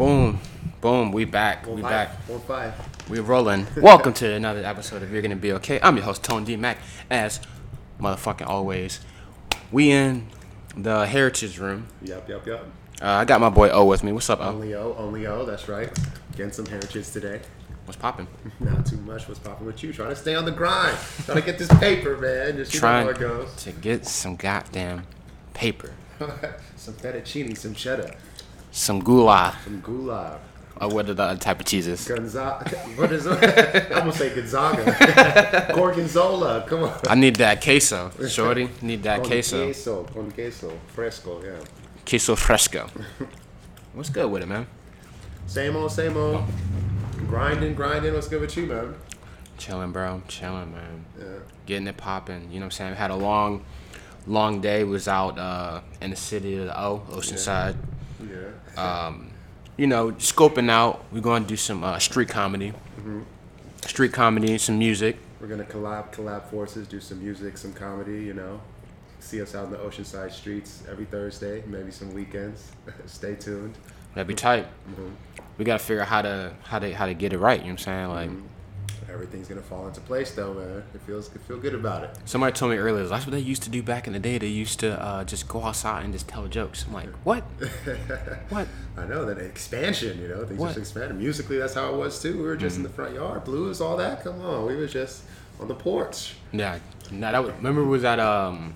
Boom, 0.00 0.40
boom. 0.80 1.12
We 1.12 1.26
back. 1.26 1.66
One 1.66 1.76
we 1.76 1.82
five. 1.82 1.90
back. 1.90 2.16
One 2.26 2.40
five. 2.40 3.10
We're 3.10 3.20
rolling. 3.20 3.66
Welcome 3.76 4.14
to 4.14 4.32
another 4.32 4.64
episode 4.64 5.02
of 5.02 5.12
You're 5.12 5.20
Gonna 5.20 5.36
Be 5.36 5.52
Okay. 5.52 5.78
I'm 5.82 5.94
your 5.94 6.06
host 6.06 6.24
Tone 6.24 6.42
D 6.42 6.56
Mack. 6.56 6.78
As 7.10 7.38
motherfucking 8.00 8.46
always, 8.46 9.00
we 9.70 9.90
in 9.90 10.28
the 10.74 11.04
Heritage 11.06 11.58
Room. 11.58 11.86
Yep, 12.00 12.30
yep, 12.30 12.46
yep. 12.46 12.64
Uh, 13.02 13.08
I 13.08 13.26
got 13.26 13.42
my 13.42 13.50
boy 13.50 13.68
O 13.68 13.84
with 13.84 14.02
me. 14.02 14.10
What's 14.12 14.30
up, 14.30 14.40
O? 14.40 14.44
Only 14.44 14.74
O, 14.74 14.94
only 14.96 15.26
O. 15.26 15.44
That's 15.44 15.68
right. 15.68 15.90
Getting 16.34 16.52
some 16.52 16.64
heritage 16.64 17.10
today. 17.10 17.42
What's 17.84 18.00
popping? 18.00 18.26
Not 18.58 18.86
too 18.86 18.96
much. 18.96 19.28
What's 19.28 19.40
popping 19.40 19.66
with 19.66 19.82
you? 19.82 19.92
Trying 19.92 20.08
to 20.08 20.16
stay 20.16 20.34
on 20.34 20.46
the 20.46 20.50
grind. 20.50 20.96
Trying 21.26 21.40
to 21.40 21.44
get 21.44 21.58
this 21.58 21.68
paper, 21.78 22.16
man. 22.16 22.56
Just 22.56 22.72
you 22.72 22.78
know 22.80 22.80
Trying 22.80 23.04
how 23.04 23.12
it 23.12 23.18
goes. 23.18 23.54
to 23.64 23.72
get 23.72 24.06
some 24.06 24.36
goddamn 24.36 25.06
paper, 25.52 25.92
some 26.76 26.94
fettuccine, 26.94 27.54
some 27.54 27.74
cheddar, 27.74 28.14
some 28.70 29.00
goulash, 29.00 29.54
some 29.64 29.80
goulash. 29.80 30.38
or 30.80 30.88
what 30.88 31.08
are 31.08 31.14
the 31.14 31.22
other 31.22 31.38
type 31.40 31.60
of 31.60 31.66
cheeses? 31.66 32.06
Gonzaga. 32.06 32.76
What 32.96 33.12
is 33.12 33.26
it? 33.26 33.42
I'm 33.92 34.00
gonna 34.00 34.12
say 34.12 34.34
Gonzaga. 34.34 35.72
Gorgonzola. 35.74 36.64
Come 36.66 36.84
on. 36.84 36.98
I 37.08 37.14
need 37.14 37.36
that 37.36 37.60
queso, 37.62 38.10
shorty. 38.28 38.68
Need 38.82 39.02
that 39.02 39.20
Con 39.20 39.26
queso. 39.30 39.64
queso. 39.66 40.04
Con 40.04 40.30
queso. 40.30 40.72
Fresco. 40.94 41.42
Yeah. 41.42 41.60
Queso 42.04 42.34
fresco. 42.36 42.88
What's 43.92 44.10
good 44.10 44.30
with 44.30 44.42
it, 44.42 44.46
man? 44.48 44.66
Same 45.46 45.76
old, 45.76 45.90
same 45.92 46.16
old. 46.16 46.44
Grinding, 47.28 47.74
grinding. 47.74 48.14
What's 48.14 48.28
good 48.28 48.40
with 48.40 48.56
you, 48.56 48.66
man? 48.66 48.94
Chilling, 49.58 49.92
bro. 49.92 50.22
Chilling, 50.28 50.72
man. 50.72 51.04
Yeah. 51.18 51.24
Getting 51.66 51.86
it 51.88 51.96
popping. 51.96 52.50
You 52.50 52.60
know 52.60 52.66
what 52.66 52.66
I'm 52.66 52.70
saying? 52.70 52.94
Had 52.94 53.10
a 53.10 53.16
long, 53.16 53.64
long 54.26 54.60
day. 54.60 54.84
Was 54.84 55.06
out 55.08 55.38
uh, 55.38 55.80
in 56.00 56.10
the 56.10 56.16
city 56.16 56.56
of 56.56 56.66
the 56.66 56.80
O, 56.80 57.02
Oceanside. 57.10 57.74
Yeah. 57.74 57.99
Um, 58.76 59.30
you 59.76 59.86
know, 59.86 60.12
scoping 60.12 60.70
out. 60.70 61.04
We're 61.12 61.20
going 61.20 61.44
to 61.44 61.48
do 61.48 61.56
some 61.56 61.82
uh, 61.84 61.98
street 61.98 62.28
comedy. 62.28 62.72
Street 63.86 64.12
comedy, 64.12 64.58
some 64.58 64.78
music. 64.78 65.16
We're 65.40 65.48
gonna 65.48 65.64
collab, 65.64 66.12
collab 66.12 66.44
forces, 66.50 66.86
do 66.86 67.00
some 67.00 67.22
music, 67.22 67.56
some 67.56 67.72
comedy. 67.72 68.22
You 68.22 68.34
know, 68.34 68.60
see 69.20 69.40
us 69.40 69.54
out 69.54 69.64
in 69.64 69.70
the 69.70 69.78
Oceanside 69.78 70.32
streets 70.32 70.82
every 70.88 71.06
Thursday, 71.06 71.62
maybe 71.66 71.90
some 71.90 72.12
weekends. 72.12 72.72
Stay 73.06 73.36
tuned. 73.36 73.78
That'd 74.14 74.28
be 74.28 74.34
tight. 74.34 74.66
Mm-hmm. 74.90 75.08
We 75.56 75.64
got 75.64 75.78
to 75.80 75.84
figure 75.84 76.02
out 76.02 76.08
how 76.08 76.22
to 76.22 76.52
how 76.62 76.78
to 76.78 76.92
how 76.94 77.06
to 77.06 77.14
get 77.14 77.32
it 77.32 77.38
right. 77.38 77.58
You 77.58 77.68
know 77.68 77.72
what 77.72 77.86
I'm 77.88 78.08
saying? 78.08 78.08
Like 78.08 78.30
Everything's 79.12 79.48
gonna 79.48 79.60
fall 79.60 79.86
into 79.88 80.00
place, 80.00 80.30
though, 80.32 80.54
man. 80.54 80.82
It 80.94 81.00
feels, 81.06 81.34
it 81.34 81.40
feel 81.42 81.58
good 81.58 81.74
about 81.74 82.04
it. 82.04 82.10
somebody 82.24 82.52
told 82.52 82.72
me 82.72 82.78
earlier, 82.78 83.04
that's 83.06 83.26
what 83.26 83.32
they 83.32 83.40
used 83.40 83.62
to 83.64 83.70
do 83.70 83.82
back 83.82 84.06
in 84.06 84.12
the 84.12 84.18
day. 84.18 84.38
They 84.38 84.46
used 84.46 84.80
to 84.80 85.00
uh, 85.02 85.24
just 85.24 85.48
go 85.48 85.62
outside 85.64 86.04
and 86.04 86.12
just 86.12 86.28
tell 86.28 86.46
jokes. 86.46 86.84
I'm 86.86 86.92
like, 86.94 87.08
what? 87.24 87.40
what? 88.50 88.68
I 88.96 89.06
know 89.06 89.24
that 89.24 89.38
expansion, 89.38 90.20
you 90.20 90.28
know, 90.28 90.44
things 90.44 90.58
What? 90.60 90.68
just 90.68 90.78
expanded. 90.78 91.16
Musically, 91.18 91.58
that's 91.58 91.74
how 91.74 91.92
it 91.92 91.96
was 91.96 92.20
too. 92.22 92.36
We 92.36 92.42
were 92.44 92.56
just 92.56 92.76
in 92.76 92.82
the 92.82 92.88
Mm-hmm. 92.88 92.96
front 92.96 93.14
yard, 93.14 93.44
blues, 93.44 93.80
all 93.80 93.96
that. 93.96 94.22
Come 94.24 94.40
on, 94.42 94.66
we 94.66 94.76
was 94.76 94.92
just 94.92 95.22
on 95.60 95.68
the 95.68 95.74
porch. 95.74 96.34
Yeah. 96.52 96.78
No, 97.10 97.32
that 97.32 97.42
was, 97.42 97.52
remember 97.54 97.84
was 97.84 98.04
at 98.04 98.20
um, 98.20 98.74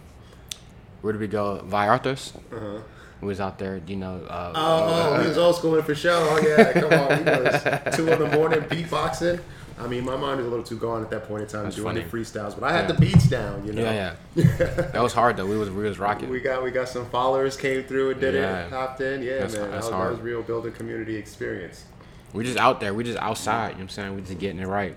where 1.00 1.12
did 1.12 1.20
we 1.20 1.28
go? 1.28 1.62
Vallartas. 1.66 2.34
Uh-huh. 2.52 2.80
Was 3.20 3.40
out 3.40 3.58
there, 3.58 3.80
you 3.86 3.96
know. 3.96 4.20
Uh, 4.28 4.52
Oh, 4.54 5.14
oh, 5.16 5.20
we 5.22 5.28
was 5.28 5.38
old 5.38 5.56
school 5.56 5.80
for 5.80 5.94
sure. 5.94 6.12
Oh 6.12 6.38
yeah, 6.46 6.72
come 6.74 6.92
on, 6.92 7.24
we 7.24 7.44
was 7.44 7.96
two 7.96 8.06
in 8.12 8.18
the 8.18 8.28
morning 8.36 8.60
beatboxing. 8.62 9.40
I 9.78 9.86
mean, 9.88 10.04
my 10.04 10.16
mind 10.16 10.38
was 10.38 10.46
a 10.46 10.50
little 10.50 10.64
too 10.64 10.78
gone 10.78 11.02
at 11.02 11.10
that 11.10 11.26
point 11.26 11.42
in 11.42 11.48
time 11.48 11.64
That's 11.64 11.76
doing 11.76 11.88
funny. 11.96 12.02
the 12.02 12.08
freestyles, 12.08 12.54
but 12.58 12.62
I 12.64 12.72
had 12.72 12.82
Yeah. 12.88 12.92
the 12.94 13.00
beats 13.00 13.26
down. 13.28 13.66
You 13.66 13.72
know. 13.72 13.82
yeah, 13.82 14.14
yeah. 14.36 14.44
that 14.92 15.02
was 15.02 15.12
hard 15.12 15.36
though. 15.36 15.46
We 15.46 15.56
was 15.58 15.70
we 15.70 15.82
was 15.82 15.98
rocking. 15.98 16.28
We 16.30 16.40
got 16.40 16.62
we 16.62 16.70
got 16.70 16.88
some 16.88 17.06
followers 17.10 17.56
came 17.56 17.82
through 17.84 18.12
and 18.12 18.20
did 18.20 18.34
Yeah. 18.34 18.66
it, 18.66 18.70
popped 18.70 19.00
in. 19.00 19.22
Yeah, 19.22 19.32
That's- 19.38 19.54
man, 19.54 19.70
that's 19.70 19.72
that, 19.72 19.76
was, 19.76 19.88
hard. 19.90 20.08
that 20.10 20.16
was 20.16 20.20
real 20.22 20.42
building 20.42 20.72
community 20.72 21.16
experience. 21.16 21.84
We 22.32 22.44
just 22.44 22.58
out 22.58 22.80
there. 22.80 22.94
We 22.94 23.04
just 23.04 23.18
outside. 23.18 23.68
You 23.68 23.72
know 23.72 23.74
what 23.76 23.82
I'm 23.82 23.88
saying? 23.90 24.14
We 24.16 24.20
just 24.22 24.38
getting 24.38 24.58
it 24.60 24.66
right. 24.66 24.96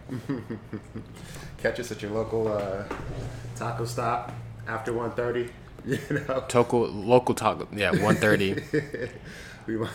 Catch 1.60 1.80
us 1.80 1.92
at 1.92 2.02
your 2.02 2.12
local 2.12 2.48
uh, 2.48 2.84
taco 3.56 3.86
stop 3.86 4.32
after 4.68 4.92
1.30. 4.92 5.50
You 5.86 5.98
know, 6.10 6.44
Toco 6.50 6.94
local 7.06 7.34
taco. 7.34 7.66
Yeah, 7.72 7.92
1:30. 7.94 9.10
we 9.68 9.78
might. 9.78 9.90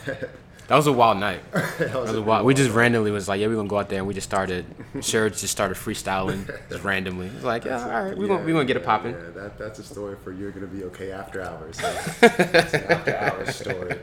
That 0.73 0.77
was 0.77 0.87
a 0.87 0.93
wild 0.93 1.19
night. 1.19 1.43
that 1.53 1.79
That 1.79 1.95
was 2.01 2.11
pretty 2.13 2.25
wild. 2.25 2.47
We 2.47 2.55
just 2.55 2.71
randomly 2.71 3.11
was 3.11 3.29
like, 3.29 3.43
yeah, 3.43 3.47
we're 3.47 3.57
gonna 3.57 3.69
go 3.69 3.79
out 3.79 3.91
there, 3.91 3.99
and 3.99 4.09
we 4.09 4.15
just 4.15 4.27
started. 4.27 4.65
Sherrod 4.95 5.39
just 5.39 5.49
started 5.49 5.77
freestyling, 5.77 6.47
just 6.71 6.83
randomly. 6.83 7.27
It's 7.27 7.45
like, 7.45 7.67
yeah, 7.67 7.85
all 7.85 8.05
right, 8.05 8.17
we're 8.17 8.27
gonna 8.27 8.43
we 8.43 8.53
gonna 8.53 8.65
get 8.65 8.79
it 8.79 8.83
popping. 8.83 9.13
Yeah, 9.13 9.31
that, 9.35 9.59
that's 9.59 9.81
a 9.81 9.83
story 9.83 10.17
for 10.25 10.33
you're 10.33 10.51
gonna 10.51 10.67
be 10.67 10.85
okay 10.85 11.13
after 11.13 11.43
hours. 11.43 11.79
It's 11.79 12.73
an 12.73 12.85
after 12.85 13.17
hours 13.19 13.55
story. 13.55 13.99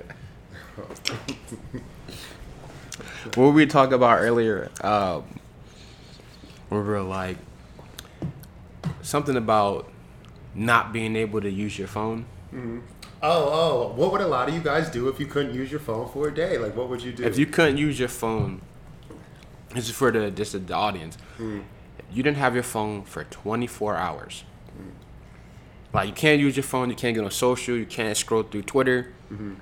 What 3.33 3.55
we 3.55 3.65
talked 3.65 3.91
about 3.91 4.19
earlier, 4.19 4.69
um, 4.81 5.23
we 6.69 6.77
were 6.77 7.01
like 7.01 7.37
something 9.01 9.35
about 9.35 9.89
not 10.53 10.93
being 10.93 11.15
able 11.15 11.41
to 11.41 11.49
use 11.49 11.79
your 11.79 11.87
phone. 11.87 12.25
Oh, 13.21 13.49
oh, 13.91 13.93
what 13.95 14.11
would 14.11 14.21
a 14.21 14.27
lot 14.27 14.47
of 14.47 14.55
you 14.55 14.61
guys 14.61 14.89
do 14.89 15.09
if 15.09 15.19
you 15.19 15.25
couldn't 15.25 15.53
use 15.53 15.69
your 15.69 15.81
phone 15.81 16.07
for 16.07 16.29
a 16.29 16.33
day? 16.33 16.57
Like, 16.57 16.75
what 16.75 16.89
would 16.89 17.01
you 17.01 17.11
do? 17.11 17.23
If 17.23 17.37
you 17.37 17.45
couldn't 17.45 17.77
use 17.77 17.99
your 17.99 18.07
phone, 18.07 18.61
this 19.73 19.89
is 19.89 19.95
for 19.95 20.11
the 20.11 20.31
just 20.31 20.67
the 20.67 20.73
audience. 20.73 21.17
Hmm. 21.37 21.61
You 22.11 22.23
didn't 22.23 22.37
have 22.37 22.53
your 22.53 22.63
phone 22.63 23.03
for 23.03 23.25
24 23.25 23.95
hours. 23.95 24.43
Like 25.93 26.07
you 26.07 26.13
can't 26.13 26.39
use 26.39 26.55
your 26.55 26.63
phone, 26.63 26.89
you 26.89 26.95
can't 26.95 27.15
get 27.15 27.23
on 27.23 27.31
social, 27.31 27.75
you 27.75 27.85
can't 27.85 28.15
scroll 28.15 28.43
through 28.43 28.61
Twitter, 28.63 29.11
mm-hmm. 29.31 29.53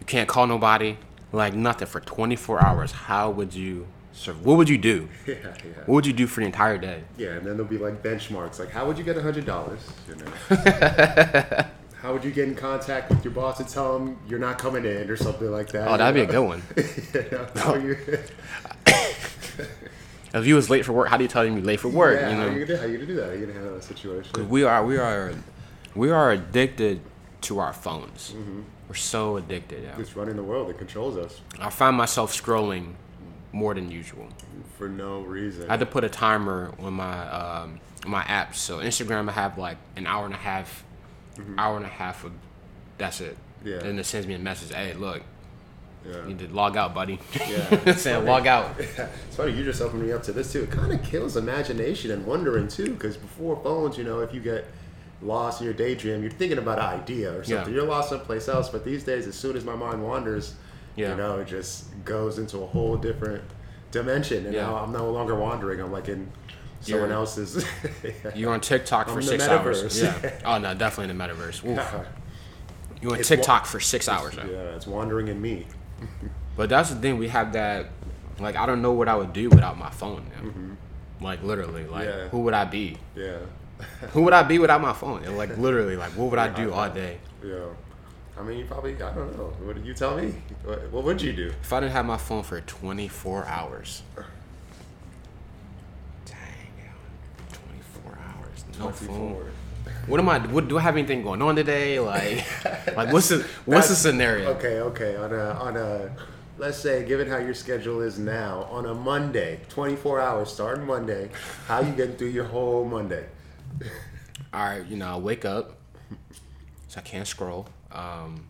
you 0.00 0.06
can't 0.06 0.28
call 0.28 0.46
nobody, 0.46 0.96
like 1.32 1.54
nothing 1.54 1.86
for 1.86 2.00
24 2.00 2.64
hours. 2.64 2.92
How 2.92 3.30
would 3.30 3.54
you? 3.54 3.86
Serve? 4.12 4.46
What 4.46 4.56
would 4.56 4.70
you 4.70 4.78
do? 4.78 5.10
yeah, 5.26 5.34
yeah. 5.42 5.52
What 5.84 5.96
would 5.96 6.06
you 6.06 6.14
do 6.14 6.26
for 6.26 6.40
the 6.40 6.46
entire 6.46 6.78
day? 6.78 7.04
Yeah, 7.18 7.32
and 7.32 7.46
then 7.46 7.58
there'll 7.58 7.66
be 7.66 7.76
like 7.76 8.02
benchmarks, 8.02 8.58
like 8.58 8.70
how 8.70 8.86
would 8.86 8.96
you 8.96 9.04
get 9.04 9.18
a 9.18 9.22
hundred 9.22 9.44
dollars? 9.44 9.80
You 10.08 10.16
know, 10.16 11.66
how 12.00 12.12
would 12.12 12.24
you 12.24 12.30
get 12.30 12.46
in 12.48 12.54
contact 12.54 13.10
with 13.10 13.24
your 13.24 13.32
boss 13.32 13.58
and 13.60 13.68
tell 13.68 13.96
him 13.96 14.18
you're 14.28 14.38
not 14.38 14.58
coming 14.58 14.84
in 14.84 15.08
or 15.10 15.16
something 15.16 15.50
like 15.50 15.68
that? 15.72 15.88
Oh, 15.88 15.96
that'd 15.96 16.14
be 16.14 16.20
a 16.22 16.26
good 16.26 16.44
one. 16.44 16.62
know? 17.32 17.60
How 17.62 17.74
you- 17.74 17.96
If 20.34 20.44
you 20.46 20.54
was 20.54 20.68
late 20.68 20.84
for 20.84 20.92
work, 20.92 21.08
how 21.08 21.16
do 21.16 21.24
you 21.24 21.28
tell 21.28 21.44
him 21.44 21.54
you're 21.56 21.64
late 21.64 21.80
for 21.80 21.88
work? 21.88 22.20
yeah, 22.20 22.28
you 22.30 22.36
how 22.36 22.42
know, 22.42 22.50
you 22.50 22.66
gonna 22.66 22.66
do? 22.66 22.76
How 22.76 22.84
you 22.86 22.94
gonna 22.98 23.06
do 23.06 23.16
that? 23.16 23.26
How 23.28 23.32
you 23.32 23.40
gonna 23.46 23.52
handle 23.54 23.74
that 23.74 23.84
situation? 23.84 24.48
we 24.50 24.64
are 24.64 24.84
we 24.84 24.98
are 24.98 25.32
we 25.94 26.10
are 26.10 26.32
addicted 26.32 27.00
to 27.42 27.58
our 27.58 27.72
phones. 27.72 28.34
We're 28.88 28.94
so 28.96 29.36
addicted. 29.38 29.84
Yeah. 29.84 29.98
It's 29.98 30.14
running 30.14 30.36
the 30.36 30.42
world. 30.42 30.68
It 30.68 30.76
controls 30.78 31.16
us 31.16 31.40
I 31.58 31.70
find 31.70 31.96
myself 31.96 32.32
scrolling 32.38 32.94
more 33.52 33.72
than 33.74 33.90
usual. 33.90 34.28
for 34.76 34.88
no 34.88 35.22
reason. 35.22 35.68
I 35.68 35.72
had 35.72 35.80
to 35.80 35.86
put 35.86 36.04
a 36.04 36.08
timer 36.10 36.74
on 36.80 36.92
my 36.92 37.28
um, 37.30 37.80
my 38.06 38.22
apps. 38.24 38.56
So 38.56 38.78
Instagram, 38.78 39.28
I 39.30 39.32
have 39.32 39.56
like 39.56 39.78
an 39.96 40.06
hour 40.06 40.26
and 40.26 40.34
a 40.34 40.38
half, 40.38 40.84
Mm-hmm. 41.38 41.58
hour 41.58 41.76
and 41.76 41.84
a 41.84 41.88
half 41.88 42.24
of 42.24 42.32
that's 42.98 43.20
it. 43.20 43.36
Yeah. 43.64 43.76
And 43.78 43.98
it 43.98 44.04
sends 44.06 44.26
me 44.26 44.34
a 44.34 44.38
message. 44.38 44.74
Hey, 44.74 44.94
look, 44.94 45.22
yeah. 46.08 46.18
you 46.22 46.34
need 46.34 46.38
to 46.38 46.48
log 46.48 46.76
out, 46.76 46.94
buddy. 46.94 47.18
Yeah. 47.48 47.94
Saying 47.96 48.24
log 48.24 48.46
out. 48.46 48.74
It's 48.80 49.36
funny 49.36 49.52
you 49.52 49.64
just 49.64 49.82
opened 49.82 50.02
me 50.02 50.12
up 50.12 50.22
to 50.24 50.32
this 50.32 50.52
too. 50.52 50.62
It 50.62 50.70
kind 50.70 50.92
of 50.92 51.02
kills 51.02 51.36
imagination 51.36 52.10
and 52.10 52.24
wondering 52.26 52.68
too, 52.68 52.90
because 52.94 53.16
before 53.16 53.56
phones, 53.62 53.98
you 53.98 54.04
know, 54.04 54.20
if 54.20 54.32
you 54.32 54.40
get 54.40 54.64
lost 55.22 55.60
in 55.60 55.64
your 55.64 55.74
daydream, 55.74 56.22
you're 56.22 56.30
thinking 56.30 56.58
about 56.58 56.78
an 56.78 57.00
idea 57.00 57.30
or 57.36 57.42
something. 57.44 57.72
Yeah. 57.74 57.80
You're 57.80 57.88
lost 57.88 58.10
someplace 58.10 58.48
else. 58.48 58.68
But 58.68 58.84
these 58.84 59.02
days, 59.04 59.26
as 59.26 59.34
soon 59.34 59.56
as 59.56 59.64
my 59.64 59.74
mind 59.74 60.02
wanders, 60.02 60.54
Yeah. 60.94 61.10
you 61.10 61.16
know, 61.16 61.38
it 61.40 61.48
just 61.48 61.84
goes 62.04 62.38
into 62.38 62.58
a 62.58 62.66
whole 62.66 62.96
different 62.96 63.42
dimension. 63.90 64.46
And 64.46 64.54
Yeah. 64.54 64.66
now 64.66 64.76
I'm 64.76 64.92
no 64.92 65.10
longer 65.10 65.34
wandering. 65.34 65.80
I'm 65.80 65.92
like 65.92 66.08
in 66.08 66.28
someone 66.86 67.08
You're- 67.08 67.18
else's. 67.18 67.64
You're 68.34 68.52
on 68.52 68.60
TikTok 68.60 69.06
for 69.06 69.12
I'm 69.12 69.18
in 69.20 69.24
the 69.26 69.30
six 69.32 69.48
hours. 69.48 70.02
Yeah. 70.02 70.38
Oh 70.44 70.58
no, 70.58 70.74
definitely 70.74 71.10
in 71.10 71.18
the 71.18 71.24
metaverse. 71.24 71.64
Oof. 71.64 72.06
You 73.02 73.10
on 73.10 73.18
It's 73.20 73.28
wa- 73.30 73.36
TikTok 73.36 73.66
for 73.66 73.78
six 73.80 74.08
hours. 74.08 74.34
yeah, 74.36 74.44
it's 74.76 74.86
wandering 74.86 75.28
in 75.28 75.40
me. 75.40 75.66
But 76.56 76.70
that's 76.70 76.88
the 76.88 76.96
thing. 76.96 77.18
We 77.18 77.28
have 77.28 77.52
that. 77.52 77.90
Like 78.40 78.56
I 78.56 78.64
don't 78.64 78.80
know 78.80 78.92
what 78.92 79.08
I 79.08 79.14
would 79.14 79.32
do 79.34 79.50
without 79.50 79.76
my 79.76 79.90
phone. 79.90 80.24
Now. 80.42 81.26
Like 81.26 81.42
literally, 81.42 81.84
like 81.84 82.08
Mm-hmm. 82.08 82.18
Yeah. 82.20 82.28
who 82.28 82.40
would 82.40 82.54
I 82.54 82.64
be? 82.64 82.96
Yeah. 83.14 83.38
Who 84.12 84.22
would 84.22 84.32
I 84.32 84.42
be 84.42 84.58
without 84.58 84.80
my 84.80 84.94
phone? 84.94 85.22
And 85.24 85.36
like 85.36 85.58
literally, 85.58 85.96
like 85.96 86.12
what 86.12 86.30
would 86.30 86.38
I 86.38 86.48
do 86.48 86.72
all 86.72 86.88
day 86.88 87.18
Yeah. 87.44 87.56
I 88.38 88.42
mean, 88.42 88.58
you 88.58 88.64
probably, 88.66 88.94
I 88.94 89.14
don't 89.14 89.36
know. 89.36 89.52
What 89.64 89.76
did 89.76 89.84
you 89.86 89.92
tell 89.94 90.16
me? 90.16 90.34
What, 90.64 90.90
what 90.92 91.04
would 91.04 91.20
you 91.22 91.32
do? 91.34 91.52
if 91.62 91.72
I 91.72 91.80
didn't 91.80 91.92
have 91.92 92.04
my 92.06 92.16
phone 92.18 92.42
for 92.42 92.60
24 92.60 93.46
hours? 93.46 94.02
Dang, 96.24 96.36
yo, 96.78 97.54
24 98.02 98.18
hours, 98.18 98.64
no 98.78 98.90
phone. 98.90 99.06
24. 99.34 99.46
What 100.06 100.20
am 100.20 100.28
I? 100.28 100.38
What 100.38 100.68
do 100.68 100.78
I 100.78 100.82
have 100.82 100.96
anything 100.96 101.22
going 101.22 101.42
on 101.42 101.56
today? 101.56 101.98
Like, 102.00 102.96
like 102.96 103.12
what's 103.12 103.28
the 103.28 103.46
what's 103.64 103.88
the 103.88 103.94
scenario? 103.96 104.50
Okay, 104.54 104.80
okay. 104.80 105.16
On 105.16 105.32
a 105.32 105.50
on 105.50 105.76
a 105.76 106.10
let's 106.58 106.78
say, 106.78 107.04
given 107.04 107.28
how 107.28 107.38
your 107.38 107.54
schedule 107.54 108.00
is 108.00 108.18
now, 108.18 108.62
on 108.70 108.86
a 108.86 108.94
Monday, 108.94 109.60
24 109.68 110.20
hours 110.20 110.50
starting 110.52 110.86
Monday, 110.86 111.28
how 111.66 111.80
you 111.80 111.92
getting 111.92 112.16
through 112.16 112.28
your 112.28 112.44
whole 112.44 112.84
Monday? 112.84 113.26
All 114.54 114.64
right, 114.64 114.86
you 114.86 114.96
know, 114.96 115.06
I 115.14 115.16
wake 115.18 115.44
up, 115.44 115.76
so 116.88 116.98
I 116.98 117.02
can't 117.02 117.26
scroll. 117.26 117.68
Um, 117.92 118.46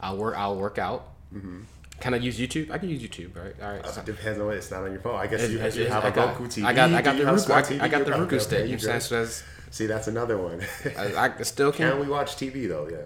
I'll 0.00 0.16
work. 0.16 0.36
I'll 0.38 0.56
work 0.56 0.78
out. 0.78 1.08
Can 2.00 2.14
I 2.14 2.16
use 2.16 2.38
YouTube? 2.38 2.70
I 2.70 2.78
can 2.78 2.88
use 2.88 3.02
YouTube, 3.02 3.36
right? 3.36 3.54
All 3.62 3.72
right. 3.72 3.84
Uh, 3.84 4.02
depends 4.02 4.38
on 4.40 4.46
what 4.46 4.56
it's 4.56 4.70
not 4.70 4.82
on 4.82 4.90
your 4.92 5.00
phone. 5.00 5.16
I 5.16 5.26
guess 5.26 5.40
It's- 5.42 5.50
you, 5.50 5.58
it's- 5.58 5.76
you 5.76 5.82
it's- 5.82 5.94
have 5.94 6.04
I 6.04 6.08
a 6.08 6.12
got, 6.12 6.28
Roku 6.40 6.46
TV. 6.48 6.64
I 6.64 6.72
got, 6.72 6.92
I 6.92 7.02
got 7.02 7.16
the 7.16 7.24
Roku, 7.26 7.52
I, 7.52 7.84
I 7.84 7.88
got 7.88 8.04
the 8.04 8.10
Roku 8.12 8.38
stick. 8.40 8.68
you 8.68 8.76
know 8.76 8.82
what 8.82 8.84
I'm 8.88 8.98
good. 8.98 9.02
saying? 9.02 9.26
So 9.26 9.44
See, 9.72 9.86
that's 9.86 10.06
another 10.06 10.36
one. 10.38 10.60
I, 10.96 11.32
I 11.38 11.42
still 11.42 11.72
Can 11.72 11.90
can. 11.92 12.00
we 12.00 12.06
watch 12.06 12.36
TV 12.36 12.68
though? 12.68 12.88
Yeah. 12.88 12.98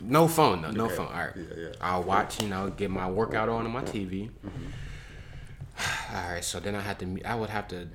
No 0.00 0.28
phone, 0.28 0.62
though. 0.62 0.70
No 0.70 0.84
Okay. 0.86 0.94
phone. 0.96 1.06
All 1.08 1.12
right. 1.12 1.32
Yeah, 1.36 1.42
yeah. 1.56 1.68
I'll 1.80 2.02
watch. 2.04 2.40
You 2.40 2.48
know, 2.48 2.70
get 2.70 2.90
my 2.90 3.10
workout 3.10 3.48
on 3.48 3.66
on 3.66 3.72
my 3.72 3.82
TV. 3.82 4.30
Mm-hmm. 4.30 6.14
All 6.16 6.32
right. 6.32 6.44
So 6.44 6.60
then 6.60 6.74
I 6.76 6.80
had 6.80 6.98
to. 7.00 7.20
I 7.24 7.34
would 7.34 7.50
have 7.50 7.66
to. 7.68 7.88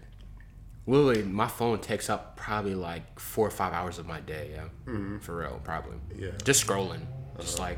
Literally, 0.88 1.24
my 1.24 1.48
phone 1.48 1.80
takes 1.80 2.10
up 2.10 2.36
probably 2.36 2.76
like 2.76 3.18
four 3.20 3.48
or 3.48 3.52
five 3.52 3.72
hours 3.74 3.98
of 3.98 4.06
my 4.06 4.20
day. 4.20 4.50
Yeah. 4.54 4.64
Mm-hmm. 4.86 5.20
For 5.20 5.38
real, 5.38 5.62
probably. 5.64 5.98
Yeah. 6.18 6.28
Uh-huh. 6.30 6.38
Just 6.44 6.68
scrolling. 6.68 7.02
Just 7.40 7.60
like. 7.60 7.78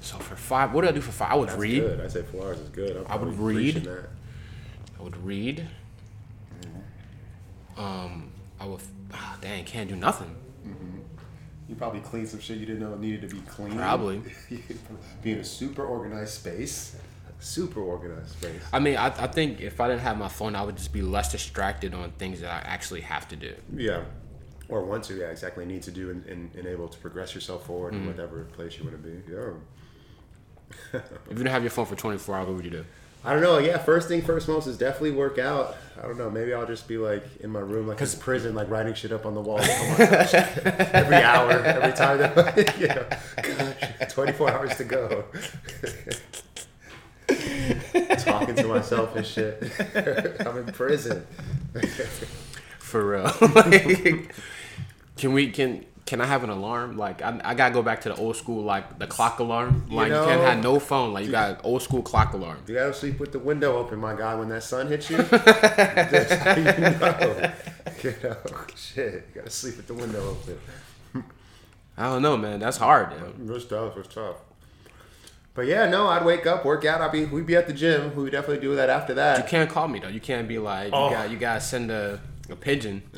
So 0.00 0.16
for 0.18 0.34
five, 0.34 0.72
what 0.72 0.82
do 0.82 0.88
I 0.88 0.92
do 0.92 1.00
for 1.00 1.12
five? 1.12 1.30
I 1.30 1.36
would 1.36 1.48
That's 1.50 1.60
read. 1.60 1.80
good. 1.80 2.00
I 2.00 2.08
say 2.08 2.22
four 2.22 2.46
hours 2.46 2.58
is 2.58 2.70
good. 2.70 3.06
I 3.08 3.14
would 3.14 3.38
read. 3.38 3.76
That. 3.84 4.08
I 4.98 5.02
would 5.04 5.16
read. 5.24 5.68
Um, 7.76 8.30
I 8.60 8.66
would. 8.66 8.80
Ah, 9.12 9.36
dang, 9.40 9.64
can't 9.64 9.88
do 9.88 9.96
nothing. 9.96 10.34
You 11.68 11.76
probably 11.76 12.00
clean 12.00 12.26
some 12.26 12.40
shit 12.40 12.58
you 12.58 12.66
didn't 12.66 12.80
know 12.82 12.94
needed 12.96 13.22
to 13.28 13.34
be 13.34 13.40
clean. 13.42 13.76
Probably. 13.76 14.20
Be 15.22 15.32
in 15.32 15.38
a 15.38 15.44
super 15.44 15.84
organized 15.86 16.34
space. 16.34 16.96
Super 17.40 17.80
organized 17.80 18.32
space. 18.32 18.60
I 18.72 18.78
mean, 18.78 18.96
I, 18.96 19.06
I 19.06 19.26
think 19.26 19.60
if 19.60 19.80
I 19.80 19.88
didn't 19.88 20.02
have 20.02 20.18
my 20.18 20.28
phone, 20.28 20.54
I 20.54 20.62
would 20.62 20.76
just 20.76 20.92
be 20.92 21.00
less 21.02 21.32
distracted 21.32 21.94
on 21.94 22.10
things 22.12 22.40
that 22.42 22.50
I 22.50 22.68
actually 22.68 23.00
have 23.02 23.26
to 23.28 23.36
do. 23.36 23.54
Yeah. 23.74 24.02
Or 24.68 24.84
want 24.84 25.04
to, 25.04 25.14
yeah, 25.14 25.26
exactly. 25.30 25.64
Need 25.64 25.82
to 25.84 25.90
do 25.90 26.10
and, 26.10 26.24
and, 26.26 26.54
and 26.54 26.66
able 26.66 26.88
to 26.88 26.98
progress 26.98 27.34
yourself 27.34 27.66
forward 27.66 27.94
Mm-hmm. 27.94 28.02
in 28.02 28.08
whatever 28.08 28.44
place 28.44 28.76
you 28.76 28.84
want 28.84 29.02
to 29.02 29.08
be. 29.08 29.32
Yeah. 29.32 29.52
If 30.92 31.02
you 31.30 31.34
didn't 31.36 31.48
have 31.48 31.62
your 31.62 31.70
phone 31.70 31.86
for 31.86 31.96
24 31.96 32.36
hours, 32.36 32.46
what 32.48 32.56
would 32.56 32.64
you 32.64 32.70
do? 32.70 32.84
I 33.24 33.32
don't 33.32 33.42
know. 33.42 33.58
Yeah, 33.58 33.78
first 33.78 34.08
thing 34.08 34.20
first 34.22 34.48
most 34.48 34.66
is 34.66 34.76
definitely 34.76 35.12
work 35.12 35.38
out. 35.38 35.76
I 35.96 36.02
don't 36.06 36.18
know. 36.18 36.28
Maybe 36.28 36.52
I'll 36.52 36.66
just 36.66 36.88
be 36.88 36.98
like 36.98 37.22
in 37.40 37.50
my 37.50 37.60
room, 37.60 37.86
like 37.86 38.00
in 38.00 38.08
prison, 38.18 38.54
like 38.54 38.68
writing 38.68 38.94
shit 38.94 39.12
up 39.12 39.24
on 39.26 39.34
the 39.34 39.40
wall 39.40 39.60
Oh 39.62 39.94
gosh. 39.98 40.34
every 40.34 41.16
hour, 41.16 41.50
every 41.52 41.92
time. 41.92 42.18
That, 42.18 42.78
you 42.80 42.88
know, 42.88 43.06
gosh, 44.00 44.12
24 44.12 44.50
hours 44.50 44.76
to 44.76 44.84
go. 44.84 45.24
Talking 48.18 48.54
to 48.56 48.64
myself 48.66 49.14
and 49.16 49.24
shit. 49.26 49.62
I'm 50.44 50.58
in 50.58 50.66
prison. 50.66 51.24
For 52.78 53.06
real. 53.06 53.32
Like, 53.54 54.34
can 55.16 55.32
we 55.32 55.50
can 55.50 55.84
can 56.04 56.20
I 56.20 56.26
have 56.26 56.42
an 56.44 56.50
alarm? 56.50 56.96
Like 56.98 57.22
I, 57.22 57.40
I 57.44 57.54
gotta 57.54 57.72
go 57.72 57.82
back 57.82 58.00
to 58.02 58.08
the 58.10 58.16
old 58.16 58.36
school 58.36 58.62
like 58.64 58.98
the 58.98 59.06
clock 59.06 59.38
alarm. 59.38 59.86
Like 59.90 60.08
you, 60.08 60.14
know- 60.14 60.26
can't 60.26 60.40
have 60.42 60.62
no 60.62 60.78
phone. 60.78 61.12
Like 61.12 61.24
you 61.26 61.30
got 61.30 61.60
old 61.64 61.82
school 61.82 62.02
clock 62.02 62.32
alarm. 62.34 62.58
You 62.66 62.74
gotta 62.74 62.92
sleep 62.94 63.18
with 63.20 63.32
the 63.32 63.38
window 63.38 63.76
open, 63.78 63.98
my 64.00 64.14
guy. 64.16 64.34
When 64.34 64.48
that 64.50 64.62
sun 64.62 64.88
hits 64.88 65.08
you, 65.10 65.16
that's 65.22 66.32
how 66.34 66.56
you 66.56 66.64
know. 66.64 67.52
You 68.02 68.12
know, 68.24 68.36
shit. 68.74 69.12
You 69.32 69.40
gotta 69.42 69.50
sleep 69.50 69.76
with 69.76 69.86
the 69.86 69.94
window 69.94 70.30
open. 70.30 70.58
I 71.96 72.08
don't 72.08 72.22
know, 72.22 72.36
man. 72.36 72.58
That's 72.58 72.78
hard. 72.78 73.12
It's 73.48 73.64
tough. 73.66 73.96
It's 73.96 74.12
tough. 74.12 74.36
But 75.54 75.66
yeah, 75.66 75.86
no, 75.88 76.08
I'd 76.08 76.24
wake 76.24 76.46
up, 76.46 76.64
work 76.64 76.84
out. 76.84 77.00
I'd 77.02 77.12
be, 77.12 77.26
we'd 77.26 77.46
be 77.46 77.54
at 77.54 77.66
the 77.66 77.72
gym. 77.74 78.16
We 78.16 78.22
would 78.24 78.32
definitely 78.32 78.60
do 78.66 78.74
that 78.74 78.88
after 78.90 79.14
that. 79.14 79.38
You 79.38 79.44
can't 79.44 79.68
call 79.70 79.86
me 79.86 79.98
though. 80.00 80.08
You 80.08 80.18
can't 80.20 80.48
be 80.48 80.58
like 80.58 80.90
Oh. 80.92 81.10
you 81.10 81.14
got 81.14 81.30
you 81.30 81.36
gotta 81.36 81.60
send 81.60 81.90
a, 81.92 82.20
a 82.52 82.56
pigeon. 82.56 83.02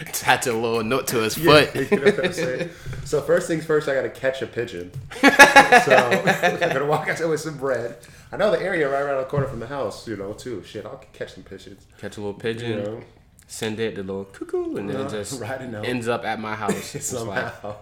attach 0.00 0.46
a 0.46 0.52
little 0.52 0.82
note 0.82 1.06
to 1.08 1.18
his 1.22 1.34
foot. 1.36 1.74
You 1.74 1.88
know 1.98 2.02
what 2.04 2.24
I'm 2.24 2.32
saying? 2.32 2.70
So 3.04 3.20
first 3.20 3.46
things 3.46 3.64
first, 3.64 3.88
I 3.88 3.94
gotta 3.94 4.10
catch 4.10 4.42
a 4.42 4.46
pigeon. 4.46 4.90
so 5.20 5.28
I'm 5.28 6.58
gonna 6.58 6.86
walk 6.86 7.08
out 7.08 7.18
there 7.18 7.28
with 7.28 7.40
some 7.40 7.56
bread. 7.58 7.96
I 8.32 8.36
know 8.36 8.50
the 8.50 8.60
area 8.60 8.88
right 8.90 9.02
around 9.02 9.18
the 9.18 9.24
corner 9.24 9.46
from 9.46 9.60
the 9.60 9.66
house, 9.66 10.08
you 10.08 10.16
know, 10.16 10.32
too. 10.32 10.62
Shit, 10.64 10.86
I'll 10.86 11.02
catch 11.12 11.34
some 11.34 11.44
pigeons. 11.44 11.86
Catch 11.98 12.16
a 12.16 12.20
little 12.20 12.34
pigeon. 12.34 12.70
You 12.70 12.76
know, 12.76 13.00
send 13.46 13.78
it 13.78 13.94
the 13.96 14.02
little 14.02 14.24
cuckoo, 14.24 14.76
and 14.76 14.88
then 14.88 14.96
Uh, 14.96 15.04
it 15.04 15.10
just 15.10 15.40
write 15.40 15.60
a 15.60 15.68
note. 15.68 15.84
ends 15.84 16.08
up 16.08 16.24
at 16.24 16.40
my 16.40 16.54
house. 16.54 16.96
Somehow. 17.04 17.52
like 17.62 17.76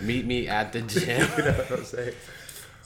meet 0.00 0.24
me 0.24 0.46
at 0.46 0.72
the 0.72 0.82
gym. 0.82 1.28
you 1.36 1.44
know 1.44 1.52
what 1.52 1.70
I'm 1.72 1.84
saying? 1.84 2.14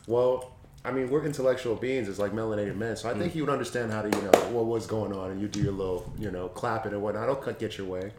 Well, 0.06 0.52
I 0.84 0.90
mean, 0.90 1.10
we're 1.10 1.24
intellectual 1.24 1.76
beings. 1.76 2.08
It's 2.08 2.18
like 2.18 2.32
melanated 2.32 2.76
men. 2.76 2.96
So 2.96 3.08
I 3.08 3.14
Mm. 3.14 3.18
think 3.18 3.34
you 3.36 3.44
would 3.44 3.52
understand 3.52 3.92
how 3.92 4.02
to, 4.02 4.08
you 4.08 4.22
know, 4.22 4.30
what 4.50 4.66
was 4.66 4.86
going 4.86 5.12
on, 5.12 5.30
and 5.30 5.40
you 5.40 5.46
do 5.48 5.60
your 5.60 5.72
little, 5.72 6.12
you 6.18 6.30
know, 6.30 6.48
clapping 6.48 6.92
and 6.92 7.00
whatnot. 7.02 7.28
I'll 7.28 7.36
cut 7.36 7.58
get 7.60 7.78
your 7.78 7.86
way. 7.86 8.12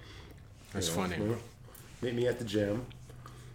That's 0.72 0.90
You 0.90 0.96
know, 0.96 1.02
funny. 1.10 1.36
Meet 2.02 2.16
me 2.16 2.28
at 2.28 2.40
the 2.40 2.46
gym. 2.46 2.86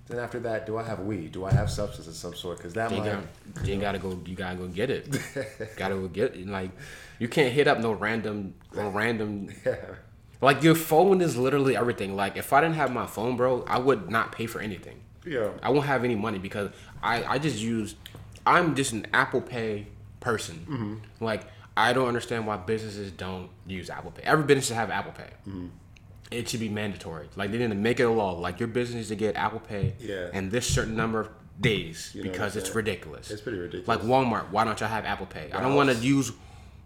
Then 0.09 0.19
after 0.19 0.39
that, 0.41 0.67
do 0.67 0.79
I 0.79 0.83
have 0.85 1.01
weed? 1.01 1.33
Do 1.33 1.45
I 1.45 1.53
have 1.53 1.71
substance 1.71 2.07
of 2.07 2.15
some 2.15 2.35
sort? 2.35 2.59
Because 2.59 2.73
that 2.75 2.91
You, 2.91 2.99
might. 2.99 3.05
got, 3.57 3.67
you 3.67 3.79
gotta 3.79 3.99
go. 3.99 4.19
You 4.25 4.35
gotta 4.35 4.57
go 4.57 4.67
get 4.67 4.89
it. 4.91 5.07
gotta 5.77 5.95
go 5.97 6.09
get 6.09 6.35
it. 6.35 6.47
Like 6.47 6.71
you 7.19 7.29
can't 7.29 7.53
hit 7.53 7.67
up 7.69 7.79
no 7.79 7.93
random, 7.93 8.55
no 8.75 8.89
random. 9.01 9.51
Yeah. 9.67 9.77
Like 10.41 10.63
your 10.63 10.75
phone 10.77 11.21
is 11.21 11.37
literally 11.37 11.77
everything. 11.77 12.15
Like 12.17 12.37
if 12.39 12.53
I 12.55 12.61
didn't 12.63 12.77
have 12.77 12.91
my 12.93 13.07
phone, 13.07 13.37
bro, 13.37 13.65
I 13.67 13.79
would 13.79 14.11
not 14.11 14.33
pay 14.33 14.47
for 14.47 14.61
anything. 14.61 15.01
Yeah. 15.27 15.51
I 15.63 15.71
won't 15.71 15.85
have 15.87 16.05
any 16.05 16.15
money 16.15 16.39
because 16.39 16.71
I, 17.03 17.25
I 17.25 17.39
just 17.39 17.59
use 17.59 17.95
I'm 18.49 18.75
just 18.75 18.93
an 18.93 19.07
Apple 19.13 19.41
Pay 19.41 19.87
person. 20.21 20.67
Mm-hmm. 20.69 21.25
Like 21.25 21.43
I 21.77 21.93
don't 21.93 22.09
understand 22.09 22.47
why 22.47 22.57
businesses 22.57 23.13
don't 23.13 23.51
use 23.67 23.91
Apple 23.91 24.11
Pay. 24.11 24.23
Every 24.25 24.45
business 24.45 24.67
should 24.67 24.77
have 24.77 24.91
Apple 24.91 25.13
Pay. 25.13 25.31
Mm-hmm. 25.49 25.67
It 26.31 26.49
should 26.49 26.61
be 26.61 26.69
mandatory. 26.69 27.29
Like 27.37 27.53
they 27.53 27.59
need 27.59 27.69
to 27.69 27.75
make 27.75 28.01
it 28.01 28.05
a 28.05 28.11
law. 28.11 28.33
Like 28.33 28.59
your 28.61 28.69
business 28.69 28.97
needs 28.97 29.09
to 29.09 29.17
get 29.17 29.37
Apple 29.37 29.61
Pay 29.61 29.95
Yeah. 30.01 30.29
and 30.33 30.51
this 30.51 30.67
certain 30.67 30.97
number 30.97 31.21
of 31.21 31.29
days 31.61 32.13
You 32.15 32.23
because 32.23 32.55
it's 32.57 32.75
ridiculous. 32.75 33.31
It's 33.31 33.41
pretty 33.43 33.59
ridiculous. 33.59 33.89
Like 33.89 34.01
Walmart, 34.01 34.51
why 34.51 34.65
don't 34.65 34.79
y'all 34.81 34.89
have 34.89 35.05
Apple 35.05 35.27
Pay? 35.27 35.51
I 35.53 35.61
don't 35.63 35.75
want 35.75 35.91
to 35.91 35.97
use 35.97 36.33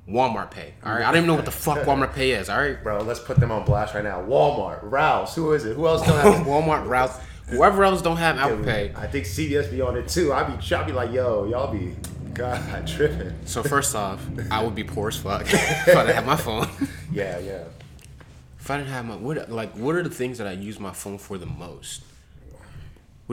Walmart 0.08 0.50
Pay. 0.50 0.74
All 0.84 0.92
right, 0.92 1.02
I 1.02 1.06
don't 1.06 1.16
even 1.18 1.26
know 1.28 1.34
what 1.34 1.44
the 1.44 1.50
fuck 1.50 1.78
Walmart 1.86 2.12
Pay 2.14 2.32
is. 2.32 2.48
All 2.48 2.58
right, 2.60 2.82
Bro, 2.82 3.02
let's 3.02 3.20
put 3.20 3.38
them 3.38 3.50
on 3.52 3.64
blast 3.64 3.94
right 3.94 4.04
now. 4.04 4.20
Walmart, 4.22 4.80
Rouse, 4.82 5.34
who 5.34 5.52
is 5.52 5.64
it? 5.64 5.76
Who 5.76 5.86
else 5.86 6.06
don't 6.06 6.18
have 6.20 6.46
Walmart, 6.46 6.86
Ralph, 6.88 7.24
whoever 7.48 7.84
else 7.84 8.02
don't 8.02 8.16
have 8.16 8.38
Apple 8.38 8.64
Pay. 8.64 8.92
I 8.96 9.06
think 9.06 9.26
CVS 9.26 9.70
be 9.70 9.80
on 9.80 9.96
it 9.96 10.08
too. 10.08 10.32
I 10.32 10.44
be, 10.44 10.74
I 10.74 10.82
be 10.84 10.92
like, 10.92 11.12
yo, 11.12 11.44
y'all 11.44 11.72
be, 11.72 11.94
God, 12.34 12.86
tripping. 12.86 13.32
So 13.44 13.62
first 13.62 13.94
off, 13.94 14.24
I 14.50 14.62
would 14.62 14.74
be 14.74 14.84
poor 14.84 15.08
as 15.08 15.16
fuck 15.16 15.42
if 15.46 15.88
I 15.88 16.04
didn't 16.04 16.14
have 16.14 16.26
my 16.26 16.36
phone. 16.36 16.68
Yeah, 17.12 17.38
yeah. 17.38 17.64
If 18.58 18.70
I 18.70 18.76
didn't 18.78 18.90
have 18.90 19.04
my 19.04 19.16
what 19.16 19.50
like 19.50 19.72
what 19.72 19.96
are 19.96 20.02
the 20.02 20.10
things 20.10 20.38
that 20.38 20.46
I 20.46 20.52
use 20.52 20.78
my 20.78 20.92
phone 20.92 21.18
for 21.18 21.36
the 21.36 21.46
most? 21.46 22.02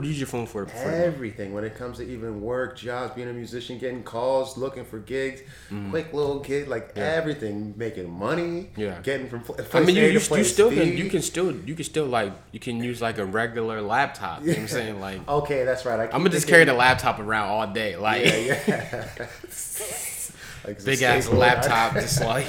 What 0.00 0.04
do 0.04 0.08
you 0.08 0.14
use 0.14 0.20
your 0.20 0.28
phone 0.28 0.46
for? 0.46 0.64
for 0.64 0.78
the 0.78 0.82
most? 0.82 0.94
Everything 1.04 1.52
when 1.52 1.62
it 1.62 1.74
comes 1.74 1.98
to 1.98 2.04
even 2.08 2.40
work, 2.40 2.74
jobs, 2.78 3.14
being 3.14 3.28
a 3.28 3.34
musician, 3.34 3.76
getting 3.76 4.02
calls, 4.02 4.56
looking 4.56 4.86
for 4.86 4.98
gigs, 4.98 5.42
quick 5.90 6.14
little 6.14 6.38
gig, 6.40 6.68
like 6.68 6.96
everything, 6.96 7.74
making 7.76 8.10
money, 8.10 8.40
Mm. 8.40 8.68
Yeah. 8.78 8.98
getting 9.02 9.28
from 9.28 9.44
I 9.74 9.80
mean, 9.80 9.96
you, 9.96 10.04
you, 10.04 10.12
you 10.12 10.44
still 10.44 10.70
can 10.70 10.96
you 10.96 11.10
can 11.10 11.20
still 11.20 11.54
you 11.54 11.74
can 11.74 11.84
still 11.84 12.06
like 12.06 12.32
you 12.50 12.58
can 12.58 12.82
use 12.82 13.02
like 13.02 13.18
a 13.18 13.26
regular 13.26 13.82
laptop. 13.82 14.40
You 14.40 14.46
know 14.46 14.52
what 14.52 14.60
I'm 14.60 14.68
saying? 14.78 15.00
Like 15.02 15.28
Okay, 15.28 15.64
that's 15.64 15.84
right. 15.84 16.00
I 16.00 16.04
I'm 16.04 16.22
gonna 16.22 16.30
just 16.30 16.48
carry 16.48 16.64
the 16.64 16.72
laptop 16.72 17.18
around 17.18 17.50
all 17.50 17.66
day, 17.70 17.96
like 17.96 18.24
Yeah, 18.24 18.58
yeah. 18.66 19.26
Like 20.66 20.82
big 20.82 21.02
ass 21.02 21.28
laptop, 21.28 21.92
just 21.92 22.22
like 22.24 22.46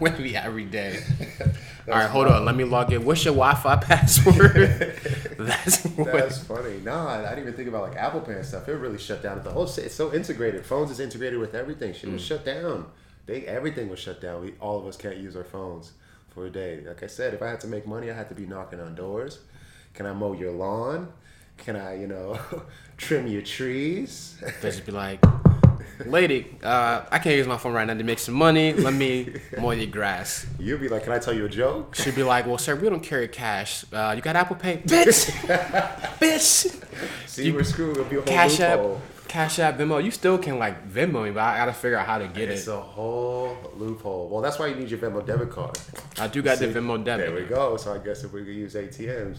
with 0.00 0.20
me 0.20 0.36
every 0.36 0.66
day. 0.66 1.02
All 1.88 1.94
right, 1.94 2.08
hold 2.08 2.26
on. 2.28 2.44
Let 2.44 2.54
me 2.56 2.64
log 2.64 2.92
in. 2.92 3.04
What's 3.04 3.24
your 3.24 3.34
Wi-Fi 3.34 3.76
password? 3.84 4.96
That's. 5.38 5.82
That's 5.82 6.38
funny. 6.44 6.80
No, 6.82 6.94
I, 7.08 7.22
didn't 7.30 7.40
even 7.40 7.54
think 7.54 7.68
about 7.68 7.82
like 7.82 7.96
Apple 7.96 8.20
Pay 8.20 8.34
and 8.34 8.44
stuff. 8.46 8.68
It 8.68 8.72
really 8.74 8.98
shut 8.98 9.22
down. 9.22 9.42
The 9.42 9.50
whole 9.50 9.66
si- 9.66 9.82
it's 9.82 9.94
so 9.94 10.12
integrated. 10.14 10.64
Phones 10.64 10.90
is 10.90 11.00
integrated 11.00 11.38
with 11.38 11.54
everything. 11.54 11.92
Shit 11.92 12.08
Mm. 12.10 12.14
was 12.14 12.22
shut 12.24 12.44
down. 12.44 12.86
They 13.26 13.42
everything 13.46 13.88
was 13.88 13.98
shut 13.98 14.20
down. 14.20 14.42
We 14.42 14.54
all 14.60 14.78
of 14.78 14.86
us 14.86 14.96
can't 14.96 15.16
use 15.16 15.36
our 15.36 15.44
phones 15.44 15.92
for 16.30 16.46
a 16.46 16.50
day. 16.50 16.82
Like 16.86 17.02
I 17.02 17.06
said, 17.06 17.34
if 17.34 17.42
I 17.42 17.48
had 17.48 17.60
to 17.60 17.66
make 17.66 17.86
money, 17.86 18.10
I 18.10 18.14
had 18.14 18.28
to 18.30 18.34
be 18.34 18.46
knocking 18.46 18.80
on 18.80 18.94
doors. 18.94 19.40
Can 19.94 20.06
I 20.06 20.12
mow 20.12 20.32
your 20.32 20.52
lawn? 20.52 21.12
Can 21.56 21.76
I, 21.76 22.00
you 22.00 22.06
know, 22.08 22.38
trim 22.96 23.26
your 23.28 23.42
trees? 23.42 24.36
They 24.60 24.70
just 24.70 24.84
be 24.84 24.92
like, 24.92 25.20
lady, 26.06 26.56
uh, 26.62 27.02
I 27.10 27.18
can't 27.18 27.36
use 27.36 27.46
my 27.46 27.56
phone 27.56 27.72
right 27.72 27.86
now 27.86 27.94
to 27.94 28.04
make 28.04 28.18
some 28.18 28.34
money. 28.34 28.72
Let 28.72 28.94
me 28.94 29.34
mow 29.58 29.70
your 29.70 29.86
grass. 29.86 30.46
You'd 30.58 30.80
be 30.80 30.88
like, 30.88 31.04
"Can 31.04 31.12
I 31.12 31.18
tell 31.18 31.34
you 31.34 31.46
a 31.46 31.48
joke?" 31.48 31.94
She'd 31.94 32.14
be 32.14 32.22
like, 32.22 32.46
well, 32.46 32.58
sir, 32.58 32.74
we 32.74 32.88
don't 32.88 33.02
carry 33.02 33.28
cash. 33.28 33.84
Uh, 33.92 34.12
you 34.16 34.22
got 34.22 34.36
Apple 34.36 34.56
Pay? 34.56 34.76
Bitch! 34.86 35.30
Bitch! 36.18 37.28
See, 37.28 37.52
we're 37.52 37.64
screwed. 37.64 37.96
It'll 37.96 38.08
be 38.08 38.16
a 38.16 38.20
whole 38.20 38.26
Cash 38.26 38.60
App. 38.60 38.80
Cash 39.28 39.58
App, 39.58 39.78
Venmo. 39.78 40.02
You 40.02 40.12
still 40.12 40.38
can 40.38 40.60
like 40.60 40.88
Venmo 40.88 41.24
me, 41.24 41.32
but 41.32 41.42
I 41.42 41.56
gotta 41.56 41.72
figure 41.72 41.98
out 41.98 42.06
how 42.06 42.18
to 42.18 42.28
get 42.28 42.48
It's 42.48 42.50
it. 42.50 42.52
It's 42.52 42.68
a 42.68 42.80
whole 42.80 43.56
loophole. 43.76 44.28
Well, 44.28 44.40
that's 44.40 44.60
why 44.60 44.68
you 44.68 44.76
need 44.76 44.90
your 44.90 45.00
Venmo 45.00 45.26
debit 45.26 45.50
card. 45.50 45.76
I 46.18 46.28
do 46.28 46.40
got 46.40 46.58
the 46.58 46.68
See, 46.68 46.72
Venmo 46.72 47.02
debit. 47.02 47.26
There 47.26 47.34
we 47.34 47.48
go. 47.48 47.76
So 47.76 47.92
I 47.92 47.98
guess 47.98 48.22
if 48.22 48.32
we 48.32 48.44
could 48.44 48.54
use 48.54 48.74
ATMs, 48.74 49.38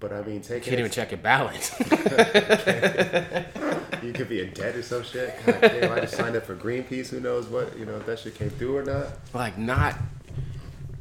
but 0.00 0.12
I 0.12 0.22
mean, 0.22 0.40
taking 0.40 0.70
Can't 0.70 0.80
even 0.80 0.90
check 0.90 1.12
your 1.12 1.18
balance. 1.18 1.70
You 4.02 4.12
could 4.12 4.28
be 4.28 4.40
in 4.40 4.52
debt 4.52 4.74
or 4.74 4.82
some 4.82 5.02
shit. 5.02 5.34
God 5.46 5.60
damn, 5.60 5.92
I 5.92 6.00
just 6.00 6.14
signed 6.16 6.36
up 6.36 6.44
for 6.44 6.54
Greenpeace. 6.56 7.08
Who 7.08 7.20
knows 7.20 7.46
what 7.46 7.76
you 7.78 7.84
know 7.86 7.96
if 7.96 8.06
that 8.06 8.18
shit 8.18 8.34
came 8.34 8.50
through 8.50 8.76
or 8.78 8.82
not? 8.82 9.08
like 9.32 9.58
not, 9.58 9.96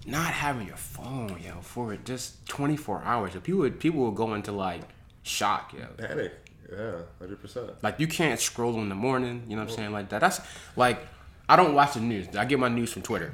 not 0.05 0.31
having 0.33 0.67
your 0.67 0.77
phone, 0.77 1.37
yo, 1.43 1.61
for 1.61 1.95
just 1.97 2.45
24 2.47 3.01
hours. 3.03 3.33
People 3.43 3.61
would 3.61 3.79
people 3.79 4.01
would 4.05 4.15
go 4.15 4.33
into 4.33 4.51
like 4.51 4.81
shock, 5.23 5.73
yo. 5.73 5.85
Panic. 5.97 6.33
Yeah, 6.71 6.93
hundred 7.19 7.39
percent. 7.41 7.71
Like 7.83 7.99
you 7.99 8.07
can't 8.07 8.39
scroll 8.39 8.79
in 8.81 8.89
the 8.89 8.95
morning. 8.95 9.43
You 9.47 9.55
know 9.55 9.63
what 9.63 9.71
I'm 9.71 9.75
saying? 9.75 9.91
Like 9.91 10.09
that. 10.09 10.21
That's 10.21 10.41
like 10.75 10.99
I 11.47 11.55
don't 11.55 11.73
watch 11.75 11.93
the 11.93 11.99
news. 11.99 12.35
I 12.35 12.45
get 12.45 12.59
my 12.59 12.69
news 12.69 12.91
from 12.93 13.01
Twitter. 13.01 13.33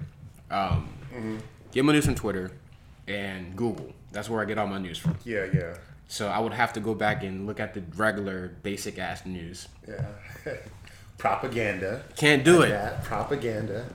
Um, 0.51 0.89
Get 1.71 1.85
my 1.85 1.93
news 1.93 2.05
from 2.05 2.15
Twitter 2.15 2.51
and 3.07 3.55
Google. 3.55 3.93
That's 4.11 4.27
where 4.29 4.41
I 4.41 4.45
get 4.45 4.57
all 4.57 4.65
my 4.67 4.79
news 4.79 4.97
from. 4.97 5.15
Yeah, 5.23 5.45
yeah, 5.53 5.77
So 6.09 6.27
I 6.27 6.39
would 6.39 6.53
have 6.53 6.73
to 6.73 6.79
go 6.79 6.95
back 6.95 7.23
and 7.23 7.45
look 7.45 7.59
at 7.59 7.75
the 7.75 7.83
regular 7.95 8.47
basic 8.63 8.97
ass 8.97 9.25
news. 9.25 9.67
yeah. 9.87 10.05
propaganda. 11.19 12.01
Can't 12.15 12.43
do 12.43 12.63
it. 12.63 12.69
Yeah, 12.69 12.99
propaganda. 13.03 13.85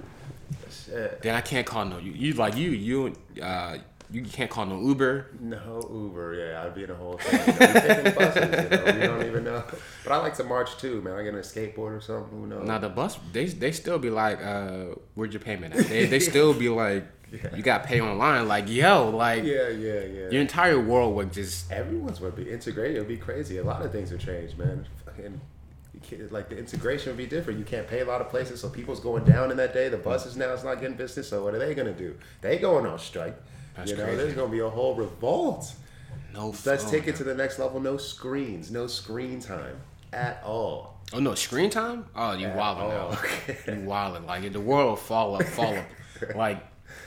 Shit. 0.70 1.22
Then 1.22 1.34
I 1.34 1.40
can't 1.40 1.66
call 1.66 1.84
no 1.84 1.98
you. 1.98 2.12
You 2.12 2.34
like 2.34 2.56
you 2.56 2.70
you 2.70 3.16
uh 3.42 3.78
you 4.10 4.22
can't 4.22 4.50
call 4.50 4.66
no 4.66 4.80
Uber. 4.80 5.30
No 5.40 5.88
Uber, 5.90 6.34
yeah, 6.34 6.62
I'd 6.62 6.74
be 6.74 6.84
in 6.84 6.90
a 6.90 6.94
whole 6.94 7.16
thing. 7.16 7.40
You 7.40 7.58
know, 7.58 7.80
taking 7.80 8.14
buses, 8.14 8.44
you 8.44 8.78
know, 8.78 8.94
we 8.94 9.06
don't 9.06 9.26
even 9.26 9.44
know. 9.44 9.64
But 10.04 10.12
I 10.12 10.18
like 10.18 10.36
to 10.36 10.44
march 10.44 10.76
too, 10.76 11.02
man. 11.02 11.14
I 11.14 11.24
get 11.24 11.32
on 11.32 11.40
a 11.40 11.42
skateboard 11.42 11.96
or 11.96 12.00
something. 12.00 12.38
Who 12.38 12.46
knows? 12.46 12.66
Now 12.66 12.78
the 12.78 12.90
bus 12.90 13.18
they 13.32 13.46
they 13.46 13.72
still 13.72 13.98
be 13.98 14.10
like 14.10 14.44
uh 14.44 14.94
where'd 15.14 15.32
your 15.32 15.40
payment 15.40 15.74
at? 15.74 15.86
They 15.88 16.06
they 16.06 16.20
still 16.20 16.54
be 16.54 16.68
like 16.68 17.06
you 17.56 17.62
got 17.62 17.84
pay 17.84 18.00
online. 18.00 18.48
Like 18.48 18.68
yo 18.68 19.10
like 19.10 19.44
Yeah, 19.44 19.68
yeah, 19.68 20.00
yeah. 20.00 20.30
your 20.30 20.40
entire 20.40 20.80
world 20.80 21.14
would 21.16 21.32
just 21.32 21.70
Everyone's 21.70 22.20
would 22.20 22.36
be 22.36 22.50
integrated. 22.50 22.96
It'd 22.96 23.08
be 23.08 23.16
crazy. 23.16 23.58
A 23.58 23.64
lot 23.64 23.82
of 23.84 23.92
things 23.92 24.10
would 24.10 24.20
change, 24.20 24.56
man. 24.56 24.86
Fucking, 25.04 25.40
like 26.30 26.48
the 26.50 26.58
integration 26.58 27.10
would 27.10 27.16
be 27.16 27.26
different. 27.26 27.58
You 27.58 27.64
can't 27.64 27.86
pay 27.88 28.00
a 28.00 28.04
lot 28.04 28.20
of 28.20 28.28
places, 28.28 28.60
so 28.60 28.68
people's 28.68 29.00
going 29.00 29.24
down 29.24 29.50
in 29.50 29.56
that 29.56 29.72
day. 29.72 29.88
The 29.88 29.96
buses 29.96 30.36
now 30.36 30.52
is 30.52 30.62
not 30.64 30.80
getting 30.80 30.96
business. 30.96 31.28
So 31.28 31.44
what 31.44 31.54
are 31.54 31.58
they 31.58 31.74
gonna 31.74 31.92
do? 31.92 32.14
They 32.40 32.58
going 32.58 32.86
on 32.86 32.98
strike. 32.98 33.36
That's 33.76 33.90
you 33.90 33.96
know, 33.96 34.04
crazy. 34.04 34.16
there's 34.18 34.34
gonna 34.34 34.52
be 34.52 34.60
a 34.60 34.68
whole 34.68 34.94
revolt. 34.94 35.72
no. 36.32 36.54
Let's 36.64 36.90
take 36.90 37.06
it 37.08 37.16
to 37.16 37.24
the 37.24 37.34
next 37.34 37.58
level. 37.58 37.80
No 37.80 37.96
screens, 37.96 38.70
no 38.70 38.86
screen 38.86 39.40
time 39.40 39.76
at 40.12 40.42
all. 40.44 40.94
Oh 41.12 41.20
no, 41.20 41.34
screen 41.34 41.70
time? 41.70 42.06
Oh, 42.14 42.32
you 42.32 42.48
wilding 42.48 42.88
now. 42.88 43.18
You 43.74 43.80
wilding. 43.86 44.26
Like 44.26 44.52
the 44.52 44.60
world 44.60 44.88
will 44.90 44.96
fall 44.96 45.36
up, 45.36 45.42
fall 45.44 45.74
up. 45.76 45.84
Like 46.36 46.64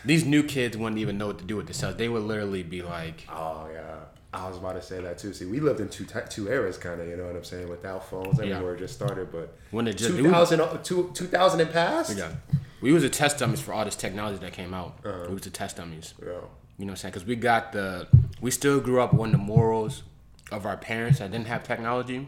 these 0.07 0.25
new 0.25 0.43
kids 0.43 0.75
wouldn't 0.77 0.99
even 0.99 1.17
know 1.17 1.27
what 1.27 1.39
to 1.39 1.45
do 1.45 1.55
with 1.57 1.65
themselves. 1.67 1.97
They 1.97 2.09
would 2.09 2.23
literally 2.23 2.63
be 2.63 2.81
like, 2.81 3.25
Oh 3.29 3.67
yeah, 3.71 3.95
I 4.33 4.47
was 4.47 4.57
about 4.57 4.73
to 4.73 4.81
say 4.81 5.01
that 5.01 5.17
too. 5.17 5.33
See, 5.33 5.45
we 5.45 5.59
lived 5.59 5.79
in 5.79 5.89
two 5.89 6.05
two 6.29 6.47
eras, 6.49 6.77
kind 6.77 6.99
of. 7.01 7.07
You 7.07 7.17
know 7.17 7.25
what 7.27 7.35
I'm 7.35 7.43
saying? 7.43 7.69
Without 7.69 8.09
phones, 8.09 8.39
Yeah. 8.39 8.55
everywhere 8.55 8.75
just 8.75 8.93
started. 8.95 9.31
But 9.31 9.55
When 9.71 9.87
it 9.87 9.97
just- 9.97 10.15
2000, 10.17 10.83
two- 10.83 11.11
2000 11.13 11.59
and 11.61 11.71
past. 11.71 12.17
yeah. 12.17 12.31
We 12.79 12.91
was 12.93 13.03
a 13.03 13.09
test 13.09 13.39
dummies 13.39 13.59
for 13.59 13.73
all 13.73 13.85
this 13.85 13.95
technology 13.95 14.37
that 14.39 14.53
came 14.53 14.73
out. 14.73 14.99
Uh-huh. 15.03 15.25
We 15.29 15.33
was 15.33 15.45
a 15.47 15.49
test 15.49 15.77
dummies. 15.77 16.13
Yeah. 16.21 16.27
You 16.27 16.31
know 16.31 16.41
what 16.77 16.89
I'm 16.91 16.95
saying? 16.97 17.11
Because 17.13 17.25
we 17.27 17.35
got 17.35 17.71
the, 17.73 18.07
we 18.39 18.51
still 18.51 18.79
grew 18.79 19.01
up 19.01 19.13
on 19.15 19.31
the 19.31 19.37
morals 19.39 20.03
of 20.51 20.65
our 20.67 20.77
parents 20.77 21.17
that 21.19 21.31
didn't 21.31 21.47
have 21.47 21.63
technology. 21.63 22.27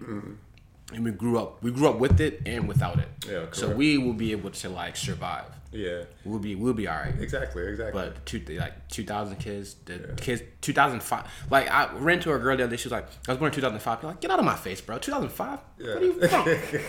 And 0.91 1.05
we 1.05 1.11
grew 1.11 1.37
up, 1.37 1.61
we 1.61 1.69
grew 1.71 1.87
up 1.87 1.99
with 1.99 2.19
it 2.19 2.41
and 2.47 2.67
without 2.67 2.97
it. 2.97 3.07
Mm-hmm. 3.21 3.31
Yeah, 3.31 3.45
so 3.51 3.69
we 3.75 3.99
will 3.99 4.13
be 4.13 4.31
able 4.31 4.49
to 4.49 4.69
like 4.69 4.95
survive. 4.95 5.45
Yeah. 5.71 6.03
We'll 6.25 6.39
be, 6.39 6.55
we'll 6.55 6.73
be 6.73 6.87
all 6.87 6.97
right. 6.97 7.13
Exactly. 7.19 7.67
Exactly. 7.67 8.01
But 8.01 8.25
two, 8.25 8.39
like 8.57 8.87
2000 8.89 9.35
kids, 9.37 9.75
the 9.85 10.13
kids, 10.19 10.41
2005. 10.61 11.25
Like 11.51 11.69
I 11.69 11.93
ran 11.93 12.19
to 12.21 12.33
a 12.33 12.39
girl 12.39 12.57
the 12.57 12.63
other 12.63 12.71
day. 12.71 12.77
She 12.77 12.87
was 12.87 12.91
like, 12.93 13.07
"I 13.27 13.31
was 13.31 13.37
born 13.37 13.49
in 13.51 13.55
2005." 13.55 14.01
You're 14.01 14.11
like, 14.11 14.19
"Get 14.21 14.31
out 14.31 14.39
of 14.39 14.45
my 14.45 14.55
face, 14.55 14.81
bro! 14.81 14.97
2005? 14.97 15.59
Yeah. 15.77 15.93
What 15.93 15.97
are 16.01 16.05
you 16.05 16.27
from?" 16.27 16.79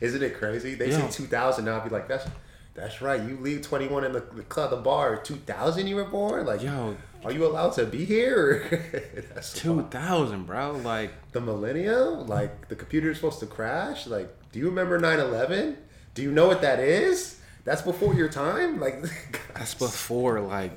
Isn't 0.00 0.22
it 0.22 0.36
crazy? 0.38 0.74
They 0.74 0.90
Yeah. 0.90 1.08
say 1.08 1.24
2000 1.24 1.64
now. 1.64 1.76
I'd 1.78 1.84
be 1.84 1.90
like, 1.90 2.08
that's 2.08 2.26
that's 2.74 3.00
right. 3.00 3.22
You 3.22 3.38
leave 3.40 3.62
21 3.62 4.04
in 4.04 4.12
the, 4.12 4.20
the 4.20 4.42
club, 4.42 4.70
the 4.70 4.76
bar. 4.76 5.16
2000 5.16 5.86
you 5.86 5.96
were 5.96 6.04
born. 6.04 6.44
Like, 6.44 6.62
Yo. 6.62 6.96
are 7.24 7.32
you 7.32 7.46
allowed 7.46 7.70
to 7.74 7.86
be 7.86 8.04
here? 8.04 9.00
2000, 9.54 10.44
bro. 10.46 10.72
Like, 10.72 11.12
the 11.32 11.40
millennium. 11.40 12.26
Like 12.26 12.68
the 12.68 12.74
computer 12.76 13.10
is 13.10 13.16
supposed 13.18 13.40
to 13.40 13.46
crash. 13.46 14.06
Like, 14.06 14.28
do 14.52 14.58
you 14.58 14.66
remember 14.66 14.98
9/11? 15.00 15.76
Do 16.14 16.22
you 16.22 16.32
know 16.32 16.46
what 16.48 16.60
that 16.62 16.80
is? 16.80 17.40
That's 17.66 17.82
before 17.82 18.14
your 18.14 18.28
time. 18.28 18.80
Like, 18.80 19.04
that's 19.54 19.74
before 19.74 20.40
like, 20.40 20.72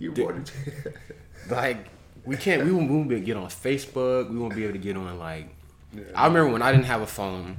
you 0.00 0.10
were 0.10 0.16
born. 0.16 0.44
like 1.50 1.86
we 2.24 2.36
can't. 2.36 2.64
We 2.64 2.72
won't, 2.72 2.90
we 2.90 2.96
won't 2.96 3.08
be 3.08 3.14
able 3.16 3.22
to 3.22 3.26
get 3.26 3.36
on 3.36 3.46
Facebook. 3.46 4.30
We 4.30 4.38
won't 4.38 4.56
be 4.56 4.64
able 4.64 4.72
to 4.72 4.78
get 4.78 4.96
on 4.96 5.18
like. 5.18 5.54
I 6.14 6.26
remember 6.26 6.50
when 6.50 6.62
I 6.62 6.72
didn't 6.72 6.86
have 6.86 7.02
a 7.02 7.06
phone, 7.06 7.58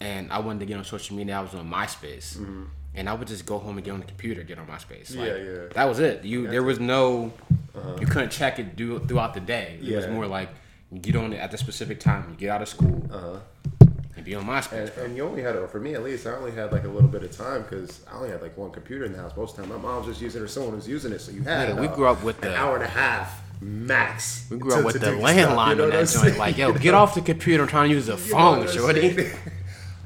and 0.00 0.32
I 0.32 0.40
wanted 0.40 0.60
to 0.60 0.66
get 0.66 0.78
on 0.78 0.84
social 0.84 1.14
media. 1.14 1.38
I 1.38 1.42
was 1.42 1.54
on 1.54 1.70
MySpace. 1.70 2.38
And 2.98 3.10
I 3.10 3.12
would 3.12 3.28
just 3.28 3.44
go 3.44 3.58
home 3.58 3.76
and 3.76 3.84
get 3.84 3.90
on 3.92 4.00
the 4.00 4.06
computer, 4.06 4.42
get 4.42 4.58
on 4.58 4.66
MySpace. 4.66 5.14
Like, 5.14 5.28
Yeah, 5.28 5.36
yeah. 5.36 5.58
That 5.74 5.84
was 5.84 5.98
it. 6.00 6.24
You 6.24 6.48
there 6.48 6.62
was 6.62 6.80
no, 6.80 7.30
you 8.00 8.06
couldn't 8.06 8.30
check 8.30 8.58
it 8.58 8.74
do, 8.74 8.98
throughout 9.00 9.34
the 9.34 9.40
day. 9.40 9.78
It 9.82 9.94
was 9.94 10.06
more 10.08 10.26
like 10.26 10.48
you 10.90 10.98
get 10.98 11.14
on 11.14 11.34
it 11.34 11.36
at 11.36 11.50
the 11.50 11.58
specific 11.58 12.00
time. 12.00 12.24
You 12.30 12.36
get 12.36 12.48
out 12.48 12.62
of 12.62 12.68
school 12.68 13.06
Uh-huh. 13.12 13.38
And 14.26 14.46
be 14.46 14.50
on 14.50 14.62
MySpace. 14.62 14.96
And, 14.96 15.06
and 15.06 15.16
you 15.16 15.24
only 15.24 15.42
had, 15.42 15.56
a 15.56 15.66
for 15.68 15.80
me 15.80 15.94
at 15.94 16.02
least, 16.02 16.26
I 16.26 16.32
only 16.32 16.52
had 16.52 16.72
like 16.72 16.84
a 16.84 16.88
little 16.88 17.08
bit 17.08 17.22
of 17.22 17.36
time 17.36 17.62
because 17.62 18.00
I 18.10 18.16
only 18.16 18.30
had 18.30 18.42
like 18.42 18.56
one 18.56 18.70
computer 18.70 19.04
in 19.04 19.12
the 19.12 19.18
house 19.18 19.32
most 19.36 19.52
of 19.58 19.64
the 19.68 19.72
time. 19.72 19.82
My 19.82 19.88
mom 19.88 19.98
was 19.98 20.06
just 20.08 20.20
using 20.20 20.42
it 20.42 20.44
or 20.44 20.48
someone 20.48 20.74
was 20.74 20.88
using 20.88 21.12
it, 21.12 21.20
so 21.20 21.32
you 21.32 21.42
had 21.42 21.68
Yeah, 21.70 21.80
we 21.80 21.88
grew 21.88 22.06
up 22.06 22.22
with 22.22 22.42
an 22.42 22.50
the- 22.50 22.56
hour 22.56 22.74
and 22.74 22.84
a 22.84 22.88
half 22.88 23.42
max. 23.60 24.46
We 24.50 24.58
grew 24.58 24.70
to- 24.72 24.78
up 24.78 24.84
with 24.84 24.94
to 24.94 24.98
the 24.98 25.06
stuff, 25.06 25.20
landline 25.20 25.70
you 25.70 25.74
know 25.76 25.84
in 25.84 25.90
that 25.90 26.08
joint. 26.08 26.38
Like, 26.38 26.58
yo, 26.58 26.72
get 26.78 26.94
off 26.94 27.14
the 27.14 27.20
computer. 27.22 27.62
I'm 27.62 27.68
trying 27.68 27.88
to 27.88 27.94
use 27.94 28.06
the 28.06 28.12
You 28.12 28.18
phone, 28.18 28.68
shorty. 28.68 29.30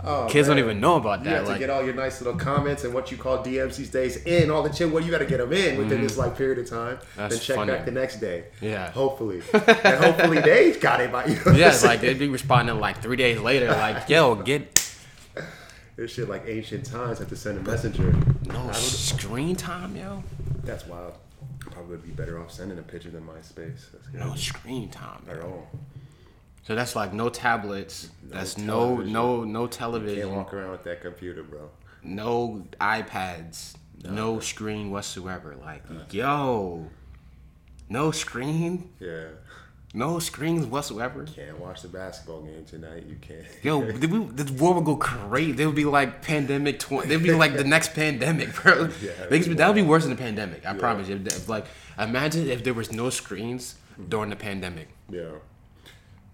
Oh, 0.05 0.27
Kids 0.29 0.49
don't 0.49 0.59
even 0.59 0.81
know 0.81 0.97
about 0.97 1.25
that. 1.25 1.31
You 1.31 1.37
have 1.37 1.49
to 1.49 1.59
get 1.59 1.71
all 1.71 1.85
your 1.85 1.95
nice 1.95 2.21
little 2.21 2.39
comments 2.39 2.85
and 2.85 2.95
what 2.95 3.11
you 3.11 3.17
call 3.17 3.45
DMs 3.45 3.77
these 3.77 3.91
days 3.91 4.17
in 4.25 4.51
all 4.51 4.63
the 4.63 4.73
shit. 4.73 4.91
Well, 4.91 5.03
you 5.03 5.11
got 5.11 5.19
to 5.19 5.27
get 5.27 5.39
them 5.39 5.53
in 5.53 5.79
within 5.79 6.03
this 6.03 6.17
like 6.17 6.37
period 6.37 6.59
of 6.59 6.69
time. 6.69 6.97
Mm-hmm. 6.97 7.17
That's 7.17 7.37
then 7.37 7.45
check 7.45 7.57
funny. 7.57 7.73
back 7.73 7.85
the 7.85 7.91
next 7.91 8.21
day. 8.21 8.45
Yeah. 8.61 8.91
Hopefully, 8.91 9.43
and 9.53 10.05
hopefully 10.05 10.41
they 10.41 10.73
got 10.73 11.01
it 11.01 11.13
by 11.13 11.27
you. 11.27 11.37
Know 11.45 11.53
yeah, 11.53 11.79
like 11.85 12.01
they'd 12.01 12.19
be 12.19 12.29
responding 12.29 12.79
like 12.79 13.03
three 13.03 13.17
days 13.17 13.39
later. 13.41 13.69
Like, 13.69 14.09
yo, 14.09 14.35
get 14.37 14.95
this 15.97 16.13
shit 16.13 16.29
like 16.29 16.45
ancient 16.47 16.87
times. 16.87 17.19
Have 17.19 17.29
to 17.29 17.37
send 17.37 17.59
a 17.59 17.63
messenger. 17.63 18.15
No 18.47 18.71
screen 18.73 19.57
time, 19.57 19.97
yo. 19.97 20.23
That's 20.65 20.87
wild. 20.87 21.15
Probably 21.61 21.91
would 21.91 22.03
be 22.03 22.11
better 22.11 22.41
off 22.41 22.51
sending 22.51 22.79
a 22.79 22.83
picture 22.83 23.11
than 23.11 23.27
MySpace. 23.27 23.85
No 24.13 24.35
screen 24.35 24.89
time. 24.89 25.23
At 25.29 25.41
all. 25.41 25.69
So 26.63 26.75
that's 26.75 26.95
like 26.95 27.13
no 27.13 27.29
tablets. 27.29 28.11
That's 28.23 28.59
no 28.59 28.81
television. 28.97 29.13
no 29.13 29.45
no 29.45 29.61
Can't 29.63 29.73
television. 29.73 30.35
walk 30.37 30.55
around 30.55 30.71
with 30.73 30.85
that 30.85 31.01
computer, 31.01 31.43
bro. 31.43 31.71
No 32.03 32.65
iPads. 32.81 33.75
No 34.03 34.41
screen 34.41 34.91
whatsoever. 34.91 35.57
Like, 35.61 35.83
yo, 36.11 36.87
no 37.89 38.11
screen. 38.13 38.91
Yeah. 38.99 39.25
No 39.93 40.21
screens 40.21 40.65
whatsoever. 40.67 41.25
Can't 41.25 41.59
watch 41.59 41.83
the 41.83 41.89
basketball 41.89 42.43
game 42.43 42.65
tonight. 42.65 43.05
You 43.09 43.17
can't. 43.21 43.45
Yo, 43.63 43.83
did 43.99 44.11
we, 44.11 44.25
the 44.25 44.53
world 44.63 44.77
would 44.77 44.85
go 44.85 44.97
crazy. 44.97 45.53
There 45.53 45.67
would 45.67 45.75
be 45.75 45.85
like 45.85 46.23
pandemic. 46.23 46.79
Tw- 46.79 47.03
there'd 47.05 47.23
be 47.23 47.33
like 47.33 47.57
the 47.57 47.65
next 47.65 47.93
pandemic, 47.95 48.55
bro. 48.55 48.89
Yeah, 49.03 49.11
that 49.29 49.67
would 49.67 49.75
be 49.75 49.83
worse 49.83 50.05
than 50.05 50.15
the 50.15 50.23
pandemic. 50.23 50.65
I 50.65 50.75
promise 50.75 51.09
you. 51.09 51.21
Like, 51.49 51.67
imagine 51.99 52.49
if 52.49 52.63
there 52.63 52.73
was 52.75 52.93
no 52.93 53.11
screens 53.11 53.75
during 54.09 54.31
the 54.31 54.37
pandemic. 54.37 54.89
Yeah. 55.11 55.33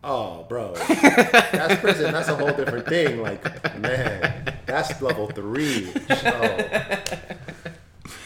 Oh, 0.09 0.47
bro. 0.49 0.73
That's 0.89 1.81
prison. 1.81 2.13
That's 2.13 2.29
a 2.29 2.37
whole 2.37 2.53
different 2.53 2.87
thing. 2.87 3.21
Like, 3.23 3.43
man, 3.81 4.55
that's 4.65 5.03
level 5.03 5.27
three. 5.27 5.93
Oh. 6.09 6.57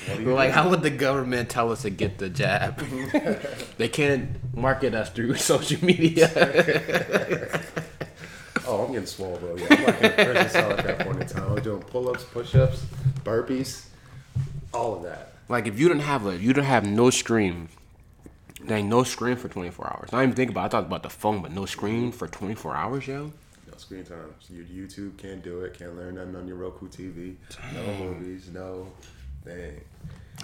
What 0.07 0.17
do 0.19 0.23
you 0.23 0.35
Like, 0.35 0.51
how 0.51 0.69
would 0.69 0.83
the 0.83 0.91
government 0.91 1.49
tell 1.49 1.73
us 1.73 1.83
to 1.83 1.91
get 1.91 2.19
the 2.19 2.29
jab? 2.29 2.79
they 3.79 3.89
can't 3.89 4.29
market 4.55 4.95
us 4.95 5.09
through 5.11 5.35
social 5.53 5.83
media. 5.83 6.29
Oh, 8.67 8.85
I'm 8.85 8.93
getting 8.93 9.07
swole, 9.07 9.39
bro. 9.39 9.57
Yeah, 9.57 9.67
I'm 9.71 9.85
like 9.85 10.01
in 10.03 10.05
a 10.05 10.15
prison 10.25 10.49
cell 10.51 10.71
at 10.73 10.85
that 10.85 10.99
point 11.01 11.23
in 11.23 11.27
time. 11.29 11.51
I'm 11.53 11.63
doing 11.63 11.81
pull-ups, 11.81 12.25
push-ups, 12.25 12.85
burpees, 13.25 13.87
all 14.75 14.97
of 14.97 15.03
that. 15.05 15.33
like, 15.49 15.67
if 15.67 15.79
you 15.81 15.89
don't 15.89 16.01
have 16.01 16.27
a, 16.27 16.37
you 16.37 16.53
don't 16.53 16.65
have 16.65 16.85
no 16.87 17.09
screen. 17.09 17.69
Ain't 18.69 18.88
no 18.88 19.02
screen 19.05 19.37
for 19.37 19.49
24 19.49 19.87
hours. 19.87 20.11
I 20.12 20.19
didn't 20.19 20.23
even 20.23 20.37
think 20.37 20.50
about. 20.50 20.62
It. 20.62 20.67
I 20.67 20.69
thought 20.69 20.87
about 20.87 21.02
the 21.02 21.11
phone, 21.11 21.43
but 21.43 21.52
no 21.52 21.67
screen 21.67 22.12
for 22.12 22.29
24 22.29 22.76
hours, 22.76 23.07
yo. 23.07 23.33
No 23.67 23.76
screen 23.76 24.05
time. 24.05 24.35
Your 24.49 24.64
YouTube 24.64 25.17
can't 25.17 25.43
do 25.43 25.61
it. 25.61 25.79
Can't 25.79 25.97
learn 25.97 26.17
nothing 26.17 26.37
on 26.37 26.47
your 26.47 26.57
Roku 26.57 26.88
TV. 26.88 27.37
No 27.75 28.05
movies. 28.05 28.50
No 28.52 28.88
thing. 29.45 29.81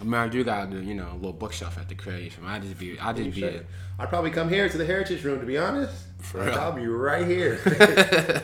I 0.01 0.05
mean, 0.05 0.15
I 0.15 0.29
do 0.29 0.45
got 0.45 0.71
you 0.73 0.95
know, 0.95 1.11
a 1.11 1.15
little 1.15 1.33
bookshelf 1.33 1.79
at 1.79 1.89
the 1.89 1.95
crib. 1.95 2.33
I 2.45 2.59
just 2.59 2.79
be, 2.79 2.99
I 2.99 3.13
just 3.13 3.35
be. 3.35 3.41
Shit. 3.41 3.67
I'd 3.99 4.09
probably 4.09 4.31
come 4.31 4.49
here 4.49 4.69
to 4.69 4.77
the 4.77 4.85
Heritage 4.85 5.25
Room, 5.25 5.41
to 5.41 5.47
be 5.47 5.57
honest. 5.57 5.95
For 6.19 6.45
real. 6.45 6.55
I'll 6.55 6.73
be 6.73 6.87
right 6.87 7.27
here. 7.27 7.61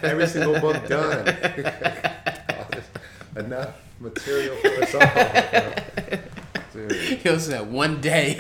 Every 0.03 0.27
single 0.27 0.59
book 0.61 0.87
done. 0.89 1.29
Enough 3.37 3.75
material 4.01 4.57
for 4.57 4.83
us 4.83 4.95
all. 4.95 6.19
Dude, 6.89 7.19
He 7.23 7.29
was 7.29 7.49
that 7.49 7.67
one 7.67 8.01
day. 8.01 8.35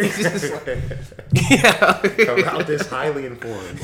come 2.27 2.45
out 2.45 2.67
this 2.67 2.87
highly 2.89 3.27
informed. 3.27 3.81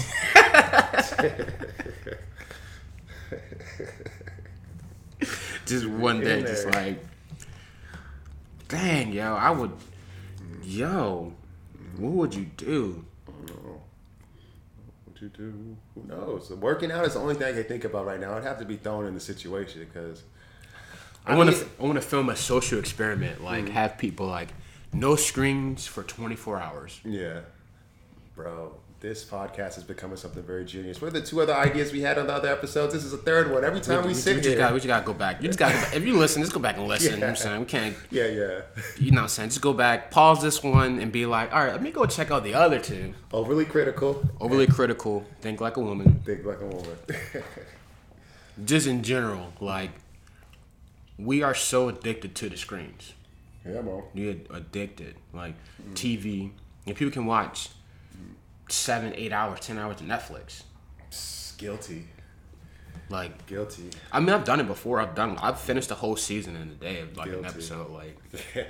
just 5.66 5.86
one 5.86 6.20
day, 6.20 6.42
just 6.42 6.66
like, 6.66 7.04
dang, 8.68 9.12
yo, 9.12 9.34
I 9.34 9.50
would, 9.50 9.72
yo, 10.62 11.32
what 11.96 12.12
would 12.12 12.34
you 12.34 12.46
do? 12.56 13.04
I 13.28 13.30
do, 13.50 13.80
you 15.20 15.28
do. 15.28 15.76
Who 15.94 16.04
knows? 16.06 16.50
Working 16.50 16.90
out 16.90 17.04
is 17.04 17.14
the 17.14 17.20
only 17.20 17.34
thing 17.34 17.48
I 17.48 17.52
can 17.52 17.64
think 17.64 17.84
about 17.84 18.06
right 18.06 18.20
now. 18.20 18.34
I'd 18.34 18.44
have 18.44 18.58
to 18.60 18.64
be 18.64 18.76
thrown 18.76 19.06
in 19.06 19.14
the 19.14 19.20
situation 19.20 19.80
because 19.84 20.22
I, 21.28 21.36
want 21.36 21.50
to 21.54 21.66
I 21.78 21.82
want 21.82 21.94
to 21.94 22.00
film 22.06 22.28
a 22.30 22.36
social 22.36 22.78
experiment, 22.78 23.42
like 23.44 23.64
Mm-hmm. 23.64 23.72
have 23.74 23.98
people 23.98 24.26
like 24.26 24.48
no 24.92 25.16
screens 25.16 25.86
for 25.86 26.02
24 26.02 26.60
hours. 26.60 27.00
Yeah. 27.04 27.40
Bro, 28.34 28.74
this 29.00 29.24
podcast 29.24 29.78
is 29.78 29.84
becoming 29.84 30.16
something 30.16 30.42
very 30.42 30.64
genius. 30.64 31.00
What 31.02 31.08
are 31.08 31.20
the 31.20 31.26
two 31.26 31.40
other 31.40 31.54
ideas 31.54 31.92
we 31.92 32.00
had 32.00 32.18
on 32.18 32.26
the 32.28 32.32
other 32.32 32.48
episodes? 32.48 32.94
This 32.94 33.04
is 33.04 33.10
the 33.10 33.18
third 33.18 33.50
one. 33.52 33.64
Every 33.64 33.80
time 33.80 34.06
we, 34.06 34.14
sit 34.14 34.36
just 34.36 34.48
here. 34.48 34.56
got 34.56 34.72
we 34.72 34.78
just 34.78 34.86
gotta 34.88 35.04
go 35.04 35.12
back. 35.12 35.42
You 35.42 35.48
just 35.48 35.58
gotta 35.58 35.76
if 35.96 36.04
you 36.06 36.16
listen, 36.16 36.42
just 36.42 36.54
go 36.54 36.60
back 36.60 36.76
and 36.78 36.86
listen. 36.88 37.14
You 37.14 37.16
know 37.20 37.26
what 37.26 37.30
I'm 37.30 37.36
saying 37.36 37.60
we 37.60 37.66
can't. 37.76 37.96
yeah, 38.10 38.26
yeah. 38.26 38.60
You 38.98 39.10
know 39.10 39.16
what 39.18 39.22
I'm 39.24 39.28
saying? 39.28 39.48
Just 39.50 39.60
go 39.60 39.72
back, 39.72 40.10
pause 40.10 40.40
this 40.40 40.62
one, 40.62 41.00
and 41.00 41.10
be 41.12 41.26
like, 41.26 41.52
all 41.52 41.60
right, 41.64 41.72
let 41.72 41.82
me 41.82 41.90
go 41.90 42.06
check 42.06 42.30
out 42.30 42.42
the 42.44 42.54
other 42.54 42.78
two. 42.78 43.12
Overly 43.32 43.64
critical. 43.64 44.22
Overly 44.40 44.66
critical, 44.68 45.24
think 45.42 45.60
like 45.60 45.76
a 45.76 45.80
woman. 45.80 46.20
Think 46.24 46.44
like 46.44 46.60
a 46.60 46.66
woman. 46.66 46.96
Just 48.64 48.86
in 48.88 49.02
general, 49.04 49.52
like 49.60 49.90
we 51.18 51.42
are 51.42 51.54
so 51.54 51.88
addicted 51.88 52.34
to 52.36 52.48
the 52.48 52.56
screens. 52.56 53.12
yeah, 53.66 53.80
bro. 53.80 54.04
You're 54.14 54.36
addicted. 54.52 55.16
Like 55.32 55.54
TV, 55.94 56.50
and 56.86 56.96
people 56.96 57.12
can 57.12 57.26
watch 57.26 57.68
seven, 58.68 59.12
eight 59.16 59.32
hours, 59.32 59.60
ten 59.60 59.78
hours 59.78 60.00
of 60.00 60.06
Netflix. 60.06 60.62
Guilty. 61.58 62.06
Like 63.10 63.46
Guilty. 63.46 63.90
I 64.12 64.20
mean, 64.20 64.30
I've 64.30 64.44
done 64.44 64.60
it 64.60 64.66
before. 64.66 65.00
I've 65.00 65.14
done. 65.14 65.38
I've 65.40 65.58
finished 65.58 65.88
the 65.88 65.94
whole 65.94 66.16
season 66.16 66.54
in 66.56 66.62
a 66.68 66.74
day 66.74 67.00
of 67.00 67.16
like 67.16 67.30
an 67.30 67.44
episode. 67.44 67.90
Like, 67.90 68.16
Yeah. 68.54 68.64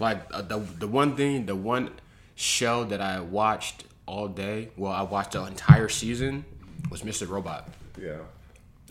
like 0.00 0.22
uh, 0.32 0.42
the 0.42 0.58
the 0.58 0.88
one 0.88 1.16
thing, 1.16 1.46
the 1.46 1.54
one 1.56 1.90
show 2.34 2.84
that 2.84 3.00
I 3.00 3.20
watched 3.20 3.84
all 4.06 4.28
day. 4.28 4.70
Well, 4.76 4.92
I 4.92 5.02
watched 5.02 5.32
the 5.32 5.44
entire 5.44 5.88
season 5.88 6.44
was 6.90 7.02
Mr. 7.02 7.28
Robot. 7.28 7.68
Yeah. 8.00 8.16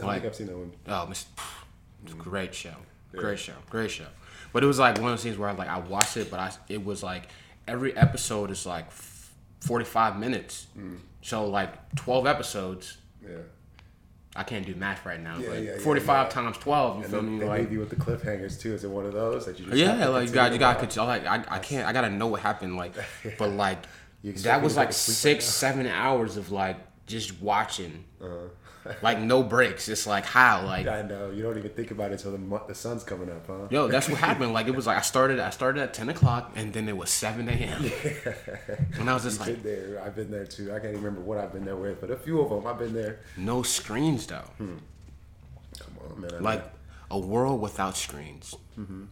I 0.01 0.05
like, 0.05 0.21
think 0.21 0.31
I've 0.31 0.35
seen 0.35 0.47
that 0.47 0.57
one. 0.57 0.71
Oh, 0.87 1.07
Mr. 1.09 1.25
great 2.17 2.53
show, 2.53 2.75
great 3.15 3.39
show, 3.39 3.53
great 3.69 3.91
show. 3.91 4.05
But 4.51 4.63
it 4.63 4.67
was 4.67 4.79
like 4.79 4.95
one 4.97 5.05
of 5.11 5.17
those 5.17 5.23
things 5.23 5.37
where 5.37 5.49
I 5.49 5.53
like 5.53 5.67
I 5.69 5.79
watched 5.79 6.17
it, 6.17 6.29
but 6.29 6.39
I 6.39 6.51
it 6.69 6.83
was 6.85 7.01
like 7.03 7.23
every 7.67 7.95
episode 7.97 8.51
is 8.51 8.65
like 8.65 8.91
forty 8.91 9.85
five 9.85 10.17
minutes. 10.17 10.67
So 11.21 11.45
like 11.47 11.95
twelve 11.95 12.27
episodes. 12.27 12.97
Yeah. 13.21 13.37
I 14.35 14.41
can't 14.43 14.65
do 14.65 14.73
math 14.73 15.05
right 15.05 15.19
now, 15.21 15.37
Yeah, 15.37 15.49
but 15.49 15.61
yeah, 15.63 15.71
yeah, 15.73 15.77
45 15.77 16.25
yeah. 16.25 16.29
times 16.31 16.57
12, 16.57 16.97
you 16.97 17.03
And 17.03 17.11
feel 17.11 17.21
then 17.21 17.33
me? 17.33 17.39
they 17.39 17.47
Like, 17.47 17.59
leave 17.59 17.71
you 17.73 17.79
with 17.79 17.91
the 17.91 17.95
cliffhangers 17.95 18.59
too. 18.59 18.73
Is 18.73 18.83
it 18.83 18.89
one 18.89 19.05
of 19.05 19.13
those 19.13 19.45
that 19.45 19.59
you 19.59 19.65
just 19.65 19.77
yeah, 19.77 20.07
like 20.07 20.27
you 20.27 20.33
got 20.33 20.51
you 20.53 20.57
got 20.57 20.89
to 20.89 21.03
like 21.03 21.27
I, 21.27 21.43
I 21.47 21.59
can't 21.59 21.87
I 21.87 21.93
gotta 21.93 22.09
know 22.09 22.25
what 22.25 22.41
happened 22.41 22.75
like, 22.75 22.93
but 23.37 23.51
like 23.51 23.77
that 24.23 24.63
was 24.63 24.75
like 24.75 24.91
six 24.91 25.25
right 25.25 25.43
seven 25.43 25.85
hours 25.85 26.35
of 26.37 26.51
like 26.51 26.77
just 27.05 27.39
watching, 27.43 28.05
Uh-huh. 28.19 28.47
Like 29.01 29.19
no 29.19 29.43
breaks. 29.43 29.87
It's 29.89 30.05
like 30.07 30.25
how 30.25 30.65
like 30.65 30.87
I 30.87 31.01
know 31.03 31.29
you 31.31 31.41
don't 31.43 31.57
even 31.57 31.71
think 31.71 31.91
about 31.91 32.11
it 32.11 32.23
until 32.23 32.31
the 32.37 32.61
the 32.67 32.75
sun's 32.75 33.03
coming 33.03 33.29
up, 33.29 33.45
huh? 33.47 33.67
yo 33.69 33.87
that's 33.87 34.09
what 34.09 34.19
happened. 34.19 34.53
Like 34.57 34.67
it 34.67 34.75
was 34.75 34.85
like 34.87 34.97
I 34.97 35.01
started 35.01 35.39
I 35.39 35.49
started 35.51 35.81
at 35.81 35.93
10 35.93 36.09
o'clock 36.09 36.51
and 36.55 36.73
then 36.73 36.87
it 36.89 36.95
was 36.97 37.09
7 37.09 37.47
a.m. 37.49 37.91
and 38.99 39.09
I 39.09 39.13
was 39.13 39.23
just 39.23 39.41
I've 39.41 39.47
like 39.47 39.63
been 39.63 39.91
there. 39.91 40.01
I've 40.05 40.15
been 40.15 40.31
there 40.31 40.45
too. 40.45 40.69
I 40.71 40.79
can't 40.79 40.91
even 40.93 41.03
remember 41.03 41.21
what 41.21 41.37
I've 41.37 41.53
been 41.53 41.65
there 41.65 41.75
with, 41.75 42.01
but 42.01 42.11
a 42.11 42.17
few 42.17 42.41
of 42.41 42.49
them 42.49 42.67
I've 42.67 42.79
been 42.79 42.93
there. 42.93 43.19
no 43.37 43.63
screens 43.63 44.25
though, 44.27 44.49
Come 44.57 44.81
on, 46.11 46.21
man. 46.21 46.33
I 46.35 46.39
like 46.39 46.63
a 47.11 47.19
world 47.19 47.61
without 47.61 47.95
screens, 47.97 48.55
Mm-hmm. 48.79 49.03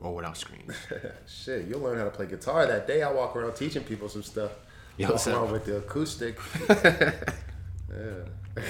or 0.00 0.14
without 0.14 0.36
screens. 0.36 0.72
Shit, 1.26 1.66
you'll 1.66 1.80
learn 1.80 1.98
how 1.98 2.04
to 2.04 2.10
play 2.10 2.26
guitar 2.26 2.66
that 2.66 2.86
day. 2.86 3.02
I 3.02 3.10
walk 3.12 3.34
around 3.36 3.54
teaching 3.56 3.82
people 3.84 4.08
some 4.08 4.22
stuff. 4.22 4.52
Yo, 4.96 5.16
so- 5.16 5.32
around 5.42 5.52
with 5.52 5.64
the 5.64 5.78
acoustic. 5.78 6.38
yeah. 6.68 7.10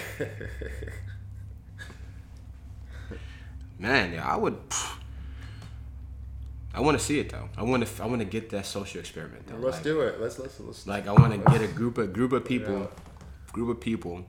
Man, 3.78 4.12
yeah, 4.12 4.26
I 4.26 4.36
would. 4.36 4.56
I 6.73 6.80
want 6.80 6.99
to 6.99 7.04
see 7.04 7.18
it 7.20 7.28
though. 7.30 7.49
I 7.56 7.62
want 7.62 7.86
to. 7.86 8.02
I 8.02 8.06
want 8.06 8.20
to 8.20 8.25
get 8.25 8.50
that 8.50 8.66
social 8.66 9.00
experiment 9.00 9.47
though. 9.47 9.56
Let's 9.56 9.76
like, 9.78 9.84
do 9.84 10.00
it. 10.02 10.20
Let's 10.20 10.38
let's 10.38 10.58
let's. 10.60 10.86
Like 10.86 11.06
I 11.06 11.12
want 11.12 11.32
to 11.32 11.50
get 11.50 11.60
a 11.62 11.66
group 11.68 11.99
of 11.99 12.12
group 12.12 12.32
of 12.32 12.44
people, 12.44 12.78
Yeah. 12.80 12.86
group 13.52 13.68
of 13.68 13.80
people, 13.80 14.25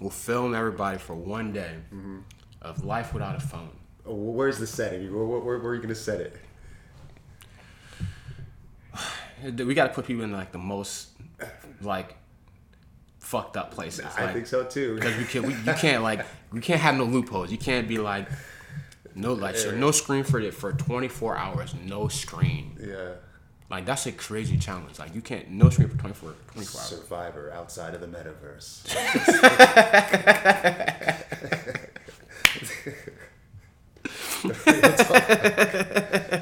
will 0.00 0.10
film 0.10 0.54
everybody 0.54 0.98
for 0.98 1.14
one 1.14 1.52
day 1.52 1.74
Mm-hmm. 1.94 2.18
of 2.62 2.84
life 2.84 3.12
without 3.12 3.36
a 3.36 3.40
phone. 3.40 3.70
Oh, 4.06 4.14
where's 4.14 4.58
the 4.58 4.66
setting? 4.66 5.12
Where, 5.14 5.24
where, 5.24 5.58
where 5.58 5.72
are 5.72 5.74
you 5.74 5.82
gonna 5.82 5.94
set 5.94 6.20
it? 6.20 6.36
We 9.56 9.74
got 9.74 9.88
to 9.88 9.92
put 9.92 10.06
people 10.06 10.22
in 10.22 10.30
like 10.30 10.52
the 10.52 10.58
most 10.58 11.08
like 11.80 12.14
fucked 13.22 13.56
up 13.56 13.70
places. 13.70 14.04
I 14.16 14.24
like, 14.24 14.34
think 14.34 14.46
so 14.46 14.64
too. 14.64 14.96
Because 14.96 15.16
we 15.16 15.24
can, 15.24 15.42
we, 15.44 15.54
you 15.54 15.72
can't 15.78 16.02
like, 16.02 16.26
we 16.52 16.60
can't 16.60 16.80
have 16.80 16.96
no 16.96 17.04
loopholes. 17.04 17.50
You 17.50 17.58
can't 17.58 17.88
be 17.88 17.98
like, 17.98 18.28
no 19.14 19.32
like, 19.32 19.56
so 19.56 19.70
no 19.70 19.90
screen 19.90 20.24
for 20.24 20.40
it 20.40 20.52
for 20.52 20.72
24 20.72 21.36
hours. 21.36 21.74
No 21.84 22.08
screen. 22.08 22.76
Yeah. 22.80 23.12
Like 23.70 23.86
that's 23.86 24.04
a 24.06 24.12
crazy 24.12 24.58
challenge. 24.58 24.98
Like 24.98 25.14
you 25.14 25.22
can't 25.22 25.50
no 25.50 25.70
screen 25.70 25.88
for 25.88 25.96
24, 25.96 26.34
24 26.52 26.80
hours. 26.80 26.88
Survivor 26.88 27.50
outside 27.52 27.94
of 27.94 28.00
the 28.02 28.06
metaverse. 28.06 28.82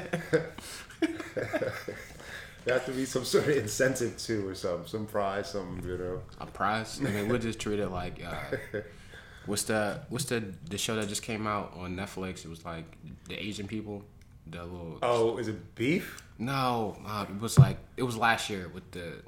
there 2.65 2.77
has 2.77 2.85
to 2.85 2.91
be 2.91 3.05
some 3.05 3.25
sort 3.33 3.47
of 3.47 3.57
incentive 3.57 4.17
too, 4.17 4.47
or 4.49 4.55
some 4.55 4.87
some 4.87 5.05
prize, 5.05 5.51
some 5.51 5.81
you 5.85 5.97
know. 5.97 6.21
A 6.39 6.45
prize. 6.45 6.99
I 6.99 7.09
mean, 7.09 7.27
we'll 7.27 7.39
just 7.39 7.59
treat 7.59 7.79
it 7.79 7.89
like. 7.89 8.23
Uh, 8.23 8.57
what's 9.45 9.63
the 9.63 10.01
what's 10.09 10.25
the 10.25 10.43
the 10.69 10.77
show 10.77 10.95
that 10.95 11.07
just 11.07 11.23
came 11.23 11.47
out 11.47 11.73
on 11.77 11.95
Netflix? 11.95 12.45
It 12.45 12.49
was 12.49 12.63
like 12.65 12.85
the 13.27 13.35
Asian 13.35 13.67
people. 13.67 14.03
The 14.47 14.63
little 14.63 14.97
Oh, 15.03 15.37
is 15.37 15.47
it 15.47 15.75
beef? 15.75 16.21
no, 16.39 16.97
uh, 17.05 17.25
it 17.29 17.39
was 17.39 17.59
like 17.59 17.77
it 17.97 18.03
was 18.03 18.17
last 18.17 18.49
year 18.49 18.69
with 18.73 18.89
the. 18.91 19.21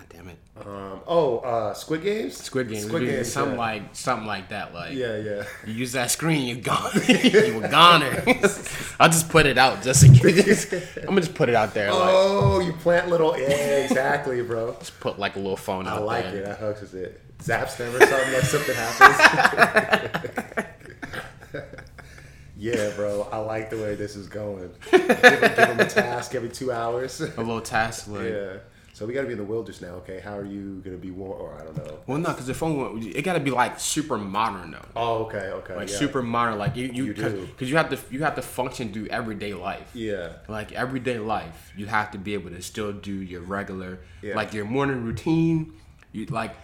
God 0.00 0.08
damn 0.08 0.28
it, 0.28 0.38
Um, 0.56 1.00
oh, 1.06 1.38
uh, 1.40 1.74
Squid 1.74 2.02
Games. 2.02 2.36
Squid 2.36 2.68
Games. 2.70 2.86
Squid 2.86 3.04
Games. 3.04 3.30
Something 3.30 3.54
yeah. 3.54 3.60
like 3.60 3.82
something 3.94 4.26
like 4.26 4.48
that. 4.48 4.72
Like 4.72 4.94
Yeah, 4.94 5.16
yeah. 5.18 5.44
you 5.66 5.74
use 5.74 5.92
that 5.92 6.10
screen, 6.10 6.48
you're 6.48 6.62
gone. 6.64 6.92
you 7.06 7.60
were 7.60 7.68
goner. 7.68 8.22
I'll 9.00 9.10
just 9.10 9.28
put 9.28 9.44
it 9.46 9.58
out 9.58 9.82
just 9.82 10.02
in 10.04 10.14
case. 10.14 10.72
I'm 10.72 11.04
gonna 11.06 11.20
just 11.20 11.34
put 11.34 11.50
it 11.50 11.54
out 11.54 11.74
there. 11.74 11.92
Like 11.92 12.00
Oh, 12.02 12.60
you 12.60 12.72
plant 12.74 13.08
little. 13.08 13.38
Yeah, 13.38 13.48
exactly, 13.48 14.40
bro. 14.42 14.74
just 14.78 14.98
put 15.00 15.18
like 15.18 15.36
a 15.36 15.38
little 15.38 15.56
phone 15.56 15.86
I 15.86 15.96
out 15.96 16.04
like 16.04 16.24
there. 16.24 16.32
I 16.32 16.34
like 16.34 16.42
it. 16.42 16.44
That 16.46 16.58
hooks 16.58 16.94
it. 16.94 17.20
Zaps 17.40 17.76
them 17.76 17.94
or 17.94 18.00
something 18.06 18.32
like 18.32 18.42
something 18.44 18.74
happens. 18.76 20.66
yeah, 22.56 22.90
bro. 22.96 23.28
I 23.30 23.38
like 23.38 23.68
the 23.68 23.76
way 23.76 23.96
this 23.96 24.16
is 24.16 24.28
going. 24.28 24.70
Give 24.90 25.08
them, 25.08 25.40
give 25.40 25.56
them 25.56 25.80
a 25.80 25.86
task 25.86 26.34
every 26.34 26.50
two 26.50 26.72
hours. 26.72 27.20
A 27.20 27.26
little 27.38 27.60
task. 27.60 28.08
Like, 28.08 28.30
yeah. 28.30 28.56
So 29.00 29.06
we 29.06 29.14
got 29.14 29.22
to 29.22 29.26
be 29.28 29.32
in 29.32 29.38
the 29.38 29.44
wilderness 29.44 29.80
now. 29.80 29.92
Okay, 30.02 30.20
how 30.20 30.36
are 30.36 30.44
you 30.44 30.82
gonna 30.84 30.98
be 30.98 31.10
war? 31.10 31.34
Or 31.34 31.54
I 31.54 31.64
don't 31.64 31.74
know. 31.74 32.00
Well, 32.06 32.18
no, 32.18 32.28
because 32.28 32.46
the 32.46 32.52
phone 32.52 33.02
it 33.02 33.22
got 33.22 33.32
to 33.32 33.40
be 33.40 33.50
like 33.50 33.80
super 33.80 34.18
modern 34.18 34.72
though. 34.72 34.84
Oh, 34.94 35.14
okay, 35.24 35.38
okay. 35.38 35.74
like 35.74 35.88
yeah. 35.88 35.96
super 35.96 36.20
modern. 36.20 36.58
Like 36.58 36.76
you, 36.76 36.90
you, 36.92 37.14
because 37.14 37.70
you 37.70 37.78
have 37.78 37.88
to 37.88 37.98
you 38.10 38.22
have 38.24 38.34
to 38.34 38.42
function 38.42 38.92
through 38.92 39.06
everyday 39.06 39.54
life. 39.54 39.90
Yeah. 39.94 40.32
Like 40.48 40.72
everyday 40.72 41.18
life, 41.18 41.72
you 41.78 41.86
have 41.86 42.10
to 42.10 42.18
be 42.18 42.34
able 42.34 42.50
to 42.50 42.60
still 42.60 42.92
do 42.92 43.14
your 43.14 43.40
regular, 43.40 44.00
Yeah. 44.20 44.36
like 44.36 44.52
your 44.52 44.66
morning 44.66 45.02
routine. 45.02 45.72
You 46.12 46.26
like 46.26 46.54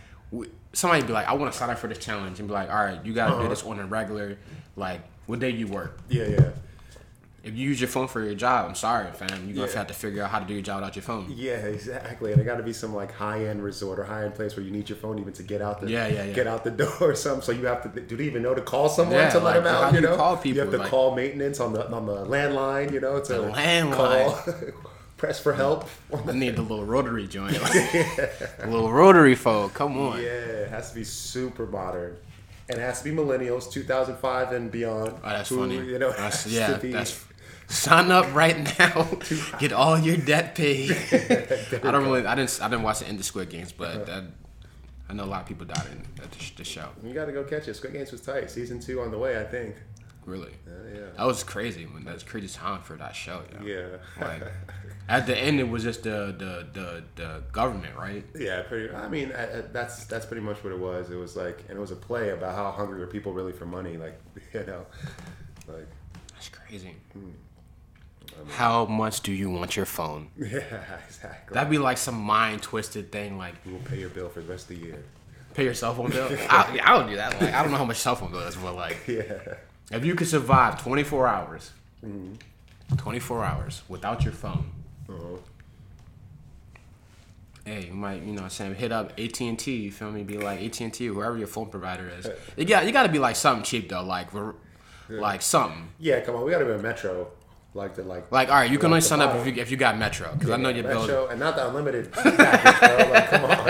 somebody 0.75 1.05
be 1.07 1.15
like, 1.15 1.29
I 1.29 1.33
want 1.33 1.51
to 1.51 1.59
sign 1.59 1.71
up 1.71 1.79
for 1.79 1.87
this 1.89 1.97
challenge, 1.97 2.39
and 2.39 2.49
be 2.49 2.53
like, 2.53 2.69
all 2.69 2.85
right, 2.85 3.03
you 3.03 3.15
got 3.15 3.29
to 3.29 3.33
Uh-huh. 3.33 3.43
do 3.45 3.49
this 3.49 3.65
on 3.65 3.81
a 3.81 3.87
regular. 3.87 4.37
Like 4.77 5.01
what 5.25 5.39
day 5.39 5.49
you 5.53 5.69
work. 5.69 6.01
Yeah, 6.11 6.27
yeah. 6.27 6.51
If 7.47 7.57
you 7.57 7.69
use 7.69 7.81
your 7.81 7.87
phone 7.89 8.09
for 8.09 8.23
your 8.25 8.35
job, 8.35 8.67
I'm 8.69 8.75
sorry, 8.75 9.11
fam. 9.13 9.29
You're 9.47 9.55
gonna 9.55 9.69
Yeah. 9.69 9.79
have 9.79 9.87
to 9.87 9.95
figure 9.95 10.23
out 10.23 10.31
how 10.31 10.41
to 10.41 10.45
do 10.45 10.53
your 10.55 10.63
job 10.65 10.81
without 10.81 10.97
your 10.97 11.05
phone. 11.05 11.27
Yeah, 11.35 11.55
exactly. 11.59 12.33
And 12.33 12.41
it 12.41 12.45
got 12.45 12.57
to 12.57 12.65
be 12.65 12.73
some 12.73 12.93
like 12.95 13.13
high 13.13 13.45
end 13.47 13.63
resort 13.63 14.01
or 14.01 14.05
high 14.05 14.25
end 14.25 14.35
place 14.35 14.57
where 14.57 14.65
you 14.65 14.73
need 14.73 14.89
your 14.89 14.99
phone 14.99 15.19
even 15.21 15.33
to 15.35 15.43
get 15.45 15.63
out 15.63 15.81
the 15.81 15.89
Yeah, 15.89 16.09
yeah, 16.09 16.25
yeah. 16.25 16.33
get 16.33 16.49
out 16.49 16.65
the 16.65 16.71
door 16.83 16.93
or 17.01 17.15
something. 17.15 17.43
So 17.43 17.53
you 17.53 17.65
have 17.67 17.83
to 17.91 18.01
do 18.01 18.17
they 18.17 18.25
even 18.25 18.43
know 18.43 18.55
to 18.55 18.61
call 18.63 18.89
someone 18.89 19.17
Yeah, 19.17 19.31
to 19.31 19.39
let 19.39 19.45
like, 19.45 19.65
them 19.65 19.67
out? 19.75 19.95
you 19.95 20.01
know, 20.01 20.17
call 20.17 20.37
people. 20.37 20.57
You 20.57 20.61
have 20.63 20.71
to 20.73 20.79
Like- 20.79 20.91
call 20.91 21.15
maintenance 21.15 21.61
on 21.61 21.73
the 21.73 21.89
on 21.89 22.05
the 22.07 22.27
landline. 22.27 22.93
You 22.93 22.99
know, 23.01 23.21
to 23.21 23.33
The 23.33 23.39
landline. 23.53 23.93
call, 23.93 24.39
press 25.17 25.39
for 25.39 25.53
help. 25.53 25.89
I 26.29 26.33
need 26.33 26.57
the 26.57 26.63
little 26.63 26.85
rotary 26.85 27.29
joint, 27.29 27.57
a 27.63 28.67
little 28.67 28.93
rotary 28.93 29.37
phone. 29.37 29.71
Come 29.71 29.97
on. 29.99 30.19
Yeah, 30.19 30.25
it 30.27 30.71
has 30.71 30.89
to 30.91 30.95
be 30.97 31.05
super 31.05 31.65
modern. 31.67 32.17
And 32.69 32.79
it 32.79 32.83
has 32.83 32.99
to 33.01 33.05
be 33.05 33.13
millennials, 33.17 33.71
2005 33.71 34.51
and 34.51 34.73
beyond. 34.73 35.13
Oh, 35.23 35.29
that's 35.29 35.49
who, 35.51 35.59
funny. 35.61 35.77
You 35.77 36.01
know, 36.01 36.11
That's, 36.11 36.49
yeah, 36.49 36.73
that's 36.83 37.25
sign 37.69 38.11
up 38.11 38.35
right 38.35 38.57
now. 38.79 39.09
Get 39.59 39.73
all 39.73 39.99
your 39.99 40.17
debt 40.17 40.55
paid. 40.55 40.91
I 41.13 41.91
don't 41.91 42.05
really, 42.05 42.27
I 42.27 42.35
didn't, 42.35 42.59
I 42.63 42.69
didn't 42.69 42.83
watch 42.83 43.01
the 43.01 43.07
end 43.09 43.19
of 43.19 43.25
Squid 43.25 43.51
Games, 43.51 43.73
but 43.73 44.07
that, 44.07 44.25
I 45.09 45.13
know 45.13 45.25
a 45.25 45.27
lot 45.27 45.43
of 45.43 45.49
people 45.49 45.67
died 45.67 45.87
in 45.93 46.23
at 46.23 46.31
the, 46.33 46.39
sh- 46.39 46.55
the 46.57 46.65
show. 46.65 46.89
You 47.03 47.13
got 47.15 47.27
to 47.27 47.33
go 47.33 47.45
catch 47.45 47.69
it. 47.69 47.75
Squid 47.75 47.93
Games 47.93 48.13
was 48.13 48.21
tight. 48.21 48.51
Season 48.51 48.81
two 48.81 49.01
on 49.01 49.11
the 49.11 49.19
way, 49.19 49.41
I 49.41 49.45
think. 49.45 49.77
Really, 50.25 50.51
Uh, 50.67 50.71
yeah. 50.93 51.01
that 51.17 51.25
was 51.25 51.45
crazy. 51.45 51.85
When 51.85 52.05
that's 52.05 52.25
crazy 52.25 52.49
time 52.49 52.83
for 52.83 52.97
that 52.97 53.15
show. 53.15 53.43
Yo. 53.61 53.65
Yeah. 53.65 53.97
Like, 54.21 54.43
At 55.09 55.29
the 55.29 55.39
end, 55.39 55.61
it 55.61 55.69
was 55.69 55.85
just 55.85 56.03
the 56.03 56.35
the 56.37 56.67
the, 56.73 57.05
the 57.15 57.43
government, 57.53 57.97
right? 57.97 58.25
Yeah, 58.35 58.63
pretty. 58.63 58.93
I 58.93 59.09
mean, 59.09 59.31
I, 59.31 59.59
I, 59.59 59.61
that's 59.73 60.05
that's 60.07 60.27
pretty 60.27 60.43
much 60.43 60.65
what 60.65 60.73
it 60.73 60.81
was. 60.81 61.11
It 61.11 61.15
was 61.17 61.37
like, 61.37 61.61
and 61.69 61.79
it 61.79 61.81
was 61.81 61.93
a 61.93 61.97
play 61.97 62.31
about 62.31 62.57
how 62.57 62.73
hungry 62.73 63.01
are 63.03 63.07
people 63.07 63.33
really 63.33 63.53
for 63.53 63.67
money. 63.67 63.97
Like, 63.99 64.21
you 64.53 64.67
know, 64.67 64.85
like 65.69 65.87
That's 66.33 66.49
crazy. 66.49 66.97
How 68.49 68.85
much 68.87 69.21
do 69.23 69.33
you 69.33 69.51
want 69.51 69.77
your 69.77 69.87
phone? 69.87 70.29
yeah, 70.39 70.63
exactly. 71.09 71.55
That'd 71.55 71.71
be 71.71 71.79
like 71.79 71.99
some 71.99 72.21
mind 72.21 72.63
twisted 72.63 73.11
thing, 73.13 73.39
like 73.39 73.55
we 73.65 73.73
will 73.73 73.81
pay 73.81 73.99
your 73.99 74.09
bill 74.11 74.29
for 74.29 74.41
the 74.41 74.49
rest 74.49 74.71
of 74.71 74.77
the 74.79 74.85
year. 74.87 75.03
pay 75.55 75.65
your 75.65 75.75
cell 75.75 75.95
phone 75.95 76.11
bill. 76.11 76.29
I, 76.51 76.81
I 76.85 76.97
would 76.97 77.09
do 77.09 77.17
that. 77.17 77.41
Like, 77.41 77.55
I 77.55 77.63
don't 77.63 77.73
know 77.73 77.79
how 77.79 77.85
much 77.85 77.99
cell 77.99 78.15
phone 78.17 78.31
bill 78.31 78.41
is, 78.43 78.57
but 78.57 78.75
like, 78.75 78.99
Yeah. 79.09 79.39
if 79.91 80.05
you 80.05 80.15
could 80.15 80.29
survive 80.29 80.81
24 80.83 81.27
hours, 81.27 81.71
24 82.97 83.45
hours 83.45 83.83
without 83.89 84.23
your 84.25 84.33
phone, 84.33 84.71
Uh-huh. 85.09 85.37
hey, 87.65 87.87
you 87.87 87.95
might, 87.95 88.23
you 88.23 88.29
know, 88.29 88.35
what 88.35 88.43
I'm 88.45 88.51
saying 88.51 88.75
hit 88.77 88.93
up 88.93 89.13
AT 89.19 89.41
and 89.41 89.59
T. 89.59 89.75
You 89.77 89.91
feel 89.93 90.13
me? 90.13 90.23
Be 90.23 90.39
like 90.39 90.61
AT 90.63 90.81
and 90.81 90.93
T, 90.95 91.07
whoever 91.07 91.37
your 91.37 91.49
phone 91.49 91.67
provider 91.67 92.09
is. 92.19 92.29
You 92.57 92.65
got, 92.65 92.87
you 92.87 92.93
got 92.93 93.05
to 93.05 93.09
be 93.13 93.19
like 93.19 93.35
something 93.37 93.65
cheap 93.65 93.89
though, 93.89 94.05
like, 94.05 94.29
like 95.09 95.43
something. 95.43 95.89
Yeah, 95.99 96.21
come 96.21 96.37
on, 96.37 96.45
we 96.45 96.51
got 96.53 96.59
to 96.59 96.65
be 96.65 96.73
a 96.73 96.79
Metro, 96.79 97.29
like 97.77 97.95
the 97.95 98.03
like. 98.03 98.33
Like, 98.33 98.49
all 98.49 98.57
right, 98.57 98.71
you 98.71 98.79
can 98.79 98.87
only 98.87 99.01
the 99.01 99.07
sign 99.07 99.21
up 99.21 99.37
if 99.37 99.47
you 99.47 99.63
if 99.63 99.71
you 99.71 99.77
got 99.77 99.97
Metro, 99.99 100.33
because 100.33 100.51
I 100.51 100.57
know 100.57 100.71
your 100.71 100.83
bill. 100.85 101.03
Metro, 101.03 101.29
and 101.29 101.39
not 101.39 101.55
the 101.55 101.69
unlimited 101.69 102.11
package. 102.13 103.11
Like, 103.11 103.31
come 103.31 103.45
on, 103.45 103.69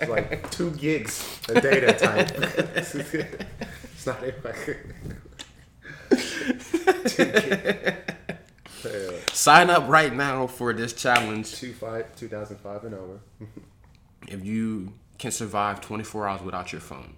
it's 0.00 0.08
like 0.10 0.50
two 0.50 0.70
gigs 0.72 1.40
of 1.48 1.62
data 1.62 1.92
type. 1.94 2.30
it's 2.76 4.06
not 4.06 4.22
even 4.22 4.34
like. 4.44 4.86
two 7.06 7.24
gigs. 7.24 7.92
Yeah, 8.84 9.10
Sign 9.32 9.70
up 9.70 9.88
right 9.88 10.14
now 10.14 10.46
for 10.46 10.72
this 10.72 10.92
challenge. 10.92 11.52
two 11.54 11.72
five, 11.72 12.14
2005 12.16 12.84
and 12.84 12.94
over. 12.94 13.20
If 14.28 14.44
you 14.44 14.92
can 15.18 15.32
survive 15.32 15.80
24 15.80 16.28
hours 16.28 16.42
without 16.42 16.70
your 16.72 16.80
phone, 16.80 17.14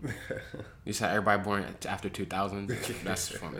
you 0.85 0.93
said 0.95 1.11
everybody 1.11 1.43
born 1.43 1.67
after 1.87 2.09
2000. 2.09 2.69
That's 3.05 3.29
funny. 3.29 3.59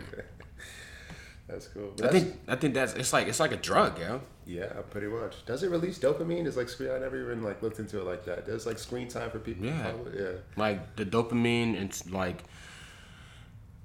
That's 1.47 1.67
cool. 1.67 1.93
I 1.99 2.01
That's, 2.01 2.13
think 2.13 2.39
I 2.47 2.55
think 2.55 2.73
that's 2.73 2.93
it's 2.93 3.11
like 3.13 3.27
it's 3.27 3.39
like 3.39 3.51
a 3.51 3.57
drug, 3.57 3.99
yo. 3.99 4.21
yeah, 4.45 4.67
pretty 4.89 5.07
much. 5.07 5.45
Does 5.45 5.63
it 5.63 5.69
release 5.69 5.99
dopamine? 5.99 6.45
Is 6.45 6.55
like 6.55 6.69
screen? 6.69 6.91
I 6.91 6.99
never 6.99 7.21
even 7.21 7.43
like 7.43 7.61
looked 7.61 7.79
into 7.79 7.99
it 7.99 8.05
like 8.05 8.23
that. 8.25 8.45
Does 8.45 8.65
like 8.65 8.79
screen 8.79 9.07
time 9.09 9.29
for 9.31 9.39
people? 9.39 9.65
Yeah. 9.65 9.91
Yeah. 10.17 10.31
Like 10.55 10.95
the 10.95 11.05
dopamine, 11.05 11.75
it's 11.75 12.09
like 12.09 12.43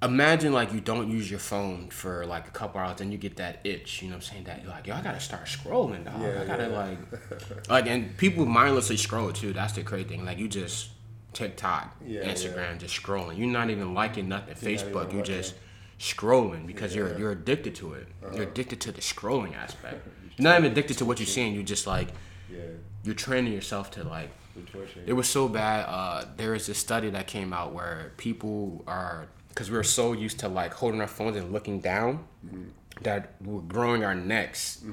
imagine 0.01 0.53
like 0.53 0.73
you 0.73 0.79
don't 0.79 1.09
use 1.09 1.29
your 1.29 1.39
phone 1.39 1.89
for 1.89 2.25
like 2.25 2.47
a 2.47 2.51
couple 2.51 2.79
hours, 2.79 3.01
and 3.01 3.11
you 3.11 3.17
get 3.17 3.37
that 3.37 3.59
itch. 3.63 4.01
You 4.01 4.09
know 4.09 4.15
what 4.15 4.23
I'm 4.25 4.29
saying? 4.31 4.43
That 4.45 4.61
you're 4.63 4.71
like, 4.71 4.87
yo, 4.87 4.95
I 4.95 5.01
gotta 5.01 5.19
start 5.19 5.45
scrolling, 5.45 6.05
dog. 6.05 6.21
Yeah, 6.21 6.41
I 6.41 6.45
gotta 6.45 6.69
yeah. 6.69 6.77
like, 6.77 7.69
like, 7.69 7.87
and 7.87 8.15
people 8.17 8.45
mindlessly 8.45 8.97
scroll 8.97 9.31
too. 9.31 9.53
That's 9.53 9.73
the 9.73 9.83
crazy 9.83 10.07
thing. 10.09 10.25
Like 10.25 10.37
you 10.37 10.47
just 10.47 10.89
TikTok, 11.33 11.95
Yeah, 12.05 12.21
Instagram, 12.23 12.77
just 12.79 13.01
scrolling. 13.01 13.37
You're 13.37 13.47
not 13.47 13.69
even 13.69 13.93
liking 13.93 14.29
nothing. 14.29 14.55
You're 14.61 14.77
Facebook, 14.79 15.13
you 15.13 15.21
just 15.21 15.55
scrolling 15.99 16.65
because 16.67 16.95
you're 16.95 17.07
Uh-huh. 17.09 17.19
you're 17.19 17.31
addicted 17.31 17.75
to 17.75 17.93
it. 17.93 18.07
You're 18.33 18.43
addicted 18.43 18.79
to 18.81 18.91
the 18.91 19.01
scrolling 19.01 19.55
aspect. 19.55 20.07
You're 20.37 20.43
not 20.43 20.59
even 20.59 20.71
addicted 20.71 20.97
to 20.99 21.05
what 21.05 21.19
you're 21.19 21.25
seeing. 21.27 21.53
You're 21.53 21.63
just 21.63 21.87
like 21.87 22.09
Yeah. 22.49 22.59
you're 23.03 23.15
training 23.15 23.53
yourself 23.53 23.89
to 23.91 24.03
like 24.03 24.29
it 25.05 25.13
was 25.13 25.27
so 25.29 25.47
bad. 25.47 25.85
Uh, 25.87 26.25
there 26.35 26.55
is 26.55 26.65
this 26.65 26.79
study 26.79 27.09
that 27.11 27.27
came 27.27 27.53
out 27.53 27.73
where 27.73 28.11
people 28.17 28.83
are 28.87 29.27
because 29.49 29.69
we're 29.71 29.83
so 29.83 30.13
used 30.13 30.39
to 30.39 30.47
like 30.47 30.73
holding 30.73 30.99
our 31.01 31.07
phones 31.07 31.35
and 31.37 31.51
looking 31.51 31.79
down 31.79 32.25
that 33.01 33.33
we're 33.41 33.61
growing 33.61 34.03
our 34.03 34.15
necks 34.15 34.83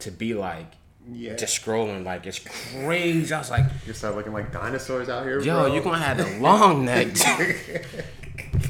to 0.00 0.10
be 0.10 0.34
like 0.34 0.72
Yeah. 1.08 1.34
just 1.36 1.62
scrolling. 1.62 2.04
Like 2.04 2.26
it's 2.26 2.40
crazy. 2.40 3.32
I 3.32 3.38
was 3.38 3.50
like, 3.50 3.64
You 3.86 3.92
start 3.94 4.16
looking 4.16 4.32
like 4.32 4.52
dinosaurs 4.52 5.08
out 5.08 5.24
here, 5.24 5.40
yo, 5.40 5.62
bro. 5.62 5.72
you're 5.72 5.82
gonna 5.82 5.98
have 5.98 6.18
a 6.20 6.38
long 6.40 6.84
neck 6.84 7.08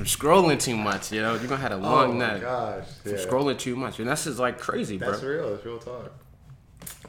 from 0.07 0.29
scrolling 0.29 0.61
too 0.61 0.77
much. 0.77 1.13
You 1.13 1.23
know, 1.23 1.35
you're 1.35 1.49
gonna 1.49 1.57
have 1.57 1.73
a 1.73 1.77
Oh 1.77 1.79
long 1.79 2.19
my 2.19 2.27
neck 2.27 2.41
gosh. 2.43 2.85
from 3.03 3.13
Yeah. 3.13 3.19
scrolling 3.19 3.59
too 3.59 3.77
much, 3.77 3.99
and 3.99 4.09
that's 4.09 4.25
just 4.25 4.39
like 4.39 4.59
crazy, 4.59 4.99
bro. 4.99 5.11
That's 5.11 5.21
bro. 5.21 5.31
real. 5.31 5.51
That's 5.51 5.65
real 5.65 5.79
talk. 5.79 6.13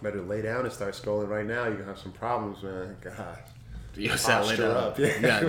Better 0.02 0.22
lay 0.22 0.42
down 0.42 0.66
and 0.66 0.74
start 0.74 0.94
scrolling 0.94 1.30
right 1.30 1.46
now. 1.46 1.64
You're 1.66 1.74
gonna 1.76 1.86
have 1.86 2.00
some 2.00 2.12
problems, 2.12 2.64
man. 2.64 2.98
Gosh. 3.02 3.16
You 3.96 4.10
later. 4.12 4.20
Posture 4.20 4.72
up. 4.78 5.00
Yeah. 5.00 5.40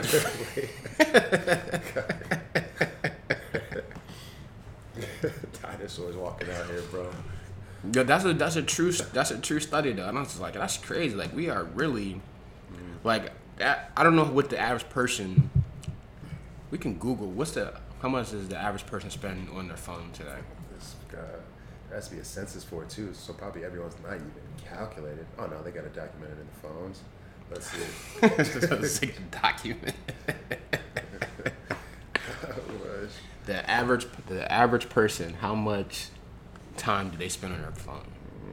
Dinosaurs 5.61 6.17
walking 6.17 6.49
out 6.51 6.67
here, 6.67 6.81
bro. 6.91 7.11
Yo, 7.93 8.05
that's 8.05 8.25
a 8.25 8.33
that's 8.33 8.57
a 8.57 8.63
true 8.63 8.91
that's 8.93 9.31
a 9.33 9.39
true 9.39 9.61
study 9.61 9.93
though. 9.93 10.09
And 10.09 10.17
I 10.17 10.21
was 10.23 10.31
just 10.31 10.41
like, 10.41 10.55
that's 10.55 10.79
crazy. 10.79 11.15
Like 11.15 11.37
we 11.37 11.51
are 11.51 11.65
really, 11.65 12.23
mm. 12.73 13.05
like 13.05 13.33
that, 13.59 13.93
I 13.95 14.03
don't 14.03 14.17
know 14.17 14.25
what 14.25 14.49
the 14.49 14.59
average 14.59 14.89
person. 14.89 15.51
We 16.71 16.79
can 16.79 16.95
Google 16.95 17.29
what's 17.29 17.53
the 17.53 17.75
how 18.01 18.09
much 18.09 18.31
does 18.31 18.49
the 18.49 18.57
average 18.57 18.87
person 18.87 19.11
spend 19.11 19.49
on 19.51 19.69
their 19.69 19.77
phone 19.77 20.11
today? 20.13 20.39
This 20.75 20.95
guy, 21.11 21.19
there 21.89 21.97
has 21.97 22.09
to 22.09 22.15
be 22.15 22.21
a 22.21 22.25
census 22.25 22.63
for 22.63 22.83
it 22.85 22.91
too, 22.91 23.13
so 23.15 23.33
probably 23.33 23.65
everyone's 23.65 23.97
not 24.03 24.15
even 24.15 24.31
calculated. 24.65 25.27
Oh 25.39 25.47
no, 25.47 25.63
they 25.63 25.71
got 25.71 25.85
it 25.85 25.95
documented 25.95 26.39
in 26.39 26.47
the 26.47 26.69
phones. 26.69 27.03
Let's 27.51 27.71
see. 27.71 27.79
It's 28.23 29.03
like 29.03 29.19
a 29.19 29.37
document. 29.37 29.97
The 33.47 33.69
average 33.71 34.07
the 34.27 34.53
average 34.53 34.91
person, 34.91 35.33
how 35.35 35.55
much 35.55 36.09
time 36.77 37.09
do 37.09 37.17
they 37.17 37.31
spend 37.31 37.55
on 37.55 37.63
their 37.63 37.73
phone? 37.73 38.05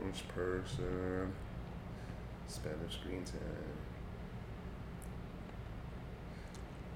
Each 0.10 0.25
person 0.30 1.34
spend 2.47 2.80
their 2.80 2.89
screen 2.89 3.25
time. 3.25 3.41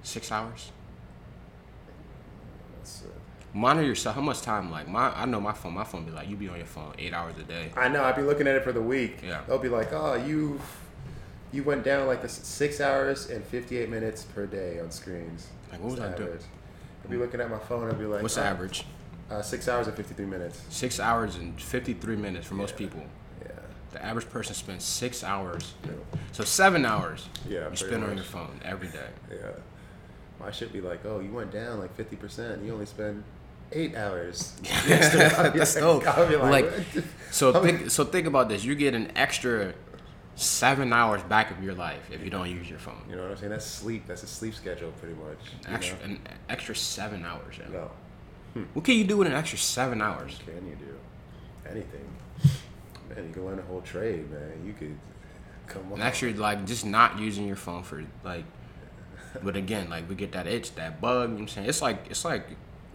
Six 0.01 0.31
hours. 0.31 0.71
Monitor 3.53 3.87
yourself. 3.87 4.15
How 4.15 4.21
much 4.21 4.41
time? 4.41 4.69
Like 4.69 4.87
my, 4.87 5.09
I 5.09 5.25
know 5.25 5.41
my 5.41 5.53
phone. 5.53 5.73
My 5.73 5.83
phone 5.83 6.05
be 6.05 6.11
like, 6.11 6.29
you 6.29 6.35
be 6.35 6.47
on 6.49 6.57
your 6.57 6.67
phone 6.67 6.93
eight 6.99 7.13
hours 7.13 7.35
a 7.39 7.43
day. 7.43 7.71
I 7.75 7.87
know. 7.89 8.03
I'd 8.03 8.15
be 8.15 8.21
looking 8.21 8.47
at 8.47 8.55
it 8.55 8.63
for 8.63 8.71
the 8.71 8.81
week. 8.81 9.21
Yeah. 9.25 9.41
They'll 9.47 9.57
be 9.57 9.69
like, 9.69 9.91
"Oh, 9.91 10.13
you, 10.13 10.61
you 11.51 11.63
went 11.63 11.83
down 11.83 12.05
like 12.05 12.21
this 12.21 12.33
six 12.33 12.79
hours 12.79 13.29
and 13.29 13.43
fifty-eight 13.43 13.89
minutes 13.89 14.23
per 14.23 14.45
day 14.45 14.79
on 14.79 14.91
screens." 14.91 15.47
Like, 15.71 15.81
what 15.81 15.91
was 15.91 15.99
I 15.99 16.09
the 16.09 16.17
doing? 16.17 16.39
I'd 17.03 17.09
be 17.09 17.17
looking 17.17 17.41
at 17.41 17.49
my 17.49 17.57
phone. 17.57 17.89
I'd 17.89 17.97
be 17.97 18.05
like, 18.05 18.21
What's 18.21 18.35
the 18.35 18.41
"Oh, 18.41 18.45
average? 18.45 18.85
Uh, 19.31 19.41
six 19.41 19.67
hours 19.67 19.87
and 19.87 19.95
fifty-three 19.95 20.25
minutes. 20.27 20.61
Six 20.69 20.99
hours 20.99 21.35
and 21.35 21.59
fifty 21.59 21.93
three 21.93 22.15
minutes 22.15 22.45
for 22.45 22.53
most 22.53 22.75
people. 22.77 23.03
Yeah. 23.41 23.51
The 23.91 24.05
average 24.05 24.29
person 24.29 24.53
spends 24.53 24.83
six 24.83 25.23
hours. 25.23 25.73
Yeah. 25.83 25.91
So 26.33 26.43
seven 26.43 26.85
hours 26.85 27.27
Yeah, 27.47 27.69
you 27.69 27.75
spend 27.75 28.03
on 28.03 28.15
your 28.15 28.23
phone 28.25 28.59
every 28.63 28.89
day. 28.89 29.07
Yeah. 29.31 29.37
My 30.39 30.51
shit 30.51 30.71
be 30.71 30.81
like, 30.81 31.05
"Oh, 31.05 31.19
you 31.19 31.31
went 31.31 31.51
down 31.51 31.79
like 31.79 31.95
fifty 31.95 32.15
percent. 32.15 32.63
You 32.63 32.73
only 32.73 32.85
spend 32.85 33.23
eight 33.71 33.95
hours." 33.95 34.53
That's 34.87 35.75
dope. 35.75 36.05
I'll 36.17 36.49
like, 36.49 36.65
Like, 36.95 37.03
So 37.31 37.61
think 37.61 37.89
so 37.91 38.03
think 38.05 38.25
about 38.27 38.49
this. 38.49 38.63
You 38.63 38.75
get 38.75 38.93
an 38.93 39.11
extra 39.15 39.73
seven 40.35 40.93
hours 40.93 41.21
back 41.23 41.51
of 41.51 41.61
your 41.61 41.73
life 41.73 42.09
if 42.11 42.23
you 42.23 42.29
don't 42.29 42.49
use 42.49 42.69
your 42.69 42.79
phone. 42.79 43.01
you 43.09 43.15
know 43.17 43.23
what 43.23 43.31
I'm 43.31 43.37
saying? 43.37 43.49
That's 43.51 43.65
sleep. 43.65 44.03
That's 44.07 44.23
a 44.23 44.27
sleep 44.27 44.55
schedule, 44.55 44.91
pretty 44.99 45.15
much. 45.15 45.37
you 45.67 45.73
Extra 45.75 45.97
know? 45.97 46.03
an 46.15 46.19
extra 46.47 46.75
seven 46.75 47.25
hours. 47.25 47.57
yo. 47.57 47.69
No. 47.71 47.91
Hmm. 48.53 48.63
What 48.73 48.85
can 48.85 48.95
you 48.95 49.03
do 49.03 49.17
with 49.17 49.27
an 49.27 49.33
extra 49.33 49.57
seven 49.59 50.01
hours? 50.01 50.39
Can 50.45 50.65
you 50.65 50.75
do 50.75 50.95
anything? 51.69 52.05
Man, 53.09 53.27
you 53.27 53.33
can 53.33 53.45
learn 53.45 53.59
a 53.59 53.63
whole 53.63 53.81
trade, 53.81 54.31
man. 54.31 54.63
You 54.65 54.73
could 54.73 54.97
come 55.67 55.83
on. 55.87 55.93
And 55.93 56.03
actually, 56.03 56.33
like 56.33 56.65
just 56.65 56.85
not 56.85 57.19
using 57.19 57.45
your 57.45 57.57
phone 57.57 57.83
for 57.83 58.05
like. 58.23 58.45
But 59.43 59.55
again, 59.55 59.89
like 59.89 60.09
we 60.09 60.15
get 60.15 60.31
that 60.33 60.47
itch, 60.47 60.75
that 60.75 61.01
bug. 61.01 61.21
You 61.21 61.27
know 61.27 61.33
what 61.33 61.41
I'm 61.41 61.47
saying 61.47 61.69
it's 61.69 61.81
like 61.81 62.05
it's 62.09 62.25
like 62.25 62.47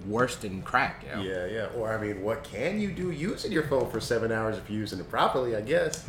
worse 0.06 0.36
than 0.36 0.62
crack. 0.62 1.04
Yo. 1.06 1.22
Yeah, 1.22 1.46
yeah. 1.46 1.66
Or 1.76 1.92
I 1.92 2.00
mean, 2.00 2.22
what 2.22 2.44
can 2.44 2.80
you 2.80 2.90
do 2.92 3.10
using 3.10 3.52
your 3.52 3.64
phone 3.64 3.90
for 3.90 4.00
seven 4.00 4.32
hours 4.32 4.58
if 4.58 4.68
you're 4.68 4.80
using 4.80 4.98
it 4.98 5.08
properly? 5.08 5.56
I 5.56 5.60
guess. 5.60 6.04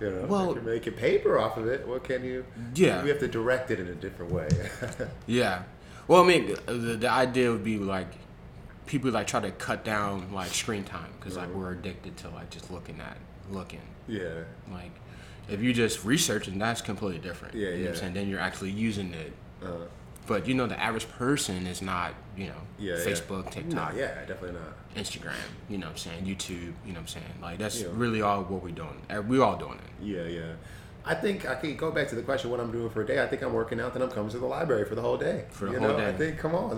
You 0.00 0.10
know, 0.10 0.26
Well- 0.26 0.54
you 0.54 0.62
make 0.62 0.86
a 0.86 0.92
paper 0.92 1.38
off 1.38 1.56
of 1.56 1.68
it. 1.68 1.86
What 1.86 2.02
can 2.04 2.24
you? 2.24 2.44
Yeah. 2.74 3.02
We 3.02 3.08
have 3.10 3.20
to 3.20 3.28
direct 3.28 3.70
it 3.70 3.78
in 3.78 3.88
a 3.88 3.94
different 3.94 4.32
way. 4.32 4.48
Yeah. 5.26 5.62
Well, 6.08 6.24
I 6.24 6.26
mean, 6.26 6.56
the, 6.66 6.96
the 6.96 7.08
idea 7.08 7.52
would 7.52 7.62
be 7.62 7.78
like 7.78 8.08
people 8.86 9.10
like 9.12 9.28
try 9.28 9.40
to 9.40 9.50
cut 9.52 9.84
down 9.84 10.32
like 10.32 10.48
screen 10.48 10.82
time 10.82 11.10
because 11.18 11.36
like 11.36 11.48
mm-hmm. 11.48 11.60
we're 11.60 11.72
addicted 11.72 12.16
to 12.18 12.28
like 12.30 12.50
just 12.50 12.70
looking 12.70 13.00
at 13.00 13.16
looking. 13.50 13.80
yeah. 14.08 14.42
Like 14.72 14.90
if 15.52 15.60
you 15.62 15.72
just 15.72 16.04
researching, 16.04 16.58
that's 16.58 16.80
completely 16.80 17.20
different. 17.20 17.54
Yeah, 17.54 17.60
you 17.60 17.66
know 17.68 17.72
What 17.76 17.82
yeah. 17.84 17.88
I'm 17.90 17.96
saying 17.96 18.14
then 18.14 18.28
you're 18.28 18.40
actually 18.40 18.70
using 18.70 19.12
it. 19.14 19.32
Uh, 19.62 19.86
But 20.26 20.46
you 20.46 20.54
know, 20.54 20.66
the 20.66 20.78
average 20.80 21.08
person 21.10 21.66
is 21.66 21.82
not. 21.82 22.14
You 22.36 22.46
know, 22.46 22.60
yeah. 22.78 22.94
yeah. 22.96 23.04
Facebook, 23.04 23.44
No, 23.44 23.50
TikTok, 23.50 23.94
yeah, 23.96 24.14
definitely 24.24 24.52
not. 24.52 24.72
Instagram. 24.96 25.34
You 25.68 25.78
know, 25.78 25.86
what 25.86 25.92
I'm 25.92 25.98
saying 25.98 26.24
YouTube. 26.24 26.50
You 26.86 26.92
know, 26.94 26.94
what 26.94 26.98
I'm 27.00 27.06
saying 27.08 27.34
like 27.42 27.58
that's 27.58 27.80
Yeah. 27.80 27.88
really 27.92 28.22
all 28.22 28.42
what 28.44 28.62
we're 28.62 28.70
doing. 28.70 29.00
Uh, 29.10 29.20
We 29.22 29.40
all 29.40 29.56
doing 29.56 29.78
it. 29.86 29.90
Yeah, 30.02 30.24
yeah. 30.24 30.52
I 31.04 31.14
think 31.16 31.48
I 31.48 31.56
can 31.56 31.76
go 31.76 31.90
back 31.90 32.06
to 32.08 32.14
the 32.14 32.22
question 32.22 32.50
what 32.50 32.60
I'm 32.60 32.70
doing 32.70 32.88
for 32.88 33.02
a 33.02 33.06
day. 33.06 33.20
I 33.22 33.26
think 33.26 33.42
I'm 33.42 33.52
working 33.52 33.80
out, 33.80 33.92
then 33.92 34.02
I'm 34.02 34.10
coming 34.10 34.30
to 34.30 34.38
the 34.38 34.46
library 34.46 34.84
for 34.84 34.94
the 34.94 35.02
whole 35.02 35.16
day. 35.18 35.44
For 35.50 35.66
the 35.66 35.72
you 35.72 35.78
whole 35.80 35.88
know? 35.88 35.96
day. 35.96 36.08
I 36.08 36.12
think, 36.12 36.38
come 36.38 36.54
on. 36.54 36.76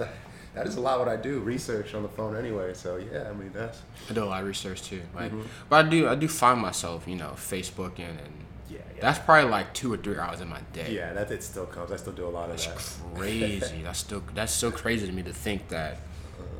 that 0.55 0.67
is 0.67 0.77
a 0.77 0.81
lot 0.81 0.99
what 0.99 1.09
I 1.09 1.17
do 1.17 1.41
research 1.41 1.95
on 1.95 2.03
the 2.03 2.09
phone 2.09 2.35
anyway. 2.37 2.73
So 2.75 2.97
yeah, 2.97 3.29
I 3.29 3.35
mean 3.35 3.51
that's 3.53 3.83
I 4.09 4.15
do 4.15 4.25
a 4.25 4.31
lot 4.33 4.41
of 4.41 4.49
research 4.49 4.83
too. 4.83 5.03
Like, 5.15 5.31
Mm-hmm. 5.31 5.43
but 5.69 5.85
I 5.85 5.89
do 5.91 6.09
I 6.09 6.15
do 6.15 6.27
find 6.29 6.59
myself, 6.61 7.07
you 7.07 7.17
know, 7.17 7.33
Facebooking 7.37 8.17
and 8.25 8.35
yeah, 8.71 8.79
yeah. 8.95 9.01
that's 9.01 9.19
probably 9.19 9.51
like 9.51 9.73
two 9.75 9.93
or 9.93 9.97
three 9.97 10.17
hours 10.17 10.41
in 10.41 10.49
my 10.49 10.61
day. 10.73 10.95
yeah, 10.95 11.13
that 11.13 11.31
it 11.31 11.43
still 11.43 11.67
comes. 11.67 11.93
I 11.93 11.97
still 11.97 12.13
do 12.13 12.27
a 12.27 12.29
lot 12.29 12.49
of 12.51 12.55
It's 12.57 12.67
that. 12.67 13.15
crazy. 13.17 13.83
that's 13.85 13.99
still 13.99 14.23
that's 14.35 14.53
so 14.53 14.71
crazy 14.71 15.07
to 15.07 15.13
me 15.13 15.23
to 15.23 15.33
think 15.33 15.69
that 15.69 15.99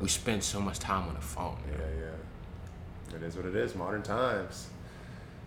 we 0.01 0.07
spend 0.09 0.43
so 0.43 0.59
much 0.61 0.79
time 0.79 1.07
on 1.07 1.15
the 1.15 1.21
phone. 1.21 1.57
Yeah, 1.71 1.77
yeah. 1.99 3.15
It 3.17 3.23
is 3.23 3.35
what 3.37 3.45
it 3.45 3.55
is. 3.55 3.75
Modern 3.75 4.01
times. 4.03 4.67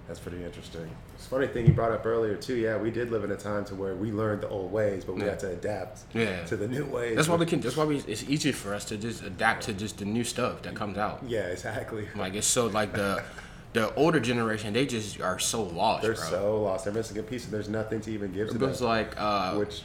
That's 0.06 0.20
pretty 0.20 0.42
interesting. 0.42 0.88
It's 1.16 1.26
a 1.26 1.28
funny 1.28 1.46
thing 1.48 1.66
you 1.66 1.74
brought 1.74 1.92
up 1.92 2.06
earlier 2.06 2.34
too. 2.34 2.54
Yeah, 2.56 2.78
we 2.78 2.90
did 2.90 3.10
live 3.10 3.24
in 3.24 3.30
a 3.30 3.36
time 3.36 3.66
to 3.66 3.74
where 3.74 3.94
we 3.94 4.10
learned 4.10 4.40
the 4.40 4.48
old 4.48 4.72
ways, 4.72 5.04
but 5.04 5.16
we 5.16 5.20
Yeah. 5.22 5.28
had 5.30 5.38
to 5.40 5.50
adapt 5.50 6.04
Yeah. 6.14 6.44
to 6.46 6.56
the 6.56 6.66
new 6.66 6.86
ways. 6.86 7.14
That's 7.16 7.28
why 7.28 7.36
we 7.36 7.44
can. 7.44 7.60
That's 7.60 7.76
why 7.76 7.84
we. 7.84 7.98
It's 7.98 8.22
easy 8.22 8.52
for 8.52 8.72
us 8.72 8.86
to 8.86 8.96
just 8.96 9.22
adapt 9.22 9.64
to 9.64 9.74
just 9.74 9.98
the 9.98 10.06
new 10.06 10.24
stuff 10.24 10.62
that 10.62 10.74
comes 10.74 10.96
out. 10.96 11.22
Yeah, 11.26 11.40
exactly. 11.48 12.08
Like 12.16 12.32
it's 12.34 12.46
so 12.46 12.68
like 12.68 12.94
the 12.94 13.22
the 13.72 13.94
older 13.94 14.18
generation, 14.20 14.72
they 14.72 14.86
just 14.86 15.20
are 15.20 15.38
so 15.38 15.62
lost, 15.62 16.02
They're 16.02 16.14
bro. 16.14 16.24
so 16.24 16.62
lost. 16.62 16.84
They're 16.84 16.94
missing 16.94 17.18
a 17.18 17.22
piece, 17.22 17.44
and 17.44 17.52
there's 17.52 17.68
nothing 17.68 18.00
to 18.02 18.10
even 18.12 18.32
give 18.32 18.48
to 18.48 18.54
it 18.54 18.58
them. 18.58 18.68
was 18.68 18.80
like 18.80 19.14
uh, 19.16 19.54
Which 19.56 19.82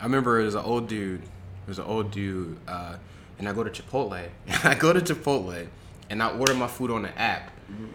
I 0.00 0.04
remember 0.04 0.40
it 0.40 0.44
was 0.44 0.54
an 0.54 0.64
old 0.64 0.88
dude. 0.88 1.22
It 1.22 1.68
was 1.68 1.78
an 1.78 1.84
old 1.86 2.10
dude, 2.10 2.56
uh, 2.68 2.96
and 3.38 3.48
I 3.48 3.52
go 3.52 3.64
to 3.64 3.70
Chipotle. 3.70 4.28
I 4.64 4.74
go 4.74 4.92
to 4.92 5.00
Chipotle, 5.00 5.66
and 6.10 6.22
I 6.22 6.30
order 6.36 6.54
my 6.54 6.66
food 6.68 6.90
on 6.90 7.02
the 7.02 7.18
app. 7.18 7.50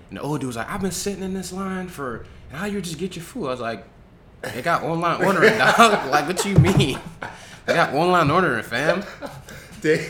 And 0.09 0.17
the 0.17 0.21
old 0.21 0.39
dude 0.41 0.47
was 0.47 0.55
like, 0.57 0.69
"I've 0.69 0.81
been 0.81 0.91
sitting 0.91 1.23
in 1.23 1.33
this 1.35 1.53
line 1.53 1.88
for, 1.88 2.25
how 2.51 2.65
you 2.65 2.81
just 2.81 2.97
get 2.97 3.15
your 3.15 3.23
food?" 3.23 3.45
I 3.47 3.51
was 3.51 3.59
like, 3.62 3.85
"They 4.41 4.62
got 4.63 4.81
online 4.83 5.23
ordering, 5.25 5.57
dog. 5.57 6.09
like, 6.12 6.27
what 6.27 6.43
you 6.45 6.55
mean? 6.57 6.99
They 7.67 7.75
got 7.75 7.93
online 7.93 8.31
ordering, 8.31 8.63
fam." 8.63 9.03
Damn. 9.81 10.01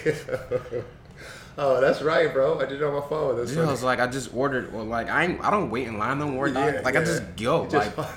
Oh, 1.59 1.79
that's 1.81 2.01
right, 2.01 2.31
bro. 2.33 2.59
I 2.59 2.65
did 2.65 2.81
it 2.81 2.83
on 2.83 2.93
my 2.93 3.07
phone. 3.07 3.37
That's 3.37 3.53
Yeah, 3.53 3.63
I 3.67 3.71
was 3.71 3.83
like, 3.83 3.99
I 3.99 4.07
just 4.07 4.33
ordered. 4.33 4.73
Like, 4.73 5.09
I 5.09 5.25
ain't, 5.25 5.43
I 5.43 5.49
don't 5.51 5.69
wait 5.69 5.87
in 5.87 5.97
line 5.97 6.17
no 6.19 6.27
more. 6.27 6.47
Yeah, 6.47 6.81
like, 6.83 6.95
I 6.95 7.03
just 7.03 7.23
go, 7.35 7.67
Just- 7.71 7.97
like, 7.97 8.07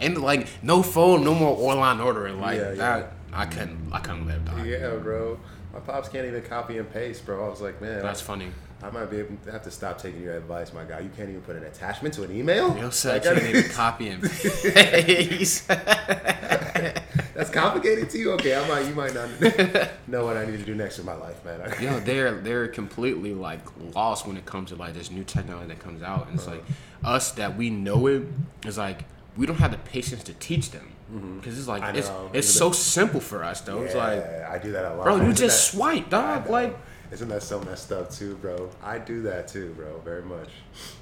and 0.00 0.16
like, 0.22 0.46
no 0.62 0.82
phone, 0.82 1.24
no 1.24 1.34
more 1.34 1.56
online 1.72 2.00
ordering. 2.00 2.40
Like 2.40 2.58
Yeah, 2.58 2.70
yeah. 2.70 2.74
that, 2.76 3.12
I 3.32 3.46
couldn't, 3.46 3.90
I 3.92 3.98
couldn't 3.98 4.26
live, 4.26 4.44
dog. 4.44 4.64
yeah, 4.66 4.90
bro. 4.96 5.38
My 5.72 5.80
pops 5.80 6.08
can't 6.08 6.24
even 6.26 6.42
copy 6.42 6.78
and 6.78 6.88
paste, 6.92 7.26
bro. 7.26 7.44
I 7.44 7.48
was 7.48 7.60
like, 7.60 7.80
man, 7.82 8.00
That's 8.00 8.20
funny. 8.20 8.48
I 8.82 8.90
might 8.90 9.06
be 9.10 9.18
able 9.18 9.36
to 9.44 9.50
have 9.52 9.62
to 9.64 9.70
stop 9.70 9.98
taking 10.00 10.20
your 10.22 10.36
advice, 10.36 10.72
my 10.72 10.84
guy. 10.84 11.00
You 11.00 11.10
can't 11.16 11.30
even 11.30 11.40
put 11.40 11.56
an 11.56 11.64
attachment 11.64 12.14
to 12.14 12.22
an 12.22 12.30
email. 12.36 12.76
Yo 12.76 12.90
said 12.90 13.24
Like, 13.24 13.36
you 13.42 13.52
need 13.54 13.64
to 13.64 13.68
copy 13.70 14.08
and 14.08 14.22
paste. 14.30 15.68
That's 17.34 17.50
complicated 17.50 18.10
to 18.10 18.18
you. 18.18 18.32
Okay, 18.32 18.54
I 18.54 18.66
might. 18.68 18.86
You 18.86 18.94
might 18.94 19.14
not 19.14 19.28
know 20.08 20.24
what 20.24 20.36
I 20.36 20.46
need 20.46 20.58
to 20.58 20.64
do 20.64 20.74
next 20.74 20.98
in 20.98 21.04
my 21.04 21.14
life, 21.14 21.44
man. 21.44 21.60
Yo, 21.80 22.00
they're 22.00 22.34
they're 22.40 22.68
completely 22.68 23.34
like 23.34 23.60
lost 23.94 24.26
when 24.26 24.36
it 24.36 24.46
comes 24.46 24.70
to 24.70 24.76
like 24.76 24.94
this 24.94 25.10
new 25.10 25.24
technology 25.24 25.68
that 25.68 25.80
comes 25.80 26.02
out, 26.02 26.26
and 26.26 26.36
it's 26.36 26.46
uh-huh. 26.46 26.56
like 26.56 26.64
us 27.02 27.32
that 27.32 27.56
we 27.56 27.70
know 27.70 28.06
it 28.06 28.22
is 28.64 28.78
like 28.78 29.04
we 29.36 29.46
don't 29.46 29.56
have 29.56 29.72
the 29.72 29.78
patience 29.78 30.22
to 30.24 30.34
teach 30.34 30.70
them 30.70 30.92
mm-hmm. 31.12 31.38
because 31.38 31.58
it's 31.58 31.68
like 31.68 31.94
it's 31.94 32.10
it's 32.32 32.48
so 32.48 32.72
simple 32.72 33.20
for 33.20 33.42
us 33.44 33.60
though. 33.62 33.82
It's 33.82 33.94
like, 33.94 34.18
Yeah, 34.18 34.48
I 34.50 34.58
do 34.58 34.72
that 34.72 34.84
a 34.84 34.94
lot. 34.94 35.04
bro, 35.04 35.16
you 35.16 35.22
Isn't 35.22 35.36
just 35.36 35.72
that- 35.72 35.76
swipe, 35.76 36.10
dog. 36.10 36.48
Like 36.48 36.76
isn't 37.10 37.28
that 37.28 37.42
so 37.42 37.60
messed 37.60 37.92
up 37.92 38.10
too, 38.10 38.34
bro? 38.36 38.70
I 38.82 38.98
do 38.98 39.22
that 39.22 39.46
too, 39.48 39.72
bro. 39.76 40.00
Very 40.00 40.22
much. 40.22 40.48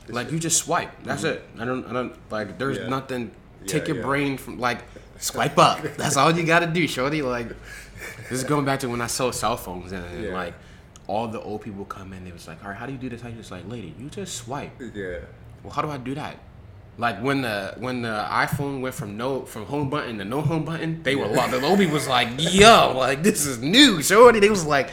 This 0.07 0.15
like 0.15 0.27
shit- 0.27 0.35
you 0.35 0.39
just 0.41 0.59
swipe. 0.59 0.91
That's 1.05 1.23
mm-hmm. 1.23 1.59
it. 1.59 1.63
I 1.63 1.65
don't 1.65 1.87
I 1.87 1.93
don't 1.93 2.15
like. 2.31 2.59
There's 2.59 2.79
Yeah. 2.79 2.89
nothing. 2.89 3.33
Yeah, 3.63 3.69
Take 3.69 3.89
your 3.89 3.99
yeah. 3.99 4.03
brain 4.03 4.39
from 4.39 4.59
like 4.59 4.81
swipe 5.19 5.59
up. 5.59 5.83
That's 5.97 6.17
all 6.17 6.33
you 6.33 6.45
gotta 6.45 6.67
do, 6.67 6.87
shorty. 6.87 7.23
Like 7.23 7.49
this 7.49 8.33
is 8.33 8.45
going 8.45 8.65
back 8.65 8.81
to 8.81 8.89
when 8.89 9.01
I 9.01 9.07
sold 9.07 9.35
cell 9.35 9.57
phones 9.57 9.93
and, 9.93 10.05
and 10.05 10.25
Yeah. 10.25 10.33
like 10.35 10.55
all 11.07 11.29
the 11.29 11.41
old 11.41 11.63
people 11.63 11.85
come 11.85 12.13
in. 12.13 12.25
They 12.25 12.33
was 12.33 12.47
like, 12.49 12.63
all 12.65 12.71
right, 12.71 12.79
how 12.79 12.87
do 12.87 12.93
you 12.93 12.99
do 12.99 13.09
this? 13.09 13.23
You 13.23 13.31
just 13.33 13.51
like, 13.51 13.69
lady, 13.69 13.95
you 13.99 14.09
just 14.09 14.35
swipe. 14.37 14.73
Yeah. 14.95 15.19
Well, 15.63 15.73
how 15.73 15.83
do 15.83 15.91
I 15.91 15.99
do 15.99 16.15
that? 16.15 16.37
Like 16.99 17.23
when 17.23 17.41
the 17.43 17.75
when 17.79 18.03
the 18.03 18.27
iPhone 18.31 18.81
went 18.83 18.95
from 18.95 19.17
no 19.17 19.43
from 19.47 19.65
home 19.65 19.89
button 19.89 20.19
to 20.19 20.25
no 20.25 20.43
home 20.43 20.65
button, 20.65 21.03
they 21.03 21.15
were 21.17 21.27
lost. 21.27 21.53
The 21.53 21.61
people 21.77 21.95
was 21.95 22.07
like, 22.07 22.29
"Yo, 22.39 22.93
like 22.97 23.23
this 23.23 23.47
is 23.47 23.59
new." 23.61 24.03
Shorty, 24.03 24.41
they 24.41 24.51
was 24.51 24.67
like, 24.67 24.91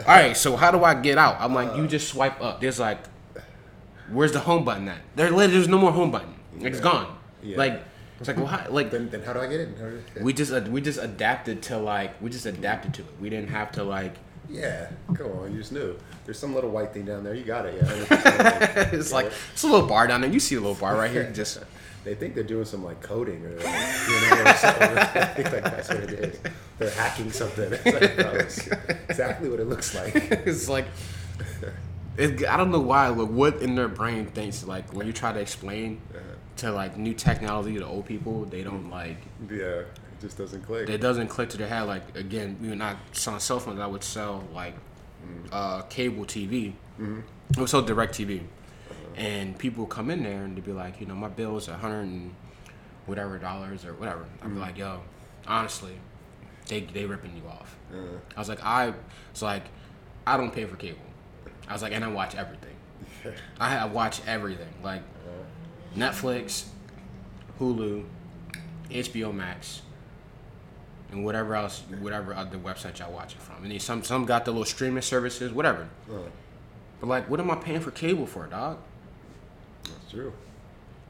"All 0.00 0.06
right, 0.06 0.36
so 0.36 0.56
how 0.56 0.72
do 0.72 0.82
I 0.82 0.94
get 0.94 1.16
out?" 1.16 1.36
I'm 1.38 1.54
like, 1.54 1.76
"You 1.76 1.84
uh. 1.84 1.86
just 1.86 2.08
swipe 2.08 2.40
up." 2.42 2.60
There's 2.60 2.80
like, 2.80 2.98
"Where's 4.10 4.32
the 4.32 4.40
home 4.40 4.64
button 4.64 4.88
at?" 4.88 4.98
There, 5.14 5.30
there's 5.30 5.68
no 5.68 5.78
more 5.78 5.92
home 5.92 6.10
button. 6.10 6.34
It's 6.60 6.78
Yeah. 6.78 6.82
gone. 6.82 7.16
Yeah. 7.44 7.58
Like 7.58 7.84
it's 8.18 8.28
like, 8.28 8.36
well, 8.36 8.46
how, 8.46 8.70
like 8.70 8.90
Then, 8.90 9.10
then 9.10 9.22
how 9.22 9.32
do 9.32 9.40
I 9.40 9.46
get 9.46 9.60
in? 9.60 9.74
Do- 9.74 10.02
we 10.20 10.32
just 10.32 10.52
uh, 10.52 10.60
we 10.68 10.80
just 10.80 11.00
adapted 11.00 11.62
to 11.64 11.78
like 11.78 12.20
we 12.22 12.30
just 12.30 12.46
adapted 12.46 12.94
to 12.94 13.02
it. 13.02 13.08
We 13.20 13.30
didn't 13.30 13.50
have 13.50 13.72
to 13.72 13.84
like. 13.84 14.14
Yeah, 14.48 14.90
come 15.14 15.32
on, 15.32 15.52
you 15.52 15.58
just 15.58 15.72
knew. 15.72 15.98
There's 16.24 16.38
some 16.38 16.54
little 16.54 16.70
white 16.70 16.92
thing 16.92 17.06
down 17.06 17.24
there. 17.24 17.34
You 17.34 17.44
got 17.44 17.66
it, 17.66 17.76
yeah. 17.76 17.88
100%. 17.88 18.92
it's 18.92 19.12
like 19.12 19.26
it's 19.52 19.62
a 19.62 19.66
little 19.66 19.86
bar 19.86 20.06
down 20.06 20.20
there. 20.20 20.30
You 20.30 20.40
see 20.40 20.54
a 20.54 20.60
little 20.60 20.74
bar 20.74 20.96
right 20.96 21.10
here. 21.10 21.30
Just 21.32 21.58
They 22.04 22.14
think 22.14 22.34
they're 22.34 22.44
doing 22.44 22.66
some 22.66 22.84
like 22.84 23.00
coding 23.00 23.42
or 23.46 23.56
like, 23.56 23.64
you 23.64 24.20
know, 24.20 24.42
or 24.42 24.54
something. 24.54 24.98
I 24.98 25.24
think 25.24 25.52
like 25.52 25.64
that's 25.64 25.88
what 25.88 26.00
it 26.00 26.10
is. 26.10 26.40
They're 26.78 26.90
hacking 26.90 27.32
something. 27.32 27.72
It's 27.72 27.84
like, 27.86 28.18
no, 28.18 28.30
it's 28.32 28.68
exactly 29.08 29.48
what 29.48 29.58
it 29.58 29.66
looks 29.66 29.94
like. 29.94 30.14
it's 30.14 30.68
like 30.68 30.84
it, 32.18 32.46
I 32.46 32.58
don't 32.58 32.70
know 32.70 32.80
why. 32.80 33.08
Like, 33.08 33.30
what 33.30 33.62
in 33.62 33.74
their 33.74 33.88
brain 33.88 34.26
thinks 34.26 34.64
like 34.64 34.92
when 34.92 35.06
you 35.06 35.14
try 35.14 35.32
to 35.32 35.40
explain 35.40 36.02
to 36.56 36.72
like 36.72 36.96
new 36.96 37.14
technology 37.14 37.76
to 37.76 37.86
old 37.86 38.06
people, 38.06 38.44
they 38.44 38.62
don't 38.62 38.90
like. 38.90 39.16
Yeah, 39.48 39.56
it 39.56 39.88
just 40.20 40.38
doesn't 40.38 40.62
click. 40.62 40.88
It 40.88 41.00
doesn't 41.00 41.28
click 41.28 41.50
to 41.50 41.56
their 41.56 41.68
head. 41.68 41.82
Like 41.82 42.16
again, 42.16 42.56
we 42.60 42.68
were 42.68 42.76
not 42.76 42.96
selling 43.12 43.40
cell 43.40 43.60
phones. 43.60 43.80
I 43.80 43.86
would 43.86 44.04
sell 44.04 44.44
like 44.52 44.74
mm-hmm. 44.74 45.46
uh, 45.52 45.82
cable 45.82 46.24
TV. 46.24 46.72
Mm-hmm. 47.00 47.20
It 47.50 47.58
would 47.58 47.68
sell 47.68 47.82
DirecTV, 47.82 48.42
and 49.16 49.58
people 49.58 49.86
come 49.86 50.10
in 50.10 50.22
there 50.22 50.44
and 50.44 50.56
they'd 50.56 50.64
be 50.64 50.72
like, 50.72 51.00
you 51.00 51.06
know, 51.06 51.14
my 51.14 51.28
bill 51.28 51.56
is 51.56 51.68
a 51.68 51.76
hundred 51.76 52.02
and 52.02 52.34
whatever 53.06 53.38
dollars 53.38 53.84
or 53.84 53.94
whatever. 53.94 54.24
I'd 54.40 54.44
be 54.44 54.50
mm-hmm. 54.50 54.60
like, 54.60 54.78
yo, 54.78 55.00
honestly, 55.46 55.98
they 56.68 56.80
they 56.80 57.04
ripping 57.04 57.36
you 57.36 57.48
off. 57.48 57.76
Uh-huh. 57.92 58.18
I 58.36 58.40
was 58.40 58.48
like, 58.48 58.64
I 58.64 58.94
was 59.32 59.42
like, 59.42 59.64
I 60.26 60.36
don't 60.36 60.52
pay 60.52 60.64
for 60.64 60.76
cable. 60.76 60.98
I 61.68 61.72
was 61.72 61.82
like, 61.82 61.92
and 61.92 62.04
I 62.04 62.08
watch 62.08 62.34
everything. 62.34 62.76
I, 63.60 63.78
I 63.78 63.84
watch 63.86 64.20
everything, 64.26 64.72
like 64.82 65.00
uh-huh. 65.00 65.43
Netflix, 65.96 66.64
Hulu, 67.60 68.04
HBO 68.90 69.32
Max, 69.34 69.82
and 71.10 71.24
whatever 71.24 71.54
else, 71.54 71.82
whatever 72.00 72.34
other 72.34 72.58
website 72.58 72.98
y'all 72.98 73.12
watch 73.12 73.34
it 73.34 73.40
from. 73.40 73.62
And 73.62 73.70
then 73.72 73.78
some 73.80 74.02
some 74.02 74.24
got 74.24 74.44
the 74.44 74.50
little 74.50 74.64
streaming 74.64 75.02
services, 75.02 75.52
whatever. 75.52 75.88
Uh, 76.10 76.14
But 77.00 77.06
like, 77.08 77.28
what 77.30 77.40
am 77.40 77.50
I 77.50 77.56
paying 77.56 77.80
for 77.80 77.90
cable 77.90 78.26
for, 78.26 78.46
dog? 78.46 78.78
that's 79.84 80.10
true. 80.10 80.32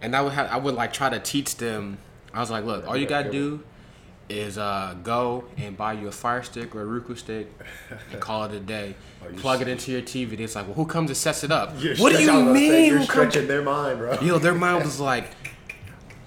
And 0.03 0.15
I 0.17 0.21
would 0.21 0.33
have, 0.33 0.51
I 0.51 0.57
would 0.57 0.75
like 0.75 0.93
try 0.93 1.09
to 1.09 1.21
teach 1.21 1.57
them. 1.57 1.99
I 2.33 2.41
was 2.41 2.51
like, 2.51 2.65
look, 2.65 2.87
all 2.87 2.97
you 2.97 3.07
gotta 3.07 3.31
do 3.31 3.63
is 4.29 4.57
uh, 4.59 4.95
go 5.03 5.45
and 5.57 5.77
buy 5.77 5.93
you 5.95 6.09
a 6.09 6.13
Fire 6.13 6.43
Stick 6.43 6.75
or 6.75 6.83
a 6.83 6.85
Roku 6.87 7.15
stick 7.15 7.53
and 8.11 8.21
call 8.21 8.45
it 8.45 8.53
a 8.53 8.61
day. 8.61 8.95
Oh, 9.27 9.33
Plug 9.39 9.63
it 9.63 9.69
into 9.69 9.91
your 9.91 10.03
TV. 10.03 10.39
It's 10.39 10.55
like, 10.55 10.67
well, 10.67 10.75
who 10.75 10.85
comes 10.85 11.09
and 11.09 11.17
sets 11.17 11.45
it 11.45 11.51
up? 11.51 11.73
You're 11.79 11.97
what 11.97 12.13
do 12.13 12.23
you 12.23 12.45
mean? 12.45 12.93
You're 12.93 13.01
stretching 13.05 13.47
their 13.49 13.63
mind, 13.63 13.99
bro. 13.99 14.21
Yo, 14.21 14.39
their 14.39 14.53
mind 14.53 14.85
was 14.85 15.01
like, 15.11 15.31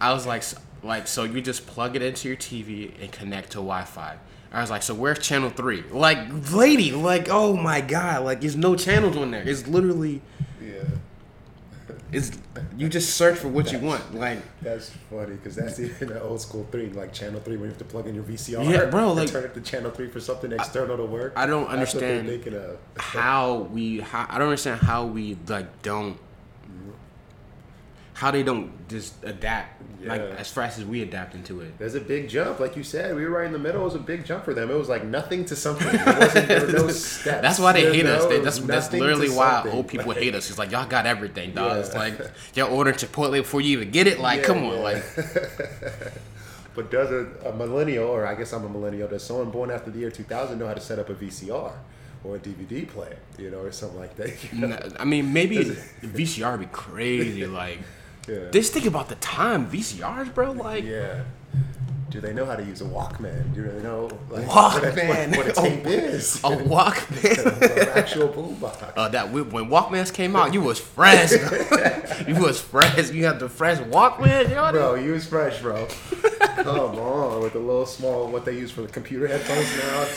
I 0.02 0.14
was 0.14 0.26
like, 0.26 0.42
like, 0.82 1.06
so 1.08 1.24
you 1.24 1.40
just 1.40 1.68
plug 1.68 1.96
it 1.96 2.02
into 2.02 2.28
your 2.28 2.38
TV 2.38 2.92
and 3.00 3.12
connect 3.12 3.52
to 3.52 3.58
Wi-Fi. 3.58 4.16
I 4.52 4.62
was 4.62 4.72
like, 4.72 4.82
so 4.82 4.96
where's 4.96 5.20
channel 5.20 5.52
three? 5.52 5.84
Like, 5.92 6.18
lady, 6.52 6.92
like, 6.92 7.28
oh 7.30 7.56
my 7.56 7.82
god, 7.82 8.24
like, 8.24 8.42
there's 8.42 8.56
no 8.56 8.76
channels 8.76 9.16
on 9.16 9.30
there. 9.30 9.48
It's 9.48 9.68
literally, 9.68 10.22
Yeah, 10.60 10.82
it's 12.12 12.32
you 12.78 12.90
just 12.90 13.16
search 13.16 13.38
for 13.38 13.50
what 13.50 13.72
you 13.72 13.80
want. 13.80 14.16
Like, 14.16 14.40
that's 14.62 14.92
funny 15.10 15.36
because 15.36 15.56
that's 15.56 15.80
even 15.80 16.12
an 16.12 16.20
old 16.20 16.42
school 16.42 16.66
three, 16.72 16.90
like 16.90 17.14
Channel 17.14 17.40
Three, 17.42 17.58
when 17.58 17.64
you 17.66 17.70
have 17.70 17.78
to 17.80 17.86
plug 17.86 18.08
in 18.08 18.16
your 18.16 18.24
VCR. 18.24 18.70
Yeah, 18.70 18.86
bro, 18.86 19.10
and 19.10 19.20
like- 19.20 19.30
turn 19.32 19.44
it 19.44 19.54
to 19.54 19.62
Channel 19.62 19.92
Three 19.92 20.08
for 20.10 20.20
something 20.20 20.52
external 20.52 20.98
to 20.98 21.06
work. 21.06 21.34
I 21.36 21.46
don't 21.46 21.64
That's 21.70 21.94
understand 21.96 22.78
how 22.96 23.68
we, 23.72 24.00
how, 24.00 24.26
I 24.30 24.38
don't 24.38 24.48
understand 24.48 24.82
how 24.82 25.06
we 25.06 25.38
like 25.48 25.82
don't, 25.82 26.18
how 28.18 28.32
they 28.32 28.42
don't 28.42 28.88
just 28.90 29.14
adapt 29.24 29.80
like 30.04 30.22
as 30.22 30.50
fast 30.52 30.80
as 30.80 30.86
we 30.86 31.04
adapt 31.04 31.36
into 31.36 31.62
it. 31.62 31.78
There's 31.78 31.94
a 31.94 32.02
big 32.02 32.28
jump, 32.28 32.60
like 32.60 32.76
you 32.76 32.84
said. 32.84 33.16
We 33.16 33.24
were 33.26 33.30
right 33.30 33.46
in 33.46 33.52
the 33.54 33.60
middle. 33.60 33.82
It 33.82 33.86
was 33.86 33.94
a 33.94 34.00
big 34.00 34.26
jump 34.26 34.44
for 34.44 34.56
them. 34.56 34.72
It 34.72 34.74
was 34.76 34.90
like 34.90 35.04
nothing 35.06 35.46
to 35.46 35.56
something. 35.56 35.86
There 35.88 36.66
were 36.66 36.72
no 36.72 36.88
steps. 36.90 37.42
That's 37.42 37.60
why 37.60 37.74
they 37.74 37.86
You 37.86 37.94
hate 37.94 38.06
us. 38.08 38.26
They, 38.26 38.40
that's 38.40 38.58
that's 38.60 38.92
literally 38.92 39.30
why 39.30 39.58
something. 39.58 39.72
old 39.74 39.88
people 39.88 40.08
Like, 40.08 40.18
hate 40.18 40.34
us. 40.34 40.50
It's 40.50 40.58
like 40.58 40.72
y'all 40.72 40.88
got 40.88 41.06
everything, 41.06 41.52
dog. 41.54 41.74
Yeah. 41.74 41.80
It's 41.82 41.94
like 41.94 42.20
y'all 42.56 42.74
ordering 42.74 42.96
Chipotle 42.98 43.34
before 43.34 43.62
you 43.62 43.78
even 43.78 43.92
get 43.92 44.08
it. 44.08 44.20
Like, 44.20 44.42
Yeah, 44.42 44.48
come 44.48 44.64
on, 44.66 44.78
yeah. 44.78 44.80
like 44.80 45.04
But 46.76 46.92
does 46.92 47.12
a, 47.12 47.50
a 47.50 47.54
millennial, 47.56 48.08
or 48.08 48.26
I 48.28 48.36
guess 48.36 48.54
I'm 48.54 48.64
a 48.64 48.70
millennial, 48.70 49.08
does 49.08 49.24
someone 49.24 49.50
born 49.50 49.72
after 49.72 49.90
the 49.92 50.00
year 50.00 50.12
2000 50.12 50.60
know 50.60 50.68
how 50.68 50.74
to 50.76 50.82
set 50.82 51.00
up 51.00 51.10
a 51.10 51.16
VCR 51.16 51.72
or 52.24 52.36
a 52.36 52.40
DVD 52.40 52.88
player, 52.88 53.18
you 53.38 53.50
know, 53.50 53.60
or 53.60 53.72
something 53.72 54.00
like 54.00 54.16
that? 54.18 54.32
you 54.54 54.68
know? 54.68 54.80
I 55.00 55.06
mean, 55.06 55.34
maybe 55.34 55.58
VCR 56.04 56.52
would 56.52 56.60
be 56.60 56.66
crazy. 56.68 57.46
Like, 57.48 57.80
Yeah. 58.28 58.50
just 58.52 58.74
think 58.74 58.86
about 58.86 59.10
the 59.10 59.16
time 59.16 59.70
VCRs, 59.70 60.34
bro. 60.34 60.52
Like, 60.52 60.84
Yeah. 60.84 61.24
Do 62.10 62.22
they 62.22 62.34
know 62.34 62.46
how 62.46 62.56
to 62.56 62.64
use 62.64 62.80
a 62.82 62.86
Walkman? 62.86 63.54
Do 63.54 63.64
they 63.64 63.84
know 63.84 64.10
like, 64.30 64.46
Walkman. 64.46 65.36
What, 65.36 65.46
what, 65.46 65.48
a 65.58 65.62
tape 65.62 65.86
is? 65.86 66.38
A 66.38 66.50
Walkman. 66.50 67.46
An 67.82 67.90
actual 67.90 68.30
boombox. 68.30 68.94
Uh, 68.96 69.10
that 69.10 69.32
when 69.34 69.50
when 69.52 69.66
Walkmans 69.66 70.14
came 70.14 70.34
out, 70.36 70.54
you 70.54 70.62
was 70.62 70.80
fresh. 70.80 71.32
you 72.28 72.36
was 72.36 72.62
fresh. 72.62 73.12
You 73.12 73.26
had 73.26 73.40
the 73.40 73.50
fresh 73.50 73.78
Walkman, 73.80 74.50
yo. 74.50 74.72
Bro, 74.72 74.96
you 74.96 75.12
was 75.12 75.28
fresh, 75.28 75.60
bro. 75.62 75.86
Come 76.56 76.98
on, 76.98 77.42
with 77.44 77.54
the 77.54 77.60
little 77.60 77.86
small 77.86 78.28
what 78.30 78.46
they 78.46 78.54
use 78.54 78.72
for 78.72 78.82
the 78.82 78.88
computer 78.88 79.28
headphones 79.28 79.70
now. 79.78 80.08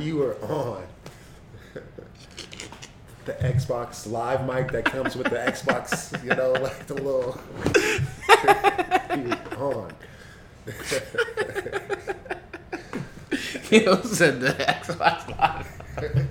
you 0.00 0.16
were 0.16 0.36
on. 0.46 0.82
The 3.24 3.32
Xbox 3.34 4.10
Live 4.10 4.46
mic 4.46 4.70
that 4.72 4.84
comes 4.84 5.16
with 5.16 5.30
the 5.30 5.36
Xbox, 5.36 6.22
you 6.22 6.34
know, 6.34 6.52
like 6.62 6.86
the 6.86 6.94
little. 6.94 7.40
on. 9.58 9.92
Yo 13.70 14.00
said 14.02 14.40
the 14.40 14.50
Xbox 14.50 15.28
Live. 15.38 16.28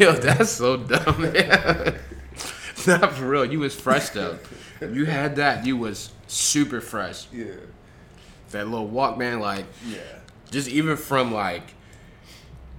Yo, 0.00 0.12
that's 0.12 0.50
so 0.50 0.76
dumb. 0.78 1.30
Yeah. 1.34 1.96
Not 2.86 3.12
for 3.12 3.28
real. 3.28 3.44
You 3.44 3.60
was 3.60 3.74
fresh 3.74 4.08
though. 4.10 4.38
You 4.80 5.04
had 5.06 5.36
that. 5.36 5.64
You 5.64 5.76
was 5.76 6.10
super 6.26 6.80
fresh. 6.80 7.26
Yeah. 7.32 7.46
That 8.50 8.68
little 8.68 8.88
Walkman, 8.88 9.40
like 9.40 9.66
Yeah. 9.86 9.98
just 10.50 10.68
even 10.68 10.96
from 10.96 11.32
like, 11.32 11.62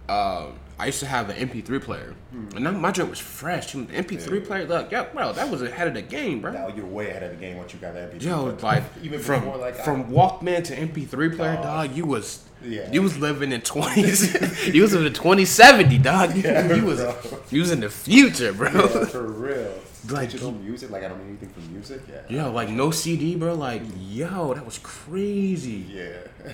um, 0.09 0.59
I 0.77 0.87
used 0.87 0.99
to 0.99 1.05
have 1.05 1.29
an 1.29 1.37
MP3 1.49 1.81
player, 1.81 2.13
and 2.33 2.65
that, 2.65 2.73
my 2.73 2.91
joint 2.91 3.09
was 3.09 3.19
fresh. 3.19 3.71
The 3.71 3.79
MP3 3.85 4.45
player, 4.45 4.65
look, 4.65 4.91
yeah, 4.91 5.03
bro, 5.05 5.31
that 5.33 5.49
was 5.49 5.61
ahead 5.61 5.87
of 5.87 5.93
the 5.93 6.01
game, 6.01 6.41
bro. 6.41 6.51
Now 6.51 6.67
you're 6.67 6.85
way 6.85 7.09
ahead 7.11 7.23
of 7.23 7.29
the 7.31 7.37
game 7.37 7.55
once 7.57 7.73
you 7.73 7.79
got 7.79 7.93
that. 7.93 8.13
MP3 8.13 8.23
Yo, 8.23 8.57
like 8.61 8.83
even 9.03 9.19
from 9.21 9.45
before, 9.45 9.57
like 9.57 9.75
from 9.77 10.11
Walkman 10.11 10.63
to 10.65 10.75
MP3 10.75 11.35
player, 11.35 11.55
Dog. 11.55 11.63
dog. 11.63 11.95
You 11.95 12.05
was 12.05 12.43
Yeah. 12.61 12.91
you 12.91 13.01
was 13.01 13.17
living 13.17 13.51
in 13.53 13.61
twenties. 13.61 14.33
you 14.73 14.81
was 14.81 14.93
in 14.93 15.03
the 15.05 15.09
twenty 15.11 15.45
seventy, 15.45 15.97
dog. 15.97 16.35
You, 16.35 16.41
Yeah, 16.43 16.73
you 16.73 16.83
was 16.85 16.99
bro. 17.01 17.15
you 17.51 17.61
was 17.61 17.71
in 17.71 17.79
the 17.79 17.89
future, 17.89 18.51
bro. 18.51 18.69
yeah, 18.71 19.05
for 19.05 19.23
real. 19.23 19.73
Like, 20.07 20.29
Digital 20.29 20.51
music, 20.51 20.91
like 20.91 21.03
I 21.03 21.07
don't 21.07 21.17
need 21.23 21.29
anything 21.29 21.49
from 21.49 21.73
music. 21.73 21.99
Yeah. 22.07 22.43
Yo, 22.45 22.51
like 22.51 22.69
no 22.69 22.91
CD, 22.91 23.35
bro. 23.35 23.55
Like, 23.55 23.81
yo, 24.07 24.53
that 24.53 24.63
was 24.63 24.77
crazy. 24.77 25.83
Yeah. 25.89 26.51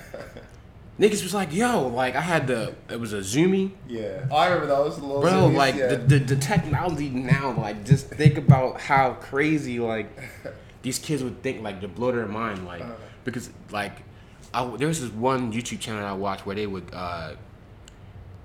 Niggas 1.01 1.23
was 1.23 1.33
like, 1.33 1.51
yo, 1.51 1.87
like 1.87 2.15
I 2.15 2.21
had 2.21 2.45
the 2.45 2.75
it 2.87 2.99
was 2.99 3.11
a 3.11 3.17
Zoomy, 3.21 3.71
yeah. 3.87 4.27
Oh, 4.29 4.35
I 4.35 4.45
remember 4.49 4.67
that 4.67 4.83
was 4.83 4.95
those 4.97 5.03
little. 5.03 5.21
bro. 5.21 5.31
zoomies, 5.31 5.55
Like 5.55 5.75
yeah. 5.75 5.87
the, 5.87 5.97
the 5.97 6.19
the 6.19 6.35
technology 6.35 7.09
now, 7.09 7.51
like 7.57 7.83
just 7.83 8.07
think 8.07 8.37
about 8.37 8.79
how 8.79 9.13
crazy 9.13 9.79
like 9.79 10.09
these 10.83 10.99
kids 10.99 11.23
would 11.23 11.41
think 11.41 11.63
like 11.63 11.81
to 11.81 11.87
blow 11.87 12.11
their 12.11 12.27
mind, 12.27 12.65
like 12.67 12.81
Uh-huh. 12.81 12.93
because 13.25 13.49
like 13.71 13.93
I, 14.53 14.63
there 14.77 14.87
was 14.87 15.01
this 15.01 15.09
one 15.11 15.51
YouTube 15.51 15.79
channel 15.79 16.05
I 16.05 16.13
watched 16.13 16.45
where 16.45 16.55
they 16.55 16.67
would 16.67 16.93
uh 16.93 17.31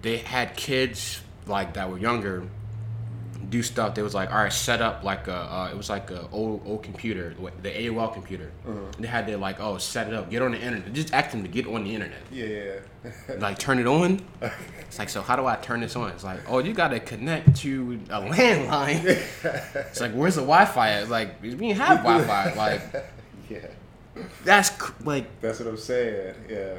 they 0.02 0.16
had 0.18 0.56
kids 0.56 1.20
like 1.46 1.74
that 1.74 1.90
were 1.90 1.98
younger 1.98 2.44
do 3.48 3.62
stuff. 3.62 3.94
They 3.94 4.02
was 4.02 4.14
like, 4.14 4.30
all 4.30 4.38
right, 4.38 4.52
set 4.52 4.80
up 4.82 5.04
like 5.04 5.28
a 5.28 5.34
uh, 5.36 5.68
it 5.70 5.76
was 5.76 5.88
like 5.90 6.10
a 6.10 6.28
old 6.30 6.62
old 6.66 6.82
computer, 6.82 7.34
the 7.62 7.70
AOL 7.70 8.12
computer. 8.12 8.50
Uh-huh. 8.66 8.78
They 8.98 9.08
had 9.08 9.26
to 9.26 9.36
like, 9.36 9.60
oh, 9.60 9.78
set 9.78 10.08
it 10.08 10.14
up, 10.14 10.30
get 10.30 10.42
on 10.42 10.52
the 10.52 10.60
internet, 10.60 10.92
just 10.92 11.12
ask 11.12 11.30
them 11.30 11.42
to 11.42 11.48
get 11.48 11.66
on 11.66 11.84
the 11.84 11.94
internet 11.94 12.18
Yeah. 12.30 12.46
yeah. 13.04 13.10
like 13.38 13.58
turn 13.58 13.78
it 13.78 13.86
on. 13.86 14.20
It's 14.86 15.00
like, 15.00 15.08
so 15.08 15.20
how 15.20 15.34
do 15.34 15.44
I 15.46 15.56
turn 15.56 15.80
this 15.80 15.96
on? 15.96 16.10
It's 16.10 16.22
like, 16.22 16.40
oh, 16.48 16.60
you 16.60 16.72
gotta 16.72 17.00
connect 17.00 17.56
to 17.56 17.98
a 18.08 18.20
landline. 18.20 19.04
It's 19.90 20.00
like, 20.00 20.12
where's 20.12 20.36
the 20.36 20.42
Wi-Fi? 20.42 20.90
at? 20.90 21.02
It's 21.02 21.10
like, 21.10 21.42
we 21.42 21.50
didn't 21.50 21.76
have 21.76 21.98
Wi-Fi. 22.04 22.54
Like, 22.54 22.82
yeah. 23.50 23.58
that's 24.44 24.70
like 25.04 25.26
That's 25.40 25.58
what 25.58 25.68
I'm 25.68 25.76
saying. 25.76 26.34
Yeah. 26.48 26.78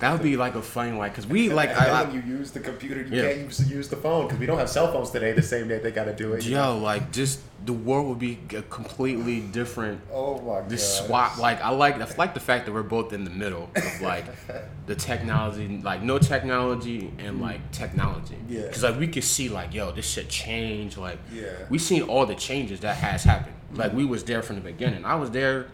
That 0.00 0.12
would 0.12 0.22
be 0.22 0.36
like 0.36 0.54
a 0.56 0.60
funny 0.62 0.92
like, 0.92 1.14
cause 1.14 1.26
we 1.26 1.48
like, 1.50 1.70
I, 1.70 2.02
I, 2.02 2.10
you 2.10 2.20
use 2.20 2.50
the 2.50 2.60
computer, 2.60 3.02
you 3.02 3.16
Yeah. 3.16 3.28
can't 3.32 3.44
use, 3.44 3.70
use 3.70 3.88
the 3.88 3.96
phone 3.96 4.26
because 4.26 4.38
we 4.40 4.46
don't 4.46 4.58
have 4.58 4.68
cell 4.68 4.90
phones 4.92 5.10
today. 5.10 5.32
The 5.32 5.40
same 5.42 5.68
day 5.68 5.78
they 5.78 5.90
got 5.92 6.04
to 6.04 6.12
do 6.14 6.32
it. 6.34 6.44
you 6.44 6.52
know? 6.56 6.74
yo, 6.74 6.78
like 6.82 7.12
just 7.12 7.40
the 7.64 7.72
world 7.72 8.08
would 8.08 8.18
be 8.18 8.38
a 8.56 8.62
completely 8.62 9.40
different. 9.40 10.00
Oh 10.12 10.38
my 10.40 10.60
god. 10.60 10.68
This 10.68 10.98
swap, 10.98 11.38
like 11.38 11.62
I 11.62 11.70
like, 11.70 11.94
I 12.00 12.12
like 12.18 12.34
the 12.34 12.40
fact 12.40 12.66
that 12.66 12.72
we're 12.72 12.82
both 12.82 13.12
in 13.12 13.24
the 13.24 13.30
middle 13.30 13.70
of 13.74 14.00
like 14.02 14.26
the 14.86 14.94
technology, 14.96 15.80
like 15.82 16.02
no 16.02 16.18
technology 16.18 17.12
and 17.18 17.40
like 17.40 17.70
technology. 17.70 18.36
Yeah. 18.48 18.66
Cause 18.68 18.82
like 18.82 18.98
we 18.98 19.06
could 19.06 19.24
see 19.24 19.48
like, 19.48 19.72
yo, 19.72 19.92
this 19.92 20.06
shit 20.10 20.28
change. 20.28 20.96
Like, 20.96 21.18
Yeah. 21.32 21.44
we 21.70 21.78
seen 21.78 22.02
all 22.02 22.26
the 22.26 22.34
changes 22.34 22.80
that 22.80 22.96
has 22.96 23.22
happened. 23.24 23.54
Like 23.72 23.92
we 23.92 24.04
was 24.04 24.24
there 24.24 24.42
from 24.42 24.56
the 24.56 24.62
beginning. 24.62 25.04
I 25.04 25.14
was 25.14 25.30
there 25.30 25.68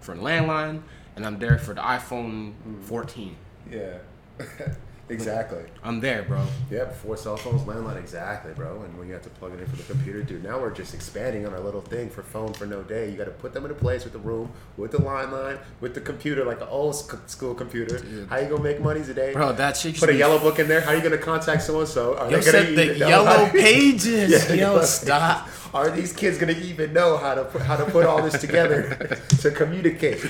for 0.00 0.14
the 0.14 0.20
landline, 0.22 0.82
and 1.16 1.24
I'm 1.24 1.38
there 1.38 1.56
for 1.58 1.72
the 1.72 1.80
iPhone 1.80 2.52
Mm. 2.68 2.82
14. 2.82 3.36
Yeah. 3.70 3.98
exactly. 5.08 5.62
I'm 5.82 6.00
there, 6.00 6.22
bro. 6.22 6.44
Yeah, 6.70 6.84
before 6.84 7.16
cell 7.16 7.36
phones, 7.36 7.62
landline, 7.62 7.98
exactly, 7.98 8.52
bro. 8.52 8.82
And 8.82 8.98
when 8.98 9.06
you 9.06 9.12
have 9.14 9.22
to 9.22 9.30
plug 9.30 9.52
it 9.52 9.60
in 9.60 9.66
for 9.66 9.76
the 9.76 9.82
computer, 9.84 10.22
dude, 10.22 10.42
now 10.42 10.58
we're 10.58 10.72
just 10.72 10.94
expanding 10.94 11.46
on 11.46 11.52
our 11.52 11.60
little 11.60 11.80
thing 11.80 12.10
for 12.10 12.22
phone 12.22 12.52
for 12.52 12.66
no 12.66 12.82
day. 12.82 13.10
You 13.10 13.16
got 13.16 13.24
to 13.24 13.30
put 13.30 13.52
them 13.52 13.64
in 13.64 13.70
a 13.70 13.74
place 13.74 14.04
with 14.04 14.12
the 14.12 14.18
room, 14.18 14.50
with 14.76 14.92
the 14.92 15.02
line 15.02 15.30
line, 15.30 15.58
with 15.80 15.94
the 15.94 16.00
computer, 16.00 16.44
like 16.44 16.60
an 16.60 16.68
old 16.68 16.96
sc- 16.96 17.28
school 17.28 17.54
computer. 17.54 18.26
How 18.28 18.38
you 18.38 18.48
gonna 18.48 18.62
make 18.62 18.80
money 18.80 19.04
today? 19.04 19.32
Bro, 19.32 19.52
that 19.54 19.76
shit. 19.76 19.98
Put 19.98 20.08
a 20.10 20.14
yellow 20.14 20.38
book 20.38 20.58
in 20.58 20.68
there. 20.68 20.80
How 20.80 20.92
you 20.92 21.02
gonna 21.02 21.18
contact 21.18 21.62
so 21.62 21.80
and 21.80 21.88
so? 21.88 22.16
Are 22.16 22.30
Yo 22.30 22.40
they 22.40 22.52
gonna 22.52 22.70
the 22.74 22.98
yellow 22.98 23.48
pages. 23.50 24.48
Yeah, 24.50 24.54
yo, 24.54 24.82
stop. 24.82 25.48
Are 25.72 25.90
these 25.90 26.12
kids 26.12 26.38
gonna 26.38 26.52
even 26.52 26.92
know 26.92 27.16
how 27.16 27.34
to 27.34 27.44
put, 27.44 27.62
how 27.62 27.76
to 27.76 27.84
put 27.84 28.06
all 28.06 28.22
this 28.22 28.40
together 28.40 29.18
to 29.40 29.50
communicate? 29.50 30.24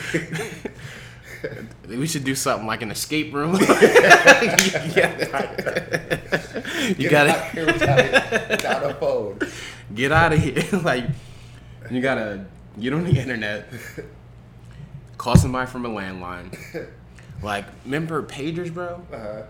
We 1.89 2.07
should 2.07 2.25
do 2.25 2.35
something 2.35 2.67
like 2.67 2.83
an 2.83 2.91
escape 2.91 3.33
room. 3.35 3.53
you 3.61 3.69
gotta 7.11 7.31
out 7.31 7.51
here 7.51 7.67
without, 7.67 8.51
without 8.51 8.91
a 8.91 8.95
phone. 8.95 9.39
get 9.95 10.13
out 10.13 10.33
of 10.33 10.39
here. 10.41 10.65
like 10.83 11.05
you 11.91 12.01
gotta 12.01 12.47
get 12.81 12.93
on 12.93 13.05
the 13.05 13.19
internet, 13.19 13.69
call 15.19 15.37
somebody 15.37 15.71
from 15.71 15.85
a 15.87 15.89
landline. 15.89 16.57
Like 17.43 17.67
remember 17.85 18.23
pagers, 18.23 18.73
bro? 18.73 19.03
Uh-huh. 19.13 19.43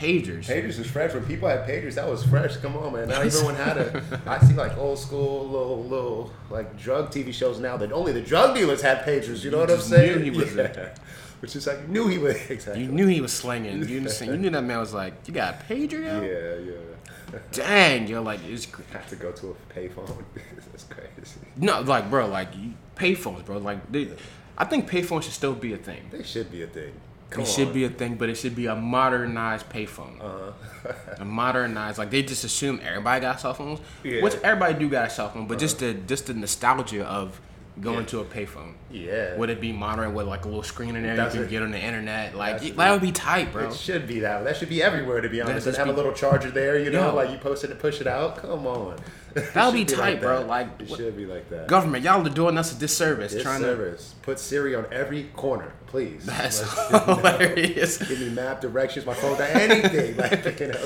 Pagers. 0.00 0.46
Pagers 0.46 0.78
was 0.78 0.86
fresh. 0.86 1.12
When 1.12 1.26
people 1.26 1.46
had 1.46 1.66
pagers, 1.68 1.96
that 1.96 2.08
was 2.08 2.24
fresh. 2.24 2.56
Come 2.56 2.74
on, 2.74 2.94
man. 2.94 3.08
Not 3.08 3.22
everyone 3.22 3.54
had 3.54 3.76
a. 3.76 4.22
I 4.26 4.38
see 4.38 4.54
like 4.54 4.78
old 4.78 4.98
school 4.98 5.46
little 5.46 5.84
little 5.84 6.32
like 6.48 6.78
drug 6.78 7.10
TV 7.10 7.34
shows 7.34 7.60
now 7.60 7.76
that 7.76 7.92
only 7.92 8.12
the 8.12 8.22
drug 8.22 8.54
dealers 8.54 8.80
had 8.80 9.04
pagers. 9.04 9.44
You 9.44 9.50
know 9.50 9.58
what 9.58 9.70
I'm 9.70 9.80
saying? 9.80 10.18
knew 10.20 10.24
he 10.24 10.30
was 10.30 10.54
yeah. 10.54 10.94
Which 11.40 11.56
is 11.56 11.66
like 11.66 11.80
you 11.82 11.88
knew 11.88 12.06
he 12.08 12.18
was 12.18 12.36
exactly. 12.50 12.84
You 12.84 12.90
knew 12.90 13.06
he 13.06 13.20
was 13.20 13.32
slinging. 13.32 13.86
You 13.88 13.98
understand? 13.98 14.32
You 14.32 14.38
knew 14.38 14.50
that 14.50 14.62
man 14.62 14.78
was 14.78 14.92
like, 14.94 15.14
you 15.26 15.34
got 15.34 15.54
a 15.54 15.64
pager, 15.64 15.92
yo? 16.04 16.20
Yeah, 16.22 16.72
yeah. 16.72 17.38
Dang, 17.52 18.08
yo, 18.08 18.22
like 18.22 18.40
it's 18.44 18.66
cr- 18.66 18.82
Have 18.92 19.08
to 19.08 19.16
go 19.16 19.32
to 19.32 19.50
a 19.56 19.72
payphone. 19.78 20.22
That's 20.72 20.84
crazy. 20.84 21.38
no, 21.56 21.80
like 21.80 22.10
bro, 22.10 22.26
like 22.26 22.48
payphones, 22.96 23.44
bro. 23.44 23.58
Like 23.58 23.90
they, 23.90 24.10
I 24.58 24.64
think 24.64 24.90
payphones 24.90 25.22
should 25.24 25.32
still 25.32 25.54
be 25.54 25.72
a 25.72 25.76
thing. 25.78 26.02
They 26.10 26.22
should 26.22 26.50
be 26.50 26.62
a 26.62 26.66
thing. 26.66 26.92
Come 27.30 27.44
It 27.44 27.46
should 27.46 27.72
be 27.72 27.84
a 27.84 27.88
thing, 27.88 28.16
but 28.16 28.28
it 28.28 28.34
should 28.34 28.56
be 28.56 28.66
a 28.66 28.74
modernized 28.74 29.68
payphone. 29.70 30.20
Uh-huh. 30.20 30.92
a 31.18 31.24
modernized, 31.24 31.96
like 31.96 32.10
they 32.10 32.22
just 32.22 32.42
assume 32.42 32.80
everybody 32.84 33.20
got 33.20 33.40
cell 33.40 33.54
phones, 33.54 33.78
Yeah. 34.02 34.20
which 34.22 34.34
everybody 34.42 34.74
do 34.74 34.88
got 34.90 35.06
a 35.06 35.10
cell 35.10 35.30
phone, 35.30 35.46
but 35.46 35.60
just 35.60 35.78
the 35.78 35.94
just 35.94 36.26
the 36.26 36.34
nostalgia 36.34 37.06
of 37.06 37.40
going 37.80 38.00
Yeah. 38.00 38.04
to 38.06 38.20
a 38.20 38.24
payphone. 38.24 38.74
yeah. 38.90 39.36
Would 39.36 39.50
it 39.50 39.60
be 39.60 39.72
modern 39.72 40.14
with 40.14 40.26
like 40.26 40.44
a 40.44 40.48
little 40.48 40.62
screen 40.62 40.96
in 40.96 41.02
there? 41.02 41.16
That's 41.16 41.34
you 41.34 41.40
can 41.40 41.48
it. 41.48 41.50
get 41.50 41.62
on 41.62 41.70
the 41.70 41.78
internet. 41.80 42.34
Like 42.36 42.62
it- 42.62 42.76
that 42.76 42.92
would 42.92 43.00
be 43.02 43.12
tight, 43.12 43.52
bro. 43.52 43.68
It 43.68 43.74
should 43.74 44.06
be 44.06 44.20
that. 44.20 44.44
That 44.44 44.56
should 44.56 44.68
be 44.68 44.82
everywhere, 44.82 45.20
to 45.20 45.28
be 45.28 45.40
honest. 45.40 45.66
And 45.66 45.76
have 45.76 45.88
a 45.88 45.92
little 45.92 46.12
charger 46.12 46.50
there, 46.50 46.78
you 46.78 46.90
know, 46.90 47.08
Yo. 47.08 47.14
like 47.14 47.30
you 47.30 47.38
post 47.38 47.64
it 47.64 47.70
and 47.70 47.78
push 47.80 48.00
it 48.00 48.06
out. 48.06 48.38
Come 48.38 48.66
on. 48.66 48.96
That 49.54 49.66
would 49.66 49.74
be 49.74 49.86
Should 49.86 49.96
tight, 49.96 50.20
bro. 50.20 50.38
that. 50.40 50.48
Like, 50.48 50.66
it 50.80 50.90
what- 50.90 50.98
should 50.98 51.16
be 51.16 51.24
like 51.24 51.48
that. 51.50 51.68
Government, 51.68 52.02
y'all 52.02 52.26
are 52.26 52.30
doing 52.30 52.58
us 52.58 52.74
a 52.74 52.78
disservice 52.80 53.32
This 53.32 53.44
trying 53.44 53.60
service. 53.60 54.12
Put 54.22 54.40
Siri 54.40 54.74
on 54.74 54.86
every 54.90 55.22
corner, 55.36 55.72
please. 55.86 56.22
to. 56.22 56.26
That's 56.26 56.90
Like, 56.92 57.04
hilarious. 57.04 57.98
Give 57.98 58.18
me 58.18 58.30
map 58.30 58.60
directions, 58.60 59.06
my 59.06 59.14
phone, 59.14 59.40
anything. 59.40 60.16
Like, 60.16 60.58
you 60.58 60.66
know. 60.68 60.84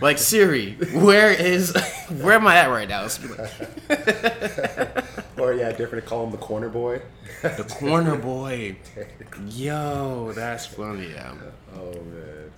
Like 0.00 0.18
Siri, 0.18 0.72
where 0.92 1.30
is 1.30 1.72
where 2.20 2.34
am 2.34 2.46
I 2.48 2.56
at 2.56 2.66
right 2.68 2.88
now? 2.88 3.06
Let's 5.38 5.52
be 5.52 5.56
like, 5.56 5.56
Or 5.56 5.70
yeah, 5.70 5.72
different. 5.76 6.04
To 6.04 6.08
call 6.10 6.24
him 6.24 6.30
the 6.32 6.36
corner 6.38 6.68
boy. 6.68 7.00
the 7.42 7.64
corner 7.68 8.16
boy. 8.30 8.76
Yo, 9.48 10.32
that's 10.32 10.66
funny. 10.66 11.10
Yeah. 11.12 11.34
Oh 11.76 11.92
man. 11.92 12.50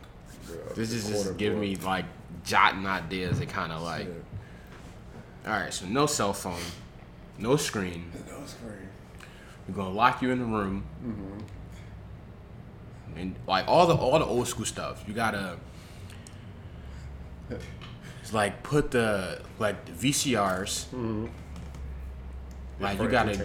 Bro, 0.46 0.74
This 0.74 0.92
is 0.92 1.08
just 1.08 1.36
giving 1.36 1.58
boy. 1.58 1.64
me 1.66 1.76
like 1.76 2.04
jotting 2.44 2.86
ideas 2.86 3.38
that 3.40 3.48
kind 3.48 3.72
of 3.72 3.82
like. 3.82 4.08
All 5.46 5.52
right, 5.52 5.72
so 5.72 5.86
no 5.86 6.06
cell 6.06 6.32
phone, 6.34 6.60
no 7.38 7.56
screen. 7.56 8.10
No 8.28 8.46
screen. 8.46 8.88
We're 9.68 9.74
gonna 9.74 9.94
lock 9.94 10.20
you 10.22 10.30
in 10.30 10.38
the 10.38 10.44
room, 10.44 10.84
Mm-hmm. 11.04 11.38
and 13.18 13.34
like 13.46 13.66
all 13.68 13.86
the 13.86 13.94
all 13.94 14.18
the 14.18 14.24
old 14.24 14.48
school 14.48 14.64
stuff. 14.66 15.04
You 15.06 15.14
gotta. 15.14 15.56
It's 18.22 18.32
like 18.32 18.62
put 18.62 18.90
the 18.90 19.40
like 19.58 19.84
the 19.86 19.92
VCRs. 19.92 20.86
Mm-hmm. 20.86 21.26
Like 22.80 23.00
you 23.00 23.08
gotta 23.08 23.36
yeah. 23.36 23.44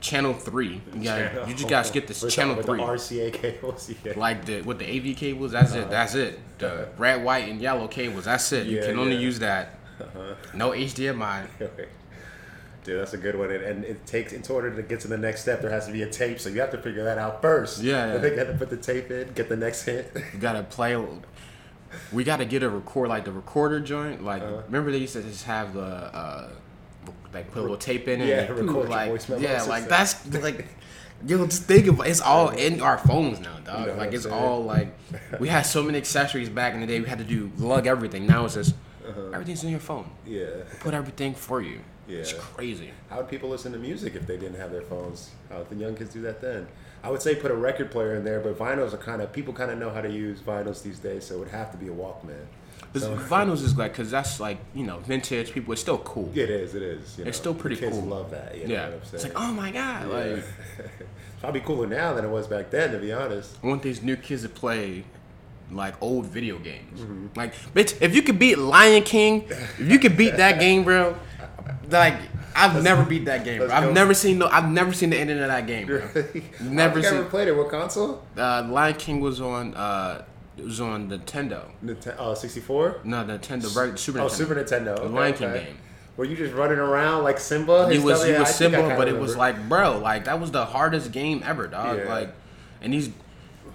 channel 0.00 0.34
three. 0.34 0.80
You 0.94 1.04
got 1.04 1.18
Channel- 1.18 1.48
you 1.48 1.54
just 1.54 1.68
gotta 1.68 1.92
get 1.92 2.06
this 2.06 2.22
with 2.22 2.32
channel 2.34 2.54
the, 2.54 2.58
with 2.58 2.66
three. 2.66 2.78
The 2.78 2.84
RCA 2.84 3.32
cables. 3.32 3.90
Yeah. 4.04 4.12
like 4.16 4.44
the 4.44 4.62
with 4.62 4.78
the 4.78 4.84
AV 5.10 5.16
cables, 5.16 5.52
that's 5.52 5.74
it. 5.74 5.88
That's 5.90 6.14
it. 6.14 6.38
The 6.58 6.88
red, 6.98 7.22
white, 7.24 7.48
and 7.48 7.60
yellow 7.60 7.86
cables. 7.88 8.24
That's 8.24 8.50
it. 8.52 8.66
you 8.66 8.80
can 8.80 8.98
only 8.98 9.14
yeah. 9.14 9.20
use 9.20 9.38
that. 9.40 9.78
No 10.54 10.70
HDMI. 10.70 11.46
Dude, 12.84 13.00
that's 13.00 13.14
a 13.14 13.18
good 13.18 13.36
one. 13.36 13.50
And, 13.50 13.64
and 13.64 13.84
it 13.84 14.06
takes, 14.06 14.32
in 14.32 14.44
order 14.48 14.72
to 14.72 14.80
get 14.80 15.00
to 15.00 15.08
the 15.08 15.18
next 15.18 15.42
step, 15.42 15.60
there 15.60 15.70
has 15.72 15.86
to 15.86 15.92
be 15.92 16.02
a 16.02 16.08
tape. 16.10 16.38
So 16.38 16.48
you 16.50 16.60
have 16.60 16.70
to 16.70 16.78
figure 16.78 17.02
that 17.02 17.18
out 17.18 17.42
first. 17.42 17.82
Yeah, 17.82 18.12
yeah. 18.12 18.18
they 18.18 18.36
got 18.36 18.44
to 18.44 18.52
put 18.54 18.70
the 18.70 18.76
tape 18.76 19.10
in, 19.10 19.32
get 19.32 19.48
the 19.48 19.56
next 19.56 19.82
hit. 19.82 20.12
You 20.14 20.38
gotta 20.38 20.62
play. 20.62 20.96
We 22.12 22.22
gotta 22.22 22.44
get 22.44 22.62
a 22.62 22.68
record 22.70 23.08
like 23.08 23.24
the 23.24 23.32
recorder 23.32 23.80
joint. 23.80 24.22
Like 24.22 24.42
Uh-huh. 24.42 24.62
remember 24.66 24.92
they 24.92 24.98
used 24.98 25.14
to 25.14 25.22
just 25.22 25.44
have 25.46 25.74
the 25.74 25.80
uh, 25.82 26.48
like 27.36 27.50
put 27.52 27.58
a 27.60 27.62
little 27.62 27.76
tape 27.76 28.08
in 28.08 28.20
it. 28.20 28.28
Yeah, 28.28 28.40
and 28.42 28.58
record 28.66 28.88
like 28.88 29.10
voice 29.10 29.28
memos 29.28 29.42
yeah, 29.42 29.62
like 29.62 29.88
that's 29.88 30.26
like. 30.42 30.66
Yo, 31.26 31.42
just 31.46 31.62
think 31.62 31.86
about 31.86 32.06
it. 32.06 32.10
it's 32.10 32.20
all 32.20 32.50
in 32.50 32.82
our 32.82 32.98
phones 32.98 33.40
now, 33.40 33.56
dog. 33.64 33.80
You 33.80 33.86
know 33.86 33.94
like 33.94 34.12
it's 34.12 34.26
all 34.26 34.62
like 34.64 34.88
we 35.40 35.48
had 35.48 35.62
so 35.62 35.82
many 35.82 35.96
accessories 35.96 36.50
back 36.50 36.74
in 36.74 36.80
the 36.80 36.86
day. 36.86 37.00
We 37.00 37.08
had 37.08 37.18
to 37.18 37.24
do 37.24 37.50
lug 37.56 37.86
everything. 37.86 38.26
Now 38.26 38.44
it's 38.44 38.54
just 38.54 38.74
Uh-huh. 39.08 39.30
everything's 39.32 39.64
in 39.64 39.70
your 39.70 39.80
phone. 39.80 40.10
yeah. 40.26 40.64
Put 40.80 40.92
everything 40.92 41.32
for 41.34 41.62
you. 41.62 41.80
Yeah, 42.06 42.18
it's 42.18 42.34
crazy. 42.34 42.90
How 43.08 43.16
would 43.18 43.28
people 43.28 43.48
listen 43.48 43.72
to 43.72 43.78
music 43.78 44.14
if 44.14 44.26
they 44.26 44.36
didn't 44.36 44.60
have 44.60 44.70
their 44.72 44.82
phones? 44.82 45.30
How 45.48 45.58
would 45.58 45.70
the 45.70 45.76
young 45.76 45.96
kids 45.96 46.12
do 46.12 46.20
that 46.22 46.40
then? 46.42 46.68
I 47.02 47.10
would 47.10 47.22
say 47.22 47.34
put 47.34 47.50
a 47.50 47.54
record 47.54 47.90
player 47.90 48.14
in 48.16 48.24
there, 48.24 48.40
but 48.40 48.58
vinyls 48.58 48.92
are 48.92 48.98
kind 49.10 49.22
of 49.22 49.32
people 49.32 49.52
kind 49.54 49.70
of 49.70 49.78
know 49.78 49.90
how 49.90 50.02
to 50.02 50.10
use 50.10 50.38
vinyls 50.40 50.82
these 50.82 50.98
days, 50.98 51.24
so 51.26 51.34
it 51.36 51.38
would 51.38 51.48
have 51.60 51.70
to 51.72 51.78
be 51.78 51.88
a 51.88 51.96
Walkman. 52.02 52.44
So- 52.94 53.16
vinyls 53.16 53.62
is 53.62 53.76
like, 53.76 53.94
cause 53.94 54.10
that's 54.10 54.40
like 54.40 54.58
you 54.74 54.84
know 54.84 54.98
vintage 55.00 55.52
people. 55.52 55.72
It's 55.72 55.80
still 55.82 55.98
cool. 55.98 56.30
It 56.34 56.48
is. 56.50 56.74
It 56.74 56.82
is. 56.82 57.18
You 57.18 57.24
It's 57.24 57.38
know, 57.38 57.42
still 57.42 57.52
the 57.54 57.60
pretty 57.60 57.76
kids 57.76 57.96
cool. 57.98 58.06
love 58.06 58.30
that. 58.30 58.56
You 58.56 58.68
know 58.68 58.74
yeah. 58.74 58.84
what 58.84 58.94
I'm 58.94 59.04
saying? 59.04 59.14
It's 59.14 59.24
like 59.24 59.32
oh 59.36 59.52
my 59.52 59.70
god, 59.70 60.02
Yeah. 60.08 60.14
like 60.14 60.26
it's 60.78 61.40
probably 61.40 61.60
cooler 61.60 61.86
now 61.86 62.14
than 62.14 62.24
it 62.24 62.28
was 62.30 62.46
back 62.46 62.70
then, 62.70 62.92
to 62.92 62.98
be 62.98 63.12
honest. 63.12 63.56
I 63.62 63.66
want 63.66 63.82
these 63.82 64.02
new 64.02 64.16
kids 64.16 64.42
to 64.42 64.48
play 64.48 65.04
like 65.70 66.00
old 66.00 66.26
video 66.26 66.58
games. 66.58 67.00
Mm-hmm. 67.00 67.26
Like, 67.34 67.52
bitch, 67.74 68.00
if 68.00 68.14
you 68.14 68.22
could 68.22 68.38
beat 68.38 68.56
Lion 68.56 69.02
King, 69.02 69.44
if 69.48 69.80
you 69.80 69.98
could 69.98 70.16
beat 70.16 70.36
that 70.36 70.58
game, 70.60 70.84
bro, 70.84 71.16
like 71.90 72.14
I've 72.54 72.82
never 72.82 73.04
beat 73.04 73.26
that 73.26 73.44
game. 73.44 73.58
Bro. 73.58 73.70
I've 73.70 73.84
go. 73.84 73.92
never 73.92 74.14
seen 74.14 74.38
no. 74.38 74.46
I've 74.46 74.70
never 74.70 74.92
seen 74.94 75.10
the 75.10 75.18
ending 75.18 75.38
of 75.40 75.48
that 75.48 75.66
game, 75.66 75.86
bro. 75.88 75.98
Never 76.60 76.94
think 76.94 77.06
I 77.06 77.10
seen. 77.10 77.18
ever 77.18 77.24
played 77.28 77.48
it. 77.48 77.56
What 77.56 77.68
console? 77.68 78.22
Uh, 78.36 78.66
Lion 78.70 78.94
King 78.94 79.20
was 79.20 79.40
on. 79.42 79.74
Uh, 79.74 80.24
it 80.56 80.64
was 80.64 80.80
on 80.80 81.10
Nintendo. 81.10 81.62
Nintendo. 81.84 82.14
Oh, 82.18 82.34
64? 82.34 83.00
No, 83.04 83.24
Nintendo. 83.24 83.74
Right, 83.76 83.98
Super 83.98 84.20
Oh, 84.20 84.26
Nintendo. 84.26 84.30
Super 84.30 84.54
Nintendo. 84.54 84.96
The 84.96 85.02
Okay, 85.02 85.14
Lion 85.14 85.34
King 85.34 85.48
okay. 85.48 85.64
game. 85.64 85.78
Were 86.16 86.24
you 86.24 86.34
just 86.36 86.54
running 86.54 86.78
around 86.78 87.24
like 87.24 87.38
Simba? 87.38 87.90
He 87.92 87.98
was 87.98 88.24
he 88.24 88.32
Yeah, 88.32 88.40
was 88.40 88.48
I 88.48 88.52
think 88.52 88.74
I 88.74 88.76
simple, 88.78 88.96
but 88.96 89.06
it 89.08 89.18
was 89.18 89.36
like, 89.36 89.68
bro, 89.68 89.98
like 89.98 90.24
that 90.24 90.40
was 90.40 90.50
the 90.50 90.64
hardest 90.64 91.12
game 91.12 91.42
ever, 91.44 91.66
dog. 91.66 91.98
Yeah. 91.98 92.04
Like, 92.08 92.34
and 92.80 92.92
these 92.94 93.10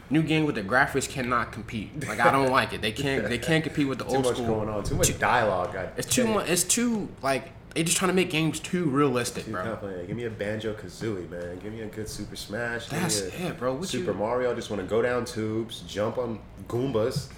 new 0.10 0.24
game 0.24 0.46
with 0.46 0.56
the 0.56 0.64
graphics 0.64 1.08
cannot 1.08 1.52
compete. 1.52 2.06
Like, 2.08 2.20
I 2.20 2.32
don't 2.32 2.50
like 2.52 2.74
it. 2.74 2.82
They 2.82 2.92
can't 2.92 3.30
they 3.30 3.38
can't 3.38 3.64
compete 3.64 3.88
with 3.88 4.00
the 4.00 4.06
too 4.10 4.16
old 4.16 4.26
much 4.26 4.36
school. 4.38 4.48
going 4.48 4.70
on. 4.70 4.84
Too 4.84 4.96
much 4.96 5.20
dialogue. 5.20 5.74
God 5.74 5.90
It's 5.98 6.08
too 6.14 6.26
much. 6.26 6.50
It's 6.50 6.64
too 6.64 7.10
like 7.22 7.52
they 7.74 7.84
just 7.84 7.98
trying 7.98 8.10
to 8.10 8.16
make 8.16 8.30
games 8.30 8.60
too 8.60 8.86
realistic, 8.86 9.46
Too 9.46 9.52
bro. 9.52 9.64
complicated. 9.64 10.08
Give 10.08 10.18
me 10.18 10.26
a 10.26 10.30
Banjo 10.30 10.74
Kazooie, 10.74 11.30
man. 11.30 11.60
Give 11.60 11.72
me 11.72 11.82
a 11.82 11.88
good 11.88 12.10
Super 12.10 12.36
Smash. 12.36 12.90
Give 12.90 13.00
That's 13.00 13.22
me 13.22 13.46
a 13.46 13.50
it, 13.50 13.60
bro. 13.60 13.74
What 13.76 13.88
Super 13.88 14.12
you- 14.12 14.18
Mario. 14.18 14.52
I 14.52 14.56
just 14.56 14.70
want 14.70 14.82
to 14.82 14.88
go 14.88 15.02
down 15.02 15.26
tubes, 15.26 15.82
jump 15.88 16.18
on 16.18 16.40
Goombas. 16.68 17.30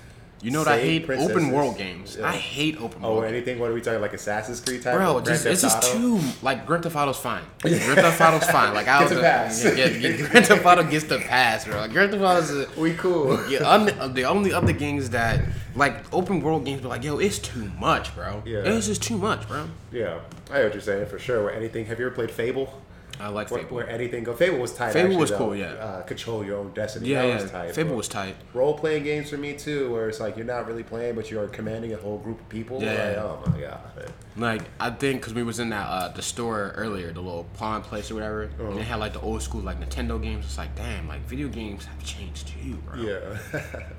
You 0.44 0.52
know 0.52 0.60
what 0.60 0.68
I 0.68 0.80
hate? 0.80 1.06
princesses. 1.06 1.32
Open 1.32 1.52
world 1.52 1.78
games. 1.78 2.18
Yeah. 2.20 2.28
I 2.28 2.34
hate 2.34 2.80
open 2.82 3.00
Oh, 3.04 3.12
world. 3.14 3.24
or 3.24 3.28
games. 3.28 3.34
anything? 3.38 3.60
What 3.60 3.72
are 3.72 3.74
we 3.74 3.82
talking? 3.82 4.02
Like 4.02 4.14
Assassin's 4.14 4.60
Creed 4.60 4.82
type? 4.82 4.96
Bro, 4.96 5.22
just, 5.22 5.46
it's 5.46 5.62
just 5.62 5.82
too 5.82 6.20
like 6.42 6.66
Grand 6.66 6.84
Theft 6.84 6.96
Auto's 6.98 7.18
fine. 7.18 7.44
Grand 7.62 7.82
Theft 7.82 8.20
Auto's 8.22 8.50
fine. 8.50 8.74
Like 8.74 8.88
I 8.90 9.02
was 9.04 9.12
a 9.14 9.22
pass. 9.22 9.64
Yeah, 9.64 9.86
yeah, 9.86 10.18
Grand 10.28 10.46
Theft 10.46 10.66
Auto 10.66 10.84
gets 10.84 11.06
the 11.06 11.20
pass, 11.20 11.64
bro. 11.66 11.78
Like, 11.78 11.92
Grand 11.94 12.12
Theft 12.12 12.24
Auto's 12.24 12.52
a, 12.52 12.80
We 12.80 12.94
cool. 12.96 13.40
Yeah, 13.50 13.68
un- 13.70 13.90
uh, 13.98 14.10
the 14.10 14.26
only 14.26 14.52
other 14.54 14.74
games 14.74 15.10
that 15.12 15.44
like 15.76 16.14
open 16.14 16.42
world 16.42 16.66
games, 16.66 16.82
but 16.82 16.90
like, 16.90 17.04
yo, 17.04 17.20
it's 17.20 17.40
too 17.40 17.72
much, 17.80 18.14
bro. 18.14 18.44
Yeah. 18.46 18.60
it's 18.60 18.88
just 18.88 19.02
too 19.02 19.18
much, 19.18 19.48
bro. 19.48 19.70
Yeah, 19.92 20.20
I 20.52 20.58
know 20.58 20.64
what 20.66 20.74
you're 20.74 20.82
saying 20.82 21.06
for 21.08 21.20
sure. 21.20 21.44
Where 21.46 21.54
anything? 21.54 21.86
Have 21.86 22.00
you 22.00 22.06
ever 22.08 22.14
played 22.16 22.32
Fable? 22.32 22.82
I 23.24 23.30
like 23.30 23.50
Where, 23.50 23.62
Fable. 23.64 23.76
where 23.78 23.90
anything 23.90 24.24
go? 24.24 24.34
Fable 24.34 24.60
was 24.60 24.74
tight. 24.74 24.92
Fable 24.94 25.06
actually, 25.08 25.22
was 25.22 25.30
though. 25.32 25.38
cool, 25.38 25.56
yeah. 25.56 25.66
Uh, 25.74 26.02
control 26.04 26.44
your 26.46 26.58
own 26.60 26.74
destiny. 26.74 27.08
yeah, 27.10 27.22
that 27.22 27.28
yeah. 27.30 27.42
was 27.42 27.52
tight. 27.52 27.74
Fable 27.76 27.90
bro. 27.90 27.98
was 27.98 28.08
tight. 28.08 28.36
Role 28.54 28.74
playing 28.78 29.04
games 29.04 29.30
for 29.30 29.38
me 29.38 29.54
too, 29.54 29.92
where 29.92 30.10
it's 30.10 30.20
like 30.20 30.36
you're 30.36 30.46
not 30.46 30.68
really 30.68 30.84
playing, 30.84 31.16
but 31.16 31.32
you're 31.32 31.48
commanding 31.48 31.94
a 31.94 31.98
whole 31.98 32.18
group 32.18 32.40
of 32.42 32.50
people. 32.50 32.82
Yeah, 32.82 32.90
Like, 32.90 32.98
yeah. 33.16 33.24
oh 33.24 33.44
my 33.52 33.60
god. 33.60 34.12
Like 34.36 34.62
I 34.80 34.90
think 34.90 35.22
because 35.22 35.34
we 35.34 35.44
was 35.44 35.60
in 35.60 35.70
that 35.70 35.86
uh, 35.88 36.08
the 36.10 36.22
store 36.22 36.74
earlier, 36.76 37.12
the 37.14 37.22
little 37.22 37.46
pawn 37.58 37.82
place 37.82 38.12
or 38.12 38.16
whatever, 38.16 38.44
Uh-huh. 38.60 38.70
and 38.70 38.78
they 38.78 38.84
had 38.84 38.98
like 39.00 39.14
the 39.14 39.22
old 39.22 39.42
school 39.42 39.62
like 39.62 39.80
Nintendo 39.80 40.22
games. 40.22 40.46
It's 40.46 40.58
like, 40.58 40.76
damn, 40.76 41.08
like 41.08 41.22
video 41.22 41.48
games 41.48 41.86
have 41.86 42.04
changed 42.04 42.48
too, 42.48 42.76
bro. 42.86 43.02
Yeah. 43.02 43.38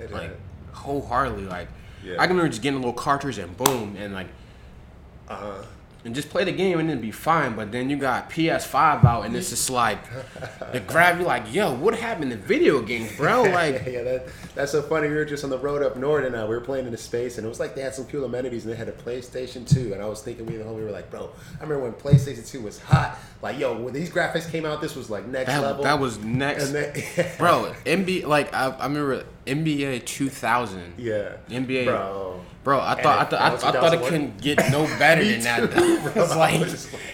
Like 0.10 0.32
wholeheartedly, 0.72 1.46
like 1.46 1.68
Yeah. 2.04 2.14
I 2.18 2.26
can 2.26 2.36
remember 2.36 2.50
just 2.50 2.62
getting 2.62 2.76
a 2.76 2.80
little 2.80 2.92
cartridge 2.92 3.38
and 3.38 3.56
boom, 3.56 3.96
and 3.98 4.12
like 4.12 4.26
uh-huh. 5.28 5.62
And 6.04 6.14
just 6.14 6.28
play 6.28 6.44
the 6.44 6.52
game 6.52 6.78
and 6.78 6.88
then 6.88 7.00
be 7.00 7.10
fine. 7.10 7.56
But 7.56 7.72
then 7.72 7.88
you 7.88 7.96
got 7.96 8.30
PS5 8.30 9.04
out 9.04 9.24
and 9.24 9.34
it's 9.34 9.50
just 9.50 9.70
like 9.70 9.98
the 10.72 11.14
you 11.18 11.24
like, 11.24 11.52
yo, 11.52 11.74
what 11.74 11.94
happened 11.94 12.30
to 12.30 12.36
video 12.36 12.82
games, 12.82 13.16
bro? 13.16 13.44
Like 13.54 13.84
yeah, 13.86 14.02
that, 14.02 14.26
that's 14.54 14.72
so 14.72 14.82
funny. 14.82 15.08
We 15.08 15.14
were 15.14 15.24
just 15.24 15.44
on 15.44 15.50
the 15.50 15.58
road 15.58 15.82
up 15.82 15.96
north, 15.96 16.24
and 16.24 16.34
uh, 16.34 16.46
we 16.48 16.54
were 16.54 16.60
playing 16.60 16.86
in 16.86 16.92
the 16.92 16.98
space, 16.98 17.38
and 17.38 17.46
it 17.46 17.48
was 17.48 17.60
like 17.60 17.74
they 17.74 17.82
had 17.82 17.94
some 17.94 18.06
cool 18.06 18.24
amenities, 18.24 18.64
and 18.64 18.72
they 18.72 18.76
had 18.76 18.88
a 18.88 18.92
PlayStation 18.92 19.68
2. 19.68 19.92
And 19.92 20.02
I 20.02 20.06
was 20.06 20.22
thinking, 20.22 20.44
we 20.46 20.56
the 20.56 20.64
homie 20.64 20.82
were 20.84 20.90
like, 20.90 21.10
bro, 21.10 21.30
I 21.58 21.62
remember 21.62 21.84
when 21.84 21.92
PlayStation 21.92 22.46
2 22.48 22.60
was 22.62 22.80
hot. 22.80 23.16
Like, 23.42 23.58
yo, 23.58 23.76
when 23.80 23.94
these 23.94 24.10
graphics 24.10 24.50
came 24.50 24.64
out, 24.64 24.80
this 24.80 24.96
was 24.96 25.08
like 25.10 25.26
next 25.26 25.48
that, 25.48 25.62
level. 25.62 25.84
that 25.84 26.00
was 26.00 26.18
next, 26.18 26.72
And 26.72 26.74
then, 26.74 27.30
bro. 27.38 27.72
NBA 27.84 28.26
like 28.26 28.52
I, 28.52 28.68
I 28.70 28.86
remember 28.86 29.24
NBA 29.46 30.04
2000. 30.06 30.94
yeah, 30.98 31.36
NBA, 31.48 31.84
bro. 31.86 32.40
Bro, 32.64 32.80
I 32.80 33.00
thought 33.02 33.32
I, 33.34 33.50
And 33.50 33.60
thought 33.60 33.74
I, 33.76 33.78
I 33.78 33.80
thought 33.80 33.94
it 33.94 33.98
2001? 33.98 34.10
couldn't 34.10 34.40
get 34.40 34.58
no 34.72 34.84
better 34.98 35.22
than 35.24 35.40
that. 35.42 35.60
too, 35.60 35.66
Though. 35.98 36.12
bro. 36.12 36.24
It's 36.24 36.34
like 36.36 36.60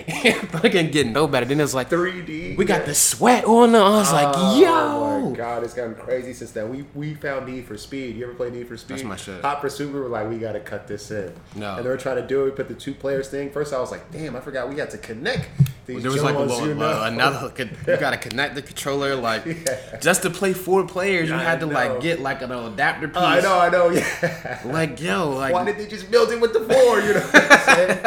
I 0.09 0.33
thought 0.47 0.65
it 0.65 0.71
couldn't 0.71 0.93
get 0.93 1.07
no 1.09 1.27
better. 1.27 1.45
Then 1.47 1.61
it's 1.61 1.75
like 1.75 1.91
3D. 1.91 2.57
we 2.57 2.65
got 2.65 2.81
yeah. 2.81 2.87
the 2.87 2.95
sweat 2.95 3.45
on. 3.45 3.75
I 3.75 3.89
was 3.91 4.13
like, 4.13 4.33
Oh 4.37 4.61
yo. 4.61 5.31
my 5.31 5.37
god, 5.37 5.65
it's 5.65 5.75
gotten 5.75 5.97
crazy 5.97 6.33
since 6.33 6.53
then. 6.53 6.71
We 6.71 6.85
we 6.95 7.15
found 7.15 7.47
Need 7.53 7.67
for 7.67 7.77
Speed. 7.77 8.17
You 8.17 8.25
ever 8.27 8.35
play 8.35 8.51
Need 8.51 8.69
for 8.69 8.77
Speed? 8.77 8.99
That's 8.99 9.05
my 9.05 9.17
shit. 9.17 9.43
Hot 9.43 9.61
Pursuit. 9.61 9.93
We 9.93 9.99
were 10.01 10.09
like, 10.09 10.29
we 10.29 10.39
got 10.39 10.53
to 10.53 10.61
cut 10.61 10.87
this 10.87 11.11
in. 11.11 11.33
No. 11.57 11.77
And 11.77 11.85
they 11.85 11.91
were 11.91 11.97
trying 11.97 12.17
to 12.17 12.27
do 12.27 12.43
it. 12.43 12.45
We 12.45 12.51
put 12.53 12.69
the 12.69 12.75
two 12.75 12.95
players 12.95 13.29
thing. 13.29 13.51
First, 13.51 13.75
I 13.75 13.81
was 13.81 13.91
like, 13.91 14.11
damn, 14.13 14.37
I 14.37 14.41
forgot 14.41 14.69
we 14.69 14.77
had 14.79 14.91
to 14.91 14.99
connect 14.99 15.49
There 15.87 16.11
was 16.11 16.23
like 16.23 16.37
little, 16.37 16.69
you 16.69 16.75
know? 16.75 16.87
uh, 16.87 17.05
another. 17.11 17.53
You 17.59 17.97
gotta 17.97 18.17
connect 18.17 18.55
the 18.55 18.63
controller, 18.63 19.17
like 19.17 19.45
Yeah. 19.47 19.99
just 20.01 20.23
to 20.23 20.31
play 20.31 20.53
four 20.53 20.87
players. 20.87 21.29
You 21.29 21.35
I 21.35 21.43
had 21.43 21.61
to 21.61 21.67
like 21.67 22.01
get 22.01 22.21
like 22.21 22.43
an 22.43 22.53
adapter 22.53 23.09
piece. 23.09 23.17
Oh, 23.17 23.25
I 23.25 23.41
know, 23.41 23.59
I 23.59 23.69
know, 23.71 23.91
yeah. 23.91 24.61
Like 24.65 25.01
yo, 25.01 25.31
like 25.31 25.53
Why 25.53 25.65
did 25.65 25.79
they 25.79 25.87
just 25.87 26.11
build 26.11 26.31
it 26.31 26.41
with 26.41 26.53
the 26.53 26.61
four? 26.61 27.01
You 27.01 27.15
know 27.15 27.21
what 27.21 27.53
I'm 27.53 27.59
saying? 27.77 28.01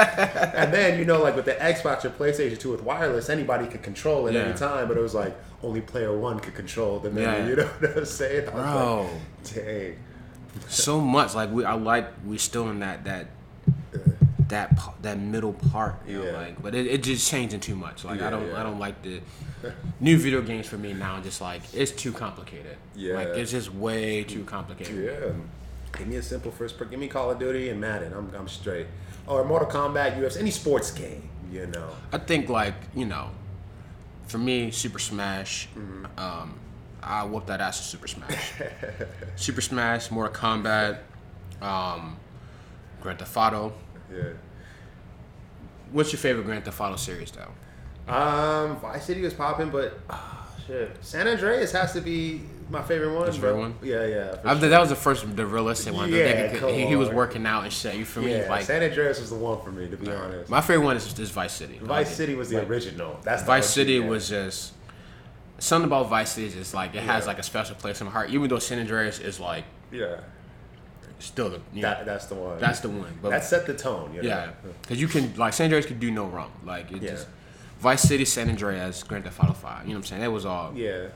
and 0.55 0.74
then 0.74 0.99
you 0.99 1.05
know, 1.05 1.21
like 1.21 1.36
with 1.36 1.45
the 1.45 1.53
Xbox 1.55 2.05
or 2.05 2.09
PlayStation 2.11 2.57
2 2.59 2.71
with 2.71 2.84
wireless, 2.84 3.30
anybody 3.30 3.67
could 3.67 3.84
control 3.84 4.28
it 4.28 4.34
Yeah. 4.34 4.41
any 4.41 4.53
time. 4.57 4.88
But 4.88 4.97
it 4.97 5.01
was 5.01 5.13
like 5.13 5.36
only 5.61 5.82
player 5.82 6.17
one 6.17 6.39
could 6.39 6.55
control 6.55 6.99
the 6.99 7.09
menu. 7.09 7.28
Yeah. 7.28 7.47
You 7.47 7.55
know 7.57 7.65
what 7.65 7.97
I'm 7.97 8.05
saying? 8.05 8.47
I 8.49 8.51
Bro. 8.51 9.09
like, 9.43 9.53
dang. 9.55 9.95
so 10.69 11.01
much. 11.01 11.36
Like 11.36 11.51
we, 11.51 11.65
I 11.65 11.74
like 11.74 12.07
we 12.26 12.38
still 12.38 12.69
in 12.69 12.80
that 12.80 13.03
that 13.05 13.28
that 14.53 14.79
that 15.01 15.19
middle 15.19 15.53
part. 15.53 15.95
You 16.07 16.19
know, 16.19 16.25
Yeah. 16.25 16.37
like 16.37 16.61
but 16.63 16.73
it, 16.75 16.87
it 16.87 17.03
just 17.03 17.29
changing 17.29 17.59
too 17.59 17.75
much. 17.75 18.05
Like 18.05 18.19
Yeah, 18.19 18.27
I 18.27 18.29
don't 18.29 18.47
yeah. 18.47 18.59
I 18.59 18.63
don't 18.63 18.79
like 18.79 19.01
the 19.01 19.19
new 19.99 20.17
video 20.17 20.41
games 20.41 20.67
for 20.67 20.77
me 20.77 20.93
now. 20.93 21.19
Just 21.19 21.41
like 21.41 21.61
it's 21.73 21.91
too 21.91 22.11
complicated. 22.11 22.77
Yeah. 22.95 23.15
like 23.15 23.27
it's 23.29 23.51
just 23.51 23.73
way 23.73 24.23
too 24.23 24.43
complicated. 24.45 25.03
Yeah. 25.05 25.31
Give 25.97 26.07
me 26.07 26.15
a 26.15 26.23
simple 26.23 26.51
first 26.51 26.77
per 26.77 26.85
Give 26.85 26.99
me 26.99 27.07
Call 27.07 27.29
of 27.31 27.37
Duty 27.39 27.69
and 27.69 27.79
Madden. 27.79 28.13
I'm, 28.13 28.33
I'm 28.35 28.47
straight. 28.47 28.87
Or 29.27 29.43
Mortal 29.45 29.69
Kombat, 29.69 30.17
UFC, 30.19 30.37
any 30.39 30.49
sports 30.51 30.89
game, 30.91 31.29
you 31.51 31.67
know. 31.67 31.89
I 32.11 32.17
think 32.17 32.49
like 32.49 32.73
you 32.95 33.05
know, 33.05 33.29
for 34.27 34.37
me, 34.37 34.71
Super 34.71 34.99
Smash. 34.99 35.67
Mm-hmm. 35.77 36.05
Um, 36.19 36.59
I 37.01 37.23
whoop 37.25 37.45
that 37.47 37.59
ass 37.61 37.79
in 37.79 37.83
Super 37.85 38.07
Smash. 38.07 38.53
Super 39.35 39.61
Smash, 39.61 40.09
Mortal 40.11 40.33
Kombat, 40.33 40.99
um, 41.61 42.17
Grand 43.01 43.19
Theft 43.19 43.35
Auto. 43.37 43.73
Yeah. 44.13 44.23
What's 45.93 46.11
your 46.11 46.19
favorite 46.19 46.43
Grand 46.45 46.65
Theft 46.65 46.81
Auto 46.81 46.95
series 46.95 47.31
though? 47.31 48.11
Um, 48.11 48.77
Vice 48.77 49.05
City 49.05 49.21
was 49.21 49.33
popping, 49.33 49.69
but 49.69 49.99
ah, 50.09 50.47
shit, 50.67 50.97
San 51.01 51.27
Andreas 51.27 51.71
has 51.71 51.93
to 51.93 52.01
be 52.01 52.41
my 52.69 52.81
favorite 52.81 53.13
one. 53.13 53.25
That's 53.25 53.37
bro. 53.37 53.57
one? 53.57 53.75
Yeah, 53.81 54.05
yeah. 54.05 54.35
I, 54.43 54.57
sure. 54.57 54.69
that 54.69 54.79
was 54.79 54.89
the 54.89 54.95
first, 54.95 55.35
the 55.35 55.45
realistic 55.45 55.93
one. 55.93 56.11
Yeah, 56.11 56.57
come 56.57 56.73
he, 56.73 56.87
he 56.87 56.95
was 56.95 57.09
working 57.09 57.45
out 57.45 57.63
and 57.63 57.71
shit. 57.71 57.95
You 57.95 58.05
feel 58.05 58.23
me? 58.23 58.31
yeah, 58.31 58.49
Like 58.49 58.65
San 58.65 58.83
Andreas 58.83 59.19
was 59.21 59.29
the 59.29 59.37
one 59.37 59.61
for 59.61 59.71
me, 59.71 59.87
to 59.89 59.95
be 59.95 60.11
honest. 60.11 60.49
my 60.49 60.61
favorite 60.61 60.85
one 60.85 60.97
is, 60.97 61.17
is 61.17 61.29
Vice 61.29 61.53
City. 61.53 61.77
Vice 61.79 61.89
Like, 61.89 62.07
City 62.07 62.35
was 62.35 62.49
the 62.49 62.57
like, 62.57 62.69
original. 62.69 63.19
That's 63.23 63.43
the 63.43 63.47
Vice 63.47 63.69
City 63.69 63.93
yeah. 63.93 64.07
was 64.07 64.27
just 64.27 64.73
something 65.59 65.87
about 65.87 66.09
Vice 66.09 66.31
City 66.31 66.47
is 66.47 66.53
just 66.55 66.73
like 66.73 66.95
it 66.95 67.03
has 67.03 67.27
like 67.27 67.39
a 67.39 67.43
special 67.43 67.75
place 67.75 68.01
in 68.01 68.05
my 68.05 68.11
heart. 68.11 68.31
Even 68.31 68.49
though 68.49 68.59
San 68.59 68.79
Andreas 68.79 69.19
is 69.19 69.39
like 69.39 69.65
yeah. 69.91 70.21
Still 71.24 71.49
the 71.49 71.59
you 71.74 71.82
know, 71.82 71.89
That, 71.89 72.05
that's 72.05 72.26
the 72.28 72.36
one. 72.36 72.59
that's 72.59 72.80
the 72.82 72.89
one. 72.89 73.17
But 73.21 73.30
that 73.32 73.43
set 73.43 73.65
the 73.65 73.74
tone. 73.74 74.13
You 74.13 74.21
know? 74.24 74.28
yeah, 74.30 74.51
because 74.82 74.99
you 75.01 75.07
can 75.07 75.34
like 75.36 75.53
San 75.53 75.65
Andreas 75.65 75.86
could 75.86 75.99
do 75.99 76.11
no 76.11 76.26
wrong. 76.26 76.51
Like 76.65 76.91
it 76.91 77.01
Yeah. 77.01 77.11
just 77.11 77.28
Vice 77.80 78.01
City, 78.01 78.26
San 78.26 78.49
Andreas, 78.49 79.03
Grand 79.03 79.24
Theft 79.26 79.39
Auto 79.43 79.53
Five. 79.53 79.84
You 79.86 79.89
know 79.93 79.99
what 79.99 80.03
I'm 80.03 80.07
saying? 80.07 80.21
That 80.21 80.32
was 80.32 80.45
all. 80.45 80.71
Yeah. 80.76 81.07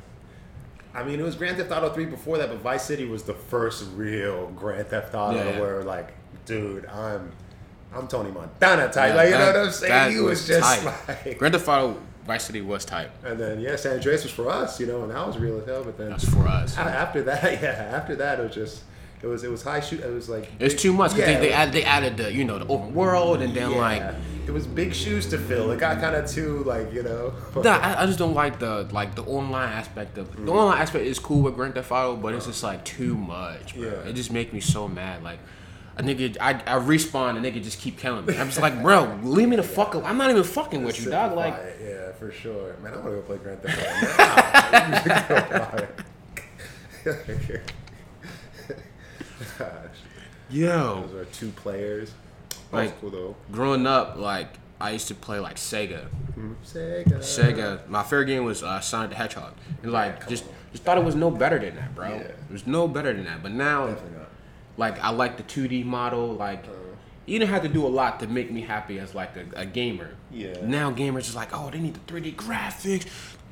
I 0.94 1.04
mean, 1.04 1.20
it 1.20 1.24
was 1.24 1.36
Grand 1.36 1.58
Theft 1.58 1.72
Auto 1.72 1.90
3 1.94 2.06
before 2.06 2.40
that, 2.40 2.50
but 2.50 2.58
Vice 2.60 2.84
City 2.84 3.06
was 3.06 3.22
the 3.24 3.34
first 3.36 3.86
real 3.96 4.48
Grand 4.56 4.88
Theft 4.88 5.14
Auto 5.14 5.38
Yeah, 5.38 5.52
yeah. 5.52 5.60
where, 5.62 5.84
like, 5.84 6.10
dude, 6.46 6.86
I'm 6.88 7.32
I'm 7.94 8.08
Tony 8.08 8.32
Montana 8.32 8.92
type. 8.92 9.16
Like, 9.16 9.30
you 9.30 9.38
know 9.38 9.46
what 9.48 9.56
I'm 9.58 9.72
saying? 9.72 9.92
that 9.94 10.12
He 10.12 10.20
was, 10.20 10.48
just 10.48 10.84
tight. 10.84 10.94
like. 11.26 11.38
Grand 11.38 11.54
Theft 11.54 11.68
Auto 11.68 11.98
Vice 12.26 12.46
City 12.46 12.62
was 12.62 12.84
tight. 12.84 13.10
And 13.24 13.40
then, 13.40 13.60
yeah, 13.62 13.76
San 13.76 13.94
Andreas 13.94 14.24
was 14.24 14.32
for 14.34 14.50
us, 14.50 14.80
you 14.80 14.88
know, 14.88 15.04
and 15.04 15.12
that 15.12 15.26
was 15.28 15.38
real 15.38 15.60
as 15.60 15.66
hell. 15.68 15.84
But 15.84 15.98
then 15.98 16.10
That's 16.10 16.28
for 16.28 16.48
us. 16.48 16.78
after 16.78 17.22
that, 17.24 17.44
yeah, 17.62 17.92
after 17.96 18.16
that, 18.16 18.40
it 18.40 18.44
was 18.44 18.56
just. 18.56 18.84
It 19.28 19.32
was 19.32 19.44
it 19.44 19.52
was 19.52 19.62
high 19.62 19.82
shoot. 19.82 20.00
It 20.00 20.14
was 20.14 20.30
like 20.30 20.50
It's 20.60 20.82
too 20.82 20.94
much 20.94 21.12
because 21.12 21.30
yeah, 21.30 21.40
they, 21.40 21.48
they 21.48 21.54
added 21.54 21.74
they 21.74 21.84
added 21.84 22.18
the 22.18 22.34
you 22.34 22.46
know 22.46 22.60
the 22.60 22.68
open 22.68 22.94
world 22.94 23.42
and 23.42 23.54
then 23.54 23.72
yeah. 23.72 23.78
like 23.78 24.16
it 24.48 24.52
was 24.52 24.66
big 24.66 24.94
shoes 24.94 25.28
to 25.28 25.38
fill. 25.38 25.70
It 25.72 25.80
got 25.80 26.00
kind 26.00 26.16
of 26.16 26.30
too 26.30 26.64
like 26.64 26.94
you 26.94 27.04
know. 27.04 27.34
Nah, 27.58 27.78
I, 27.78 28.04
I 28.04 28.06
just 28.06 28.18
don't 28.18 28.34
like 28.34 28.60
the 28.60 28.88
like 28.92 29.16
the 29.16 29.24
online 29.24 29.70
aspect 29.74 30.18
of 30.18 30.34
the 30.34 30.44
mm. 30.44 30.56
online 30.56 30.82
aspect 30.82 31.06
is 31.06 31.20
cool 31.20 31.42
with 31.42 31.56
Grand 31.56 31.76
Theft 31.76 31.92
Auto, 31.92 32.16
but 32.16 32.34
it's 32.34 32.46
just 32.46 32.64
like 32.64 32.86
too 32.86 33.18
much, 33.18 33.76
bro. 33.76 33.90
Yeah. 33.90 34.10
It 34.10 34.14
just 34.14 34.32
makes 34.32 34.54
me 34.54 34.62
so 34.62 34.88
mad. 34.88 35.24
Like 35.24 35.40
a 35.98 36.04
nigga, 36.04 36.38
I, 36.40 36.52
I 36.52 36.80
respawn 36.80 37.36
and 37.36 37.46
nigga 37.46 37.62
just 37.62 37.80
keep 37.80 37.98
killing 37.98 38.26
me. 38.26 38.38
I'm 38.38 38.48
just 38.48 38.62
like, 38.62 38.82
bro, 38.82 39.20
leave 39.24 39.50
me 39.50 39.58
the 39.58 39.64
fuck 39.64 39.96
up. 39.96 40.06
I'm 40.06 40.18
not 40.18 40.30
even 40.30 40.44
fucking 40.44 40.84
with 40.84 41.04
you, 41.04 41.12
dog. 41.12 41.36
Like, 41.36 41.56
yeah, 41.84 42.14
for 42.14 42.32
sure. 42.32 42.78
Man, 42.82 42.94
I 42.94 42.98
want 42.98 43.08
to 43.08 43.12
go 43.16 43.22
play 43.24 43.38
Grand 43.38 43.62
Theft 43.62 43.82
Auto. 47.06 47.64
yo, 50.50 51.02
those 51.08 51.14
are 51.14 51.26
two 51.26 51.50
players. 51.50 52.12
Like- 52.72 53.00
cool 53.02 53.10
though. 53.10 53.36
growing 53.52 53.88
up, 53.88 54.18
like 54.18 54.50
I 54.80 54.92
used 54.92 55.08
to 55.08 55.16
play 55.16 55.40
like 55.40 55.56
Sega. 55.56 56.06
Sega. 56.66 57.20
Sega. 57.20 57.88
My 57.88 58.04
favorite 58.04 58.26
game 58.26 58.44
was 58.46 58.62
uh, 58.64 58.80
Sonic 58.80 59.12
the 59.12 59.16
Hedgehog, 59.16 59.54
and 59.84 59.92
like 59.92 60.28
just 60.28 60.44
just 60.72 60.84
thought 60.84 60.98
it 60.98 61.04
was 61.04 61.16
no 61.16 61.32
better 61.32 61.58
than 61.60 61.76
that, 61.76 61.96
bro. 61.96 62.10
Yeah. 62.10 62.16
It 62.20 62.52
was 62.52 62.68
no 62.68 62.88
better 62.88 63.14
than 63.14 63.26
that. 63.26 63.42
But 63.42 63.52
now, 63.54 63.96
like 64.78 65.00
I 65.04 65.10
like 65.10 65.38
the 65.38 65.44
2D 65.44 65.86
model. 65.86 66.34
Like 66.34 66.66
Uh. 66.66 66.72
you 67.26 67.40
didn't 67.40 67.52
have 67.52 67.64
to 67.64 67.70
do 67.70 67.86
a 67.86 67.90
lot 67.90 68.20
to 68.20 68.28
make 68.28 68.52
me 68.52 68.62
happy 68.62 69.00
as 69.00 69.16
like 69.16 69.36
a, 69.38 69.46
a 69.62 69.66
gamer. 69.66 70.12
Yeah. 70.30 70.54
Now 70.64 70.92
gamers 70.92 71.24
just 71.24 71.36
like, 71.36 71.50
oh, 71.54 71.70
they 71.72 71.80
need 71.80 71.94
the 71.96 72.12
3D 72.14 72.36
graphics. 72.36 73.08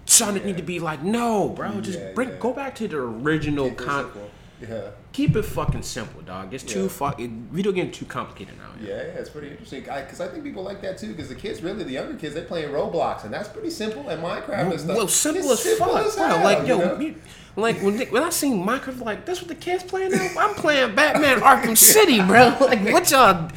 Sonic 0.07 0.45
need 0.45 0.57
to 0.57 0.63
be 0.63 0.79
like, 0.79 1.01
no, 1.01 1.49
bro, 1.49 1.81
just 1.81 1.97
Yeah, 1.97 2.11
bring 2.13 2.29
yeah. 2.29 2.35
go 2.37 2.53
back 2.53 2.75
to 2.75 2.87
the 2.87 2.97
original 2.97 3.71
con. 3.71 4.03
simple. 4.03 4.29
Yeah. 4.61 4.89
Keep 5.11 5.35
it 5.35 5.43
fucking 5.43 5.81
simple, 5.83 6.21
dog. 6.21 6.53
It's 6.53 6.63
too 6.63 6.83
Yeah. 6.83 6.87
fuck. 6.87 7.19
It, 7.19 7.29
video 7.29 7.71
games 7.71 7.97
too 7.97 8.05
complicated 8.05 8.55
now. 8.57 8.69
Yeah, 8.79 8.95
yeah, 8.95 9.01
it's 9.19 9.29
pretty 9.29 9.49
interesting. 9.49 9.81
Because 9.81 10.21
I, 10.21 10.27
think 10.29 10.43
people 10.43 10.63
like 10.63 10.81
that 10.81 10.97
too. 10.97 11.07
Because 11.09 11.29
the 11.29 11.35
kids, 11.35 11.61
really, 11.61 11.83
the 11.83 11.91
younger 11.91 12.15
kids, 12.15 12.35
they 12.35 12.41
playing 12.41 12.69
Roblox, 12.69 13.25
and 13.25 13.33
that's 13.33 13.49
pretty 13.49 13.69
simple. 13.69 14.07
And 14.09 14.23
Minecraft 14.23 14.71
and 14.71 14.79
stuff. 14.79 14.95
Well, 14.97 15.07
simple 15.07 15.51
it's 15.51 15.65
as 15.65 15.77
fuck, 15.77 16.05
as 16.05 16.15
hell, 16.15 16.43
Like, 16.43 16.59
you 16.61 16.67
yo, 16.67 16.77
know? 16.79 16.99
you- 16.99 17.15
like 17.57 17.81
when 17.81 17.97
when 17.97 18.21
I 18.23 18.29
seen 18.31 18.65
Minecraft, 18.65 18.99
like 19.05 19.25
that's 19.25 19.39
what 19.41 19.47
the 19.47 19.55
kids 19.55 19.83
playing 19.83 20.11
now. 20.11 20.27
I'm 20.37 20.55
playing 20.55 20.93
Batman 20.93 21.39
Arkham 21.39 21.77
City, 21.77 22.21
bro. 22.21 22.53
Like 22.59 22.81
what 22.91 23.09
y'all? 23.11 23.49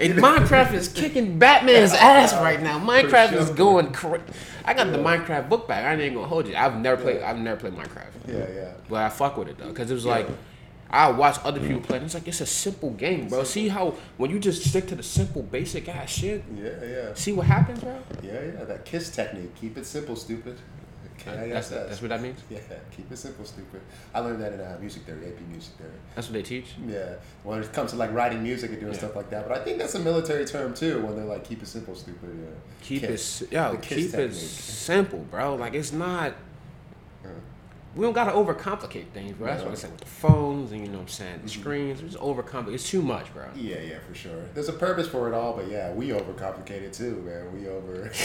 And 0.00 0.14
Minecraft 0.14 0.72
is 0.72 0.88
kicking 0.88 1.38
Batman's 1.38 1.92
ass 1.94 2.32
right 2.34 2.62
now. 2.62 2.78
Minecraft 2.78 3.34
is 3.34 3.50
going 3.50 3.92
crazy. 3.92 4.24
I 4.64 4.74
got 4.74 4.90
the 4.92 4.98
Minecraft 4.98 5.48
book 5.48 5.68
back. 5.68 5.84
I 5.84 6.00
ain't 6.00 6.14
gonna 6.14 6.26
hold 6.26 6.48
you. 6.48 6.56
I've 6.56 6.76
never 6.76 7.00
played. 7.00 7.22
I've 7.22 7.38
never 7.38 7.60
played 7.60 7.74
Minecraft. 7.74 8.10
Yeah, 8.26 8.46
yeah. 8.54 8.72
But 8.88 9.02
I 9.02 9.08
fuck 9.08 9.36
with 9.36 9.48
it 9.48 9.58
though, 9.58 9.72
cause 9.72 9.90
it 9.90 9.94
was 9.94 10.06
like. 10.06 10.28
I 10.92 11.08
watch 11.08 11.38
other 11.44 11.60
people 11.60 11.80
play. 11.80 11.98
And 11.98 12.06
it's 12.06 12.14
like 12.14 12.26
it's 12.26 12.40
a 12.40 12.46
simple 12.46 12.90
game, 12.90 13.28
bro. 13.28 13.44
See 13.44 13.68
how 13.68 13.94
when 14.16 14.30
you 14.32 14.40
just 14.40 14.68
stick 14.68 14.88
to 14.88 14.96
the 14.96 15.04
simple, 15.04 15.40
basic 15.40 15.88
ass 15.88 16.10
shit. 16.10 16.42
Yeah, 16.52 16.70
yeah. 16.84 17.14
See 17.14 17.32
what 17.32 17.46
happens, 17.46 17.78
bro. 17.78 17.96
Yeah, 18.24 18.32
yeah. 18.32 18.64
That 18.64 18.84
kiss 18.84 19.08
technique. 19.08 19.54
Keep 19.54 19.78
it 19.78 19.86
simple, 19.86 20.16
stupid. 20.16 20.58
That's 21.24 21.68
that's 21.68 22.02
what 22.02 22.08
that 22.08 22.22
means. 22.22 22.40
Yeah, 22.50 22.58
keep 22.96 23.10
it 23.10 23.16
simple, 23.16 23.44
stupid. 23.44 23.80
I 24.14 24.20
learned 24.20 24.42
that 24.42 24.52
in 24.52 24.60
uh, 24.60 24.76
music 24.80 25.02
theory, 25.02 25.28
AP 25.28 25.40
music 25.48 25.74
theory. 25.74 25.90
That's 26.14 26.28
what 26.28 26.34
they 26.34 26.42
teach. 26.42 26.74
Yeah, 26.86 27.14
when 27.44 27.62
it 27.62 27.72
comes 27.72 27.92
to 27.92 27.96
like 27.96 28.12
writing 28.12 28.42
music 28.42 28.70
and 28.70 28.80
doing 28.80 28.92
Yeah. 28.92 28.98
stuff 28.98 29.16
like 29.16 29.30
that. 29.30 29.48
But 29.48 29.58
I 29.58 29.64
think 29.64 29.78
that's 29.78 29.94
a 29.94 30.00
military 30.00 30.44
term 30.44 30.74
too, 30.74 31.00
when 31.02 31.16
they're 31.16 31.24
like, 31.24 31.44
keep 31.44 31.62
it 31.62 31.66
simple, 31.66 31.94
stupid. 31.94 32.30
Yeah. 32.40 32.48
Keep 32.82 33.02
Kiss. 33.02 33.42
it, 33.42 33.52
yo, 33.52 33.76
keep 33.76 34.14
it 34.14 34.34
simple, 34.34 35.20
bro. 35.30 35.54
Like 35.54 35.74
it's 35.74 35.92
not. 35.92 36.32
Uh-huh. 37.24 37.32
We 37.94 38.04
don't 38.04 38.12
gotta 38.12 38.32
overcomplicate 38.32 39.08
things, 39.08 39.32
bro. 39.32 39.46
That's 39.46 39.62
what 39.62 39.72
I 39.72 39.74
said 39.74 39.90
with 39.90 40.00
the 40.00 40.06
phones 40.06 40.72
and 40.72 40.80
you 40.80 40.88
know 40.88 40.98
what 40.98 41.02
I'm 41.02 41.08
saying, 41.08 41.40
the 41.42 41.50
mm-hmm. 41.50 41.60
screens. 41.60 42.02
It's 42.02 42.16
overcomplicate. 42.16 42.74
It's 42.74 42.88
too 42.88 43.02
much, 43.02 43.32
bro. 43.32 43.46
Yeah, 43.56 43.80
yeah, 43.80 43.98
for 44.06 44.14
sure. 44.14 44.44
There's 44.54 44.68
a 44.68 44.72
purpose 44.72 45.08
for 45.08 45.28
it 45.28 45.34
all, 45.34 45.54
but 45.54 45.68
yeah, 45.68 45.92
we 45.92 46.08
overcomplicate 46.08 46.82
it 46.82 46.92
too, 46.92 47.22
man. 47.22 47.52
We 47.52 47.68
over. 47.68 48.10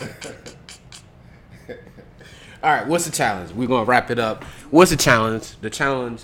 All 2.62 2.70
right, 2.70 2.86
what's 2.86 3.06
the 3.06 3.12
challenge? 3.12 3.52
We're 3.52 3.68
gonna 3.68 3.84
wrap 3.84 4.10
it 4.10 4.18
up. 4.18 4.44
What's 4.70 4.90
the 4.90 4.96
challenge? 4.96 5.56
The 5.60 5.70
challenge: 5.70 6.22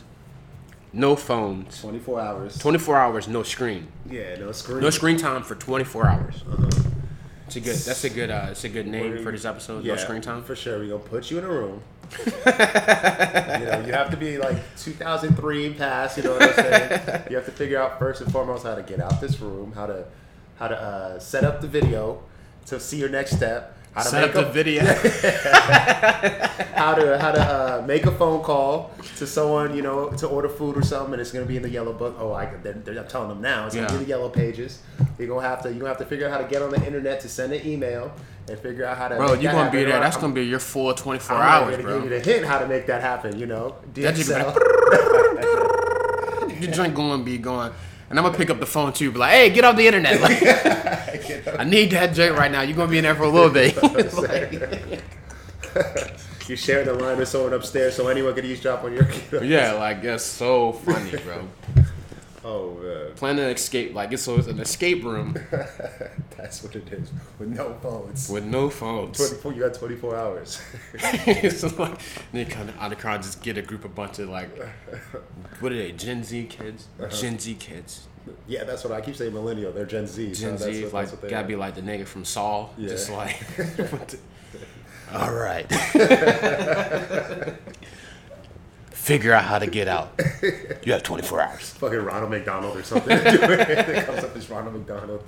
no 0.92 1.16
phones, 1.16 1.80
24 1.80 2.20
hours. 2.20 2.58
24 2.58 2.96
hours, 2.96 3.28
no 3.28 3.42
screen, 3.42 3.88
Yeah, 4.10 4.36
no 4.38 4.52
screen. 4.52 4.80
no 4.80 4.90
screen 4.90 5.16
time 5.16 5.42
for 5.42 5.54
24 5.54 6.06
hours. 6.06 6.42
Uh-huh. 6.50 6.68
It's 7.46 7.56
a 7.56 7.60
good. 7.60 7.76
That's 7.76 8.04
a 8.04 8.10
good. 8.10 8.30
Uh, 8.30 8.48
it's 8.50 8.64
a 8.64 8.68
good 8.68 8.86
name 8.88 9.22
for 9.22 9.30
this 9.30 9.44
episode. 9.44 9.84
Yeah, 9.84 9.94
no 9.94 10.00
screen 10.00 10.20
time. 10.20 10.42
For 10.42 10.56
sure. 10.56 10.78
We're 10.80 10.88
going 10.88 11.02
to 11.02 11.08
put 11.08 11.30
you 11.30 11.38
in 11.38 11.44
a 11.44 11.48
room. 11.48 11.80
you 12.26 12.32
know, 12.42 13.84
you 13.86 13.92
have 13.92 14.10
to 14.10 14.16
be 14.16 14.36
like 14.38 14.56
2003 14.78 15.74
pass, 15.74 16.16
you 16.16 16.24
know 16.24 16.32
what 16.32 16.42
I'm 16.42 16.54
saying? 16.54 17.22
You 17.30 17.36
have 17.36 17.44
to 17.46 17.52
figure 17.52 17.80
out 17.80 17.98
first 17.98 18.20
and 18.20 18.30
foremost 18.32 18.64
how 18.64 18.74
to 18.74 18.82
get 18.82 19.00
out 19.00 19.20
this 19.20 19.40
room, 19.40 19.72
how 19.72 19.86
to 19.86 20.06
how 20.56 20.68
to 20.68 20.76
uh, 20.80 21.18
set 21.18 21.44
up 21.44 21.60
the 21.60 21.68
video 21.68 22.22
to 22.66 22.80
see 22.80 22.96
your 22.98 23.08
next 23.08 23.36
step, 23.36 23.75
how 23.96 24.02
to 24.02 24.08
Set 24.08 24.20
make 24.26 24.36
up 24.36 24.44
the 24.44 24.50
a, 24.50 24.52
video. 24.52 24.84
how 26.76 26.94
to 26.94 27.18
how 27.18 27.32
to 27.32 27.40
uh, 27.40 27.84
make 27.86 28.04
a 28.06 28.10
phone 28.12 28.42
call 28.42 28.90
to 29.16 29.26
someone 29.26 29.74
you 29.74 29.82
know 29.82 30.10
to 30.10 30.26
order 30.26 30.48
food 30.48 30.76
or 30.76 30.82
something, 30.82 31.14
and 31.14 31.20
it's 31.20 31.32
gonna 31.32 31.46
be 31.46 31.56
in 31.56 31.62
the 31.62 31.68
yellow 31.70 31.92
book. 31.92 32.14
Oh, 32.18 32.32
I 32.32 32.46
they're, 32.62 32.74
they're 32.74 32.98
I'm 33.00 33.08
telling 33.08 33.28
them 33.30 33.40
now. 33.40 33.66
It's 33.66 33.74
gonna 33.74 33.86
be 33.88 33.92
Yeah. 33.94 33.98
in 33.98 34.04
the 34.04 34.08
yellow 34.08 34.28
pages. 34.28 34.80
You're 35.18 35.28
gonna 35.28 35.46
have 35.48 35.62
to 35.62 35.68
you're 35.70 35.78
gonna 35.78 35.88
have 35.88 35.98
to 35.98 36.04
figure 36.06 36.26
out 36.26 36.32
how 36.32 36.38
to 36.38 36.44
get 36.48 36.60
on 36.62 36.70
the 36.70 36.84
internet 36.86 37.20
to 37.20 37.28
send 37.28 37.52
an 37.52 37.66
email 37.66 38.12
and 38.48 38.58
figure 38.58 38.84
out 38.84 38.98
how 38.98 39.08
to. 39.08 39.16
Bro, 39.16 39.34
you're 39.34 39.50
gonna 39.52 39.70
be 39.70 39.78
happen. 39.78 39.90
there. 39.90 40.00
That's 40.00 40.16
I'm- 40.16 40.20
gonna 40.22 40.34
be 40.34 40.42
your 40.44 40.58
full 40.60 40.92
24 40.94 41.36
I'm 41.36 41.42
hours, 41.42 41.70
gonna 41.76 41.82
bro. 41.82 41.94
give 42.02 42.12
you 42.12 42.18
the 42.18 42.30
hint 42.32 42.44
how 42.46 42.58
to 42.58 42.66
make 42.66 42.86
that 42.86 43.00
happen. 43.00 43.38
You 43.38 43.46
know, 43.46 43.76
That 43.94 44.14
just 44.14 44.28
be 44.28 44.34
DSL. 44.34 44.54
Your 46.62 46.70
drink 46.72 46.94
going 46.94 47.18
to 47.20 47.24
be 47.24 47.38
going. 47.38 47.70
And 48.08 48.18
I'm 48.18 48.24
gonna 48.24 48.36
pick 48.38 48.50
up 48.50 48.60
the 48.60 48.66
phone 48.66 48.92
too, 48.92 49.10
be 49.10 49.18
like, 49.18 49.32
"Hey, 49.32 49.50
get 49.50 49.64
off 49.64 49.74
the 49.76 49.84
internet! 49.86 50.20
Like, 50.20 50.40
I 51.58 51.64
need 51.64 51.90
that 51.90 52.14
drink 52.14 52.36
right 52.36 52.50
now. 52.50 52.62
You're 52.62 52.76
gonna 52.76 52.90
be 52.90 52.98
in 52.98 53.04
there 53.04 53.14
for 53.14 53.24
a 53.24 53.28
little 53.28 53.50
bit." 53.50 53.74
you 56.48 56.56
share 56.56 56.84
the 56.84 56.94
line 56.94 57.18
with 57.18 57.28
someone 57.28 57.52
upstairs, 57.52 57.94
so 57.94 58.08
anyone 58.08 58.34
could 58.34 58.44
eavesdrop 58.44 58.84
on 58.84 58.92
your. 58.92 59.06
yeah, 59.42 59.72
like 59.72 60.02
that's 60.02 60.24
so 60.24 60.72
funny, 60.72 61.16
bro. 61.18 61.48
Oh 62.48 62.74
man, 62.80 63.12
Plan 63.16 63.40
an 63.40 63.50
escape, 63.50 63.92
like 63.92 64.12
it's 64.12 64.22
so 64.22 64.36
it's 64.36 64.46
an 64.46 64.60
escape 64.60 65.02
room 65.02 65.34
that's 66.36 66.62
what 66.62 66.76
it 66.76 66.86
is 66.92 67.10
with 67.40 67.48
no 67.48 67.74
phones. 67.82 68.28
with 68.28 68.44
no 68.44 68.70
phones. 68.70 69.16
24, 69.16 69.52
you 69.52 69.60
got 69.62 69.74
24 69.74 70.16
hours. 70.16 70.62
it's 70.94 71.76
like 71.76 71.98
they 72.32 72.44
kind 72.44 72.68
of 72.68 72.78
out 72.78 72.92
of 72.92 72.98
crowd 72.98 73.22
just 73.22 73.42
get 73.42 73.58
a 73.58 73.62
group 73.62 73.84
of 73.84 73.96
bunch 73.96 74.20
of 74.20 74.28
like, 74.28 74.56
what 75.58 75.72
are 75.72 75.76
they? 75.76 75.90
Gen 75.90 76.22
Z 76.22 76.44
kids, 76.44 76.86
uh-huh. 77.00 77.08
Gen 77.08 77.36
Z 77.40 77.52
kids, 77.54 78.06
yeah, 78.48 78.64
that's 78.64 78.82
what 78.84 78.92
I 78.92 79.00
keep 79.00 79.16
saying. 79.16 79.32
Millennial, 79.32 79.72
they're 79.72 79.84
Gen 79.86 80.06
Z. 80.06 80.34
so 80.34 80.40
Gen 80.40 80.50
that's 80.52 80.64
Z. 80.64 80.84
what, 80.84 80.92
like 80.92 81.04
that's 81.06 81.12
what 81.12 81.22
they 81.22 81.28
gotta 81.30 81.44
are. 81.44 81.48
be 81.48 81.56
like 81.56 81.74
the 81.74 81.82
nigga 81.82 82.06
from 82.06 82.24
Saul, 82.24 82.72
Yeah. 82.76 82.88
just 82.88 83.10
like. 83.10 83.36
All 85.14 85.32
right. 85.32 85.66
Figure 88.90 89.32
out 89.32 89.44
how 89.44 89.58
to 89.60 89.66
get 89.68 89.86
out. 89.86 90.20
You 90.84 90.92
have 90.92 91.04
24 91.04 91.40
hours. 91.40 91.70
fucking 91.78 91.98
Ronald 92.00 92.30
McDonald 92.30 92.76
or 92.76 92.82
something. 92.82 93.16
it 93.16 94.04
comes 94.06 94.24
up 94.24 94.36
as 94.36 94.50
Ronald 94.50 94.74
McDonald. 94.74 95.22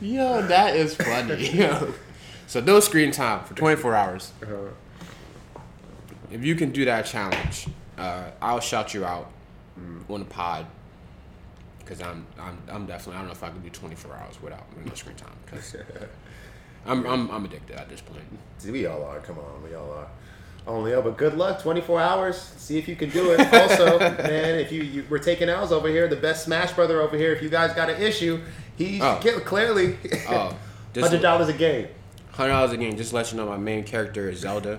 Yo, 0.00 0.42
that 0.46 0.74
is 0.76 0.94
funny. 0.96 1.50
Yo. 1.56 1.94
So 2.46 2.60
no 2.60 2.80
screen 2.80 3.12
time 3.12 3.44
for 3.44 3.54
24 3.54 3.94
hours. 3.94 4.32
Uh, 4.42 4.70
If 6.30 6.44
you 6.44 6.54
can 6.56 6.70
do 6.72 6.84
that 6.86 7.06
challenge, 7.06 7.68
uh, 8.00 8.30
I'll 8.40 8.60
shout 8.60 8.94
you 8.94 9.04
out 9.04 9.30
on 10.08 10.20
the 10.20 10.24
pod. 10.26 10.66
Cause 11.86 12.00
I'm, 12.02 12.24
I'm, 12.38 12.56
I'm 12.70 12.86
definitely. 12.86 13.14
I 13.14 13.18
don't 13.18 13.26
know 13.26 13.32
if 13.32 13.42
I 13.42 13.48
can 13.48 13.60
do 13.62 13.68
24 13.70 14.14
hours 14.14 14.40
without 14.40 14.64
no 14.86 14.94
screen 14.94 15.16
time. 15.16 15.32
Cause 15.46 15.74
I'm, 16.86 17.04
I'm, 17.04 17.28
I'm 17.30 17.44
addicted 17.44 17.76
at 17.76 17.88
this 17.88 18.00
point. 18.00 18.22
we 18.64 18.86
all 18.86 19.02
are. 19.04 19.18
Come 19.20 19.38
on, 19.38 19.62
we 19.64 19.74
all 19.74 19.90
are. 19.92 20.06
Only 20.66 20.92
oh, 20.94 21.02
but 21.02 21.16
good 21.16 21.36
luck. 21.36 21.60
24 21.62 22.00
hours. 22.00 22.36
See 22.58 22.78
if 22.78 22.86
you 22.86 22.94
can 22.94 23.10
do 23.10 23.32
it. 23.32 23.40
Also, 23.52 23.98
man, 23.98 24.58
if 24.60 24.70
you, 24.70 24.82
you 24.82 25.04
we're 25.10 25.18
taking 25.18 25.48
L's 25.48 25.72
over 25.72 25.88
here, 25.88 26.06
the 26.06 26.14
best 26.16 26.44
Smash 26.44 26.72
brother 26.74 27.00
over 27.00 27.16
here. 27.16 27.32
If 27.32 27.42
you 27.42 27.48
guys 27.48 27.74
got 27.74 27.90
an 27.90 28.00
issue, 28.00 28.40
he 28.76 29.00
Oh. 29.02 29.18
get, 29.22 29.44
clearly 29.44 29.96
Oh, 30.28 30.56
hundred 30.96 31.22
dollars 31.22 31.48
a 31.48 31.54
game. 31.54 31.88
hundred 32.32 32.50
dollars 32.52 32.72
a 32.72 32.76
game. 32.76 32.96
Just 32.96 33.10
to 33.10 33.16
let 33.16 33.32
you 33.32 33.38
know, 33.38 33.46
my 33.46 33.56
main 33.56 33.82
character 33.84 34.28
is 34.30 34.38
Zelda, 34.40 34.78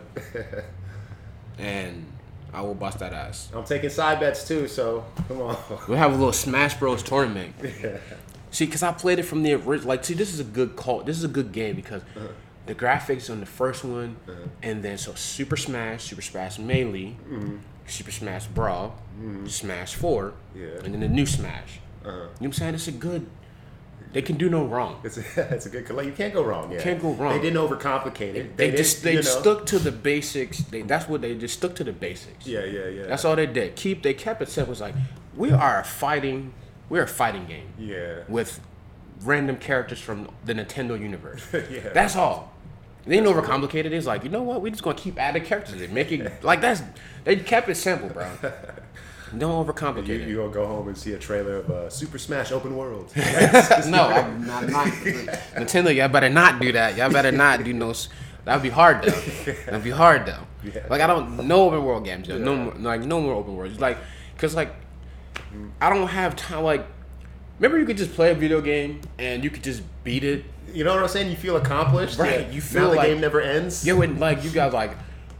and 1.57 2.05
I 2.53 2.61
will 2.61 2.73
bust 2.75 2.99
that 2.99 3.13
ass. 3.13 3.49
I'm 3.53 3.63
taking 3.63 3.89
side 3.89 4.19
bets 4.19 4.47
too. 4.47 4.67
So 4.67 5.05
come 5.27 5.41
on. 5.41 5.57
We'll 5.87 5.97
have 5.97 6.11
a 6.11 6.15
little 6.15 6.33
Smash 6.33 6.75
Bros 6.75 7.01
tournament. 7.03 7.55
Yeah. 7.63 7.97
See, 8.53 8.65
because 8.65 8.83
I 8.83 8.91
played 8.91 9.17
it 9.19 9.23
from 9.23 9.43
the 9.43 9.53
original. 9.53 9.87
Like, 9.87 10.03
see, 10.03 10.13
this 10.13 10.33
is 10.33 10.41
a 10.41 10.43
good 10.43 10.75
call. 10.75 11.03
This 11.03 11.17
is 11.17 11.23
a 11.23 11.29
good 11.29 11.53
game 11.53 11.75
because 11.77 12.01
Uh-huh. 12.17 12.27
the 12.65 12.75
graphics 12.75 13.29
on 13.29 13.39
the 13.39 13.45
first 13.45 13.85
one, 13.85 14.17
and 14.61 14.83
then 14.83 14.97
so 14.97 15.13
Super 15.13 15.55
Smash, 15.55 16.03
Super 16.03 16.21
Smash 16.21 16.59
Melee, 16.59 17.15
Super 17.87 18.11
Smash 18.11 18.47
Brawl, 18.47 18.95
Smash 19.47 19.95
Four, 19.95 20.33
Yeah. 20.53 20.83
and 20.83 20.93
then 20.93 20.99
the 20.99 21.07
new 21.07 21.25
Smash. 21.25 21.79
Uh-huh. 22.03 22.11
You 22.11 22.17
know 22.17 22.27
what 22.39 22.45
I'm 22.47 22.53
saying? 22.53 22.75
It's 22.75 22.87
a 22.89 22.91
good. 22.91 23.25
They 24.13 24.21
can 24.21 24.35
do 24.37 24.49
no 24.49 24.65
wrong. 24.65 24.99
It's 25.03 25.17
a, 25.17 25.23
it's 25.55 25.65
a 25.65 25.69
good 25.69 25.89
like 25.91 26.05
you 26.05 26.11
can't 26.11 26.33
go 26.33 26.43
wrong. 26.43 26.71
Yeah, 26.71 26.81
Can't 26.81 27.01
go 27.01 27.13
wrong. 27.13 27.33
They 27.33 27.41
didn't 27.41 27.65
overcomplicate 27.65 28.35
it. 28.35 28.57
They, 28.57 28.65
didn't, 28.67 28.77
just 28.77 29.03
they 29.03 29.11
you 29.11 29.15
know- 29.17 29.21
stuck 29.21 29.65
to 29.67 29.79
the 29.79 29.91
basics. 29.91 30.59
They, 30.63 30.81
that's 30.81 31.07
what 31.07 31.21
they 31.21 31.35
just 31.35 31.55
stuck 31.57 31.75
to 31.75 31.83
the 31.83 31.93
basics. 31.93 32.45
Yeah, 32.45 32.65
yeah, 32.65 32.87
yeah. 32.87 33.03
That's 33.07 33.23
all 33.23 33.35
they 33.35 33.45
did. 33.45 33.75
Keep 33.75 34.03
they 34.03 34.13
kept 34.13 34.41
it 34.41 34.49
simple. 34.49 34.71
It's 34.73 34.81
like 34.81 34.95
we 35.35 35.51
are 35.51 35.79
a 35.79 35.83
fighting. 35.83 36.53
We're 36.89 37.03
a 37.03 37.07
fighting 37.07 37.45
game 37.45 37.67
Yeah. 37.79 38.23
with 38.27 38.59
random 39.21 39.55
characters 39.57 40.01
from 40.01 40.29
the 40.43 40.53
Nintendo 40.53 40.99
universe. 40.99 41.43
Yeah. 41.71 41.89
That's 41.93 42.15
all. 42.17 42.51
They 43.05 43.15
didn't 43.15 43.33
overcomplicate 43.33 43.85
it. 43.85 43.93
It's 43.93 44.05
like 44.05 44.23
you 44.23 44.29
know 44.29 44.43
what? 44.43 44.61
We're 44.61 44.71
just 44.71 44.83
gonna 44.83 44.97
keep 44.97 45.17
adding 45.17 45.43
characters 45.45 45.81
and 45.81 45.93
make 45.93 46.11
it 46.11 46.43
like 46.43 46.59
that's. 46.61 46.81
They 47.23 47.37
kept 47.37 47.69
it 47.69 47.75
simple, 47.75 48.09
bro. 48.09 48.29
Don't 49.37 49.65
overcomplicate 49.65 50.07
You, 50.07 50.15
it. 50.15 50.27
you 50.27 50.35
gonna 50.37 50.51
go 50.51 50.65
home 50.65 50.87
and 50.89 50.97
see 50.97 51.13
a 51.13 51.17
trailer 51.17 51.57
of 51.57 51.69
uh, 51.71 51.89
Super 51.89 52.17
Smash 52.17 52.51
Open 52.51 52.75
World? 52.75 53.11
no, 53.15 53.23
I'm 54.07 54.45
not, 54.45 54.67
not 54.69 54.87
Nintendo. 55.55 55.95
Y'all 55.95 56.09
better 56.09 56.29
not 56.29 56.59
do 56.61 56.71
that. 56.73 56.97
Y'all 56.97 57.11
better 57.11 57.31
not 57.31 57.63
do 57.63 57.73
no. 57.73 57.93
That'd 58.43 58.63
be 58.63 58.69
hard 58.69 59.03
though. 59.03 59.53
That'd 59.65 59.83
be 59.83 59.91
hard 59.91 60.25
though. 60.25 60.39
Yeah. 60.63 60.85
Like 60.89 61.01
I 61.01 61.07
don't 61.07 61.47
no 61.47 61.67
open 61.67 61.83
world 61.85 62.03
games. 62.05 62.27
Yo. 62.27 62.37
No, 62.37 62.55
more, 62.55 62.73
like 62.75 63.01
no 63.01 63.21
more 63.21 63.33
open 63.35 63.55
worlds. 63.55 63.79
Like, 63.79 63.97
cause 64.37 64.53
like 64.55 64.73
I 65.79 65.89
don't 65.89 66.07
have 66.07 66.35
time. 66.35 66.63
Like, 66.63 66.85
remember 67.59 67.77
you 67.79 67.85
could 67.85 67.97
just 67.97 68.13
play 68.13 68.31
a 68.31 68.35
video 68.35 68.59
game 68.61 69.01
and 69.19 69.43
you 69.43 69.49
could 69.49 69.63
just 69.63 69.81
beat 70.03 70.23
it. 70.23 70.43
You 70.73 70.83
know 70.83 70.93
what 70.93 71.03
I'm 71.03 71.09
saying? 71.09 71.29
You 71.29 71.35
feel 71.35 71.57
accomplished. 71.57 72.17
Right, 72.17 72.41
Yeah. 72.41 72.49
you 72.51 72.61
feel 72.61 72.83
now 72.83 72.89
the 72.91 72.95
like- 72.95 73.07
game 73.07 73.21
never 73.21 73.41
ends. 73.41 73.85
Yo, 73.85 74.01
and 74.01 74.19
like 74.19 74.43
you 74.43 74.49
got 74.51 74.73
like 74.73 74.91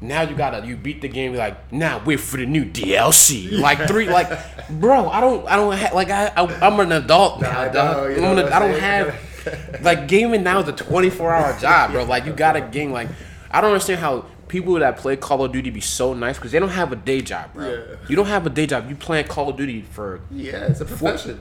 now 0.02 0.24
you 0.24 0.36
gotta 0.36 0.66
you 0.66 0.76
beat 0.76 1.02
the 1.02 1.08
game. 1.08 1.36
Like 1.36 1.72
now 1.72 2.02
wait 2.04 2.20
for 2.20 2.38
the 2.38 2.45
new 2.45 2.66
DLC. 2.66 3.60
Like 3.60 3.88
three. 3.88 4.10
Like, 4.10 4.30
bro, 4.70 5.08
I 5.10 5.22
don't 5.22 5.47
I 5.47 5.56
don't 5.56 5.78
ha- 5.78 5.91
like 5.93 6.10
I, 6.10 6.28
I 6.36 6.68
I'm 6.68 6.80
an 6.80 6.91
adult 6.91 7.39
now. 7.39 7.62
I 7.62 7.68
know, 7.68 7.74
dog. 7.74 8.18
you 8.18 8.26
I'm 8.26 8.54
I 8.54 8.60
don't 8.60 8.80
have 8.80 9.82
like 9.82 10.08
gaming 10.08 10.43
now 10.43 10.60
is 10.60 10.68
a 10.68 10.74
24 10.74 11.34
hour 11.34 11.60
job, 11.60 11.91
bro. 11.91 12.04
Like 12.04 12.26
you 12.26 12.34
got 12.34 12.56
a 12.56 12.62
game. 12.62 12.91
Like 12.91 13.10
I 13.52 13.62
don't 13.62 13.72
understand 13.72 13.99
how 13.99 14.26
people 14.47 14.74
that 14.74 14.97
play 14.97 15.16
Call 15.16 15.45
of 15.45 15.52
Duty 15.52 15.70
be 15.70 15.82
so 15.82 16.14
nice 16.14 16.38
because 16.38 16.52
they 16.52 16.60
don't 16.60 16.70
have 16.70 16.91
a 16.91 16.95
day 16.95 17.22
job, 17.22 17.54
bro. 17.54 17.70
Yeah. 17.70 17.95
You 18.10 18.16
don't 18.16 18.26
have 18.28 18.45
a 18.45 18.49
day 18.49 18.66
job. 18.66 18.89
You 18.89 18.95
playing 18.95 19.28
Call 19.28 19.49
of 19.49 19.58
Duty 19.58 19.82
for 19.82 20.22
yeah, 20.32 20.66
it's 20.66 20.82
a 20.82 20.86
profession. 20.86 21.39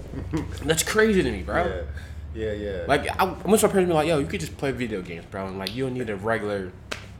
that's 0.64 0.82
crazy 0.82 1.22
to 1.22 1.30
me, 1.30 1.42
bro. 1.42 1.84
Yeah, 2.34 2.52
yeah, 2.52 2.52
yeah. 2.52 2.84
Like 2.88 3.08
I, 3.20 3.26
I 3.26 3.50
wish 3.50 3.62
my 3.62 3.68
parents 3.68 3.88
be 3.88 3.94
like, 3.94 4.08
yo, 4.08 4.18
you 4.18 4.26
could 4.26 4.40
just 4.40 4.56
play 4.56 4.72
video 4.72 5.02
games, 5.02 5.26
bro, 5.26 5.46
and 5.46 5.58
like 5.58 5.74
you 5.74 5.84
don't 5.84 5.94
need 5.94 6.08
a 6.08 6.16
regular 6.16 6.72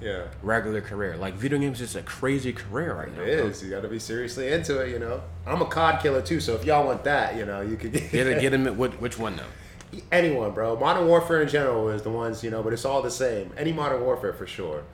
yeah. 0.02 0.24
regular 0.42 0.80
career. 0.80 1.16
Like 1.16 1.34
video 1.34 1.58
games 1.58 1.80
is 1.80 1.96
a 1.96 2.02
crazy 2.02 2.52
career 2.52 2.94
right 2.94 3.14
now. 3.14 3.22
It 3.22 3.36
bro. 3.40 3.68
You 3.68 3.70
got 3.70 3.82
to 3.82 3.88
be 3.88 3.98
seriously 3.98 4.52
into 4.52 4.80
it. 4.80 4.90
You 4.90 4.98
know. 4.98 5.22
I'm 5.46 5.62
a 5.62 5.66
COD 5.66 6.02
killer 6.02 6.22
too, 6.22 6.40
so 6.40 6.54
if 6.54 6.64
y'all 6.64 6.86
want 6.86 7.04
that, 7.04 7.36
you 7.36 7.46
know, 7.46 7.60
you 7.60 7.76
could 7.76 7.92
get, 7.92 8.10
Get 8.10 8.26
it, 8.26 8.40
get 8.40 8.54
him. 8.54 8.66
Which 8.76 9.18
one 9.18 9.36
though? 9.36 9.44
anyone, 10.12 10.52
bro. 10.52 10.78
Modern 10.78 11.06
Warfare 11.06 11.42
in 11.42 11.48
general 11.48 11.88
is 11.88 12.02
the 12.02 12.10
ones, 12.10 12.44
you 12.44 12.50
know, 12.50 12.62
but 12.62 12.72
it's 12.72 12.84
all 12.84 13.02
the 13.02 13.10
same. 13.10 13.52
Any 13.56 13.72
Modern 13.72 14.02
Warfare 14.02 14.32
for 14.32 14.46
sure. 14.46 14.84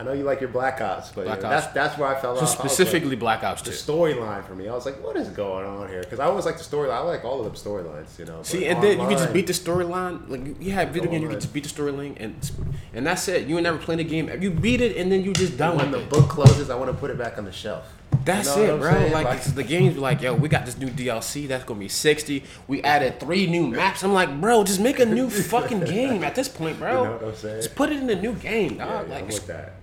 I 0.00 0.02
know 0.02 0.12
you 0.12 0.24
like 0.24 0.40
your 0.40 0.48
Black 0.48 0.80
Ops, 0.80 1.10
but 1.12 1.24
Black 1.26 1.36
you 1.38 1.42
know, 1.42 1.50
Ops. 1.50 1.64
that's 1.66 1.74
that's 1.74 1.98
where 1.98 2.08
I 2.08 2.18
fell 2.20 2.34
So 2.36 2.42
off. 2.42 2.48
Was 2.48 2.58
like- 2.58 2.70
specifically 2.70 3.16
Black 3.16 3.44
Ops 3.44 3.60
the 3.62 3.70
storyline 3.70 4.44
for 4.46 4.54
me. 4.54 4.66
I 4.68 4.74
was 4.74 4.86
like, 4.86 5.02
what 5.04 5.16
is 5.16 5.28
going 5.28 5.66
on 5.66 5.88
here? 5.88 6.00
Because 6.00 6.18
I 6.20 6.24
always 6.24 6.46
like 6.46 6.56
the 6.56 6.64
storyline. 6.64 6.92
I 6.92 7.00
like 7.00 7.24
all 7.24 7.44
of 7.44 7.52
the 7.52 7.58
storylines, 7.70 8.18
you 8.18 8.24
know. 8.24 8.42
See, 8.42 8.64
and 8.66 8.82
then 8.82 8.98
you 8.98 9.06
can 9.08 9.18
just 9.18 9.32
beat 9.32 9.46
the 9.46 9.52
storyline. 9.52 10.28
Like 10.28 10.46
you- 10.46 10.56
you 10.58 10.72
have 10.72 10.88
video 10.88 11.10
game, 11.10 11.22
you 11.22 11.28
can 11.28 11.38
just 11.40 11.52
beat 11.52 11.64
the 11.64 11.68
storyline, 11.68 12.16
and 12.18 12.50
and 12.94 13.06
that's 13.06 13.28
it. 13.28 13.46
You 13.46 13.56
ain't 13.56 13.64
never 13.64 13.78
played 13.78 13.98
the 13.98 14.04
game. 14.04 14.30
You 14.40 14.50
beat 14.50 14.80
it, 14.80 14.96
and 14.96 15.12
then 15.12 15.22
you 15.22 15.32
just 15.34 15.58
done 15.58 15.76
When 15.76 15.90
the 15.90 16.00
it. 16.00 16.08
book 16.08 16.28
closes, 16.30 16.70
I 16.70 16.76
want 16.76 16.90
to 16.90 16.96
put 16.96 17.10
it 17.10 17.18
back 17.18 17.36
on 17.36 17.44
the 17.44 17.52
shelf. 17.52 17.84
That's 18.24 18.54
You 18.56 18.66
know 18.66 18.74
it, 18.76 18.80
bro. 18.80 18.90
saying? 18.92 19.12
Like, 19.12 19.24
Like- 19.24 19.42
the 19.54 19.62
games 19.62 19.96
like, 19.96 20.20
yo, 20.20 20.34
we 20.34 20.48
got 20.48 20.66
this 20.66 20.76
new 20.76 20.88
DLC 20.88 21.46
that's 21.46 21.64
gonna 21.64 21.80
be 21.80 21.88
sixty. 21.88 22.44
We 22.66 22.82
added 22.82 23.18
three 23.20 23.46
new 23.46 23.66
maps. 23.68 24.02
I'm 24.02 24.12
like, 24.12 24.40
bro, 24.40 24.64
just 24.64 24.80
make 24.80 24.98
a 24.98 25.06
new 25.06 25.30
fucking 25.30 25.80
game 25.96 26.22
at 26.24 26.34
this 26.34 26.48
point, 26.48 26.78
bro. 26.78 26.90
You 26.90 27.08
know 27.08 27.12
what 27.16 27.24
I'm 27.24 27.34
saying? 27.36 27.62
Just 27.62 27.74
put 27.76 27.90
it 27.90 27.98
in 27.98 28.10
a 28.10 28.20
new 28.20 28.32
game, 28.34 28.76
Yeah, 28.76 28.86
dog. 28.86 29.08
yeah, 29.08 29.14
like, 29.14 29.22
I'm 29.22 29.28
with 29.28 29.46
that. 29.46 29.74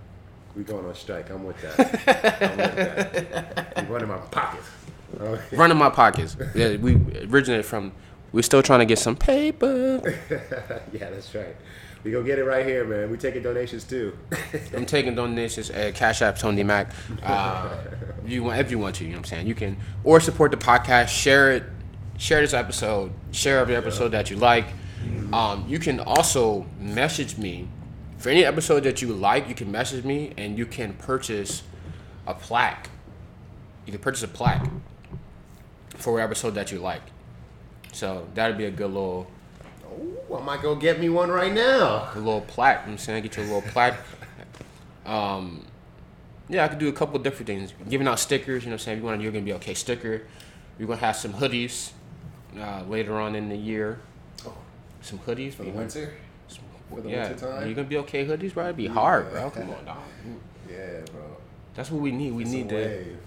We 0.58 0.64
going 0.64 0.84
on 0.84 0.94
strike. 0.96 1.30
I'm 1.30 1.44
with 1.44 1.62
that. 1.62 1.78
I'm 2.42 2.56
with 2.56 3.30
that. 3.30 3.88
Running 3.88 4.08
my 4.08 4.16
pocket. 4.16 4.60
Oh, 5.20 5.40
running 5.52 5.78
my 5.78 5.88
pockets. 5.88 6.36
Yeah, 6.52 6.74
we 6.74 6.96
originated 7.30 7.64
from. 7.64 7.92
We're 8.32 8.42
still 8.42 8.60
trying 8.60 8.80
to 8.80 8.84
get 8.84 8.98
some 8.98 9.14
paper. 9.14 10.02
yeah, 10.92 11.10
that's 11.10 11.32
right. 11.32 11.54
We 12.02 12.10
go 12.10 12.24
get 12.24 12.40
it 12.40 12.44
right 12.44 12.66
here, 12.66 12.84
man. 12.84 13.08
We 13.08 13.16
taking 13.16 13.44
donations 13.44 13.84
too. 13.84 14.18
I'm 14.74 14.84
taking 14.84 15.14
donations 15.14 15.70
at 15.70 15.94
Cash 15.94 16.22
App 16.22 16.36
Tone 16.36 16.56
D 16.56 16.64
Mack. 16.64 16.90
Uh, 17.22 17.76
you 18.26 18.42
want 18.42 18.58
if 18.58 18.72
you 18.72 18.80
want 18.80 18.96
to, 18.96 19.04
you 19.04 19.10
know 19.10 19.18
what 19.18 19.18
I'm 19.20 19.24
saying. 19.26 19.46
You 19.46 19.54
can 19.54 19.76
or 20.02 20.18
support 20.18 20.50
the 20.50 20.56
podcast, 20.56 21.06
share 21.06 21.52
it, 21.52 21.62
share 22.16 22.40
this 22.40 22.52
episode, 22.52 23.12
share 23.30 23.60
every 23.60 23.76
episode 23.76 24.08
that 24.08 24.28
you 24.28 24.36
like. 24.36 24.66
Um, 25.32 25.66
you 25.68 25.78
can 25.78 26.00
also 26.00 26.66
message 26.80 27.38
me 27.38 27.68
for 28.18 28.28
any 28.28 28.44
episode 28.44 28.80
that 28.80 29.00
you 29.00 29.12
like. 29.12 29.48
You 29.48 29.54
can 29.54 29.70
message 29.72 30.04
me 30.04 30.32
and 30.36 30.58
you 30.58 30.66
can 30.66 30.92
purchase 30.94 31.62
a 32.26 32.34
plaque. 32.34 32.90
You 33.86 33.92
can 33.92 34.00
purchase 34.00 34.22
a 34.22 34.28
plaque 34.28 34.68
for 35.96 36.12
every 36.12 36.24
episode 36.24 36.50
that 36.54 36.70
you 36.70 36.78
like. 36.78 37.02
So 37.92 38.28
that'd 38.34 38.58
be 38.58 38.66
a 38.66 38.70
good 38.70 38.88
little 38.92 39.30
Ooh, 39.90 40.36
I 40.36 40.42
might 40.42 40.62
go 40.62 40.74
get 40.74 41.00
me 41.00 41.08
one 41.08 41.30
right 41.30 41.52
now. 41.52 42.10
a 42.14 42.18
little 42.18 42.42
plaque. 42.42 42.82
You 42.82 42.88
know 42.88 42.92
I'm 42.92 42.98
saying, 42.98 43.22
get 43.22 43.36
you 43.36 43.42
a 43.42 43.44
little 43.44 43.62
plaque. 43.62 43.98
Um, 45.06 45.64
yeah, 46.50 46.66
I 46.66 46.68
could 46.68 46.78
do 46.78 46.88
a 46.88 46.92
couple 46.92 47.18
different 47.18 47.46
things. 47.46 47.72
Giving 47.88 48.06
out 48.06 48.20
stickers. 48.20 48.62
You 48.62 48.68
know, 48.68 48.74
what 48.74 48.80
I'm 48.82 48.84
saying 48.84 48.98
if 48.98 49.02
you 49.02 49.06
want, 49.08 49.22
you're 49.22 49.32
gonna 49.32 49.42
be 49.42 49.54
okay. 49.54 49.72
Sticker. 49.72 50.20
We're 50.78 50.86
gonna 50.86 51.00
have 51.00 51.16
some 51.16 51.32
hoodies 51.32 51.92
uh, 52.58 52.82
later 52.86 53.18
on 53.18 53.34
in 53.34 53.48
the 53.48 53.56
year. 53.56 54.00
Oh. 54.46 54.52
Some 55.00 55.18
hoodies 55.20 55.54
For 55.54 55.62
the 55.62 55.70
winter? 55.70 56.12
For 56.90 57.00
the 57.00 57.10
yeah, 57.10 57.28
winter 57.28 57.46
time? 57.46 57.66
you're 57.66 57.74
gonna 57.74 57.88
be 57.88 57.96
okay. 57.98 58.24
Hoodies, 58.26 58.54
bro. 58.54 58.64
It'd 58.64 58.76
be 58.76 58.86
hard, 58.86 59.30
bro. 59.30 59.50
Come 59.50 59.70
on, 59.70 59.84
dog. 59.84 59.96
Yeah, 60.70 61.00
bro. 61.12 61.36
That's 61.74 61.90
what 61.90 62.00
we 62.00 62.10
need. 62.10 62.32
We 62.32 62.42
It's 62.42 62.52
a 62.52 62.56
need 62.56 62.68
to. 62.70 62.74
wave. 62.76 63.18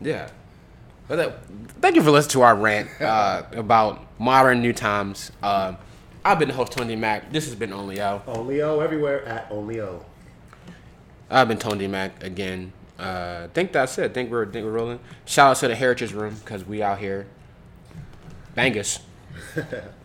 Yeah. 0.00 0.28
But 1.08 1.18
uh, 1.18 1.32
thank 1.80 1.96
you 1.96 2.02
for 2.02 2.10
listening 2.10 2.32
to 2.32 2.42
our 2.42 2.54
rant 2.56 2.88
uh, 3.00 3.42
about 3.52 4.00
modern 4.18 4.62
new 4.62 4.72
times. 4.72 5.30
Uh, 5.42 5.74
I've 6.24 6.38
been 6.38 6.48
the 6.48 6.54
host 6.54 6.72
Tone 6.72 6.86
D 6.86 6.96
Mack. 6.96 7.30
This 7.32 7.44
has 7.46 7.54
been 7.54 7.70
Onlyeaux. 7.70 8.22
Only 8.26 8.62
O 8.62 8.80
everywhere 8.80 9.24
at 9.26 9.50
Onlyeaux. 9.50 10.02
I've 11.30 11.48
been 11.48 11.58
Tone 11.58 11.78
D 11.78 11.86
Mack 11.86 12.22
again. 12.22 12.72
Uh, 12.98 13.48
think 13.48 13.72
that's 13.72 13.98
it. 13.98 14.14
Think 14.14 14.30
we're 14.30 14.46
think 14.46 14.64
we're 14.64 14.72
rolling. 14.72 15.00
Shout 15.26 15.50
out 15.50 15.56
to 15.58 15.68
the 15.68 15.74
Heritage 15.74 16.12
Room 16.12 16.34
because 16.36 16.64
we 16.64 16.82
out 16.82 16.98
here. 16.98 17.26
Bang 18.54 18.78
us. 18.78 19.00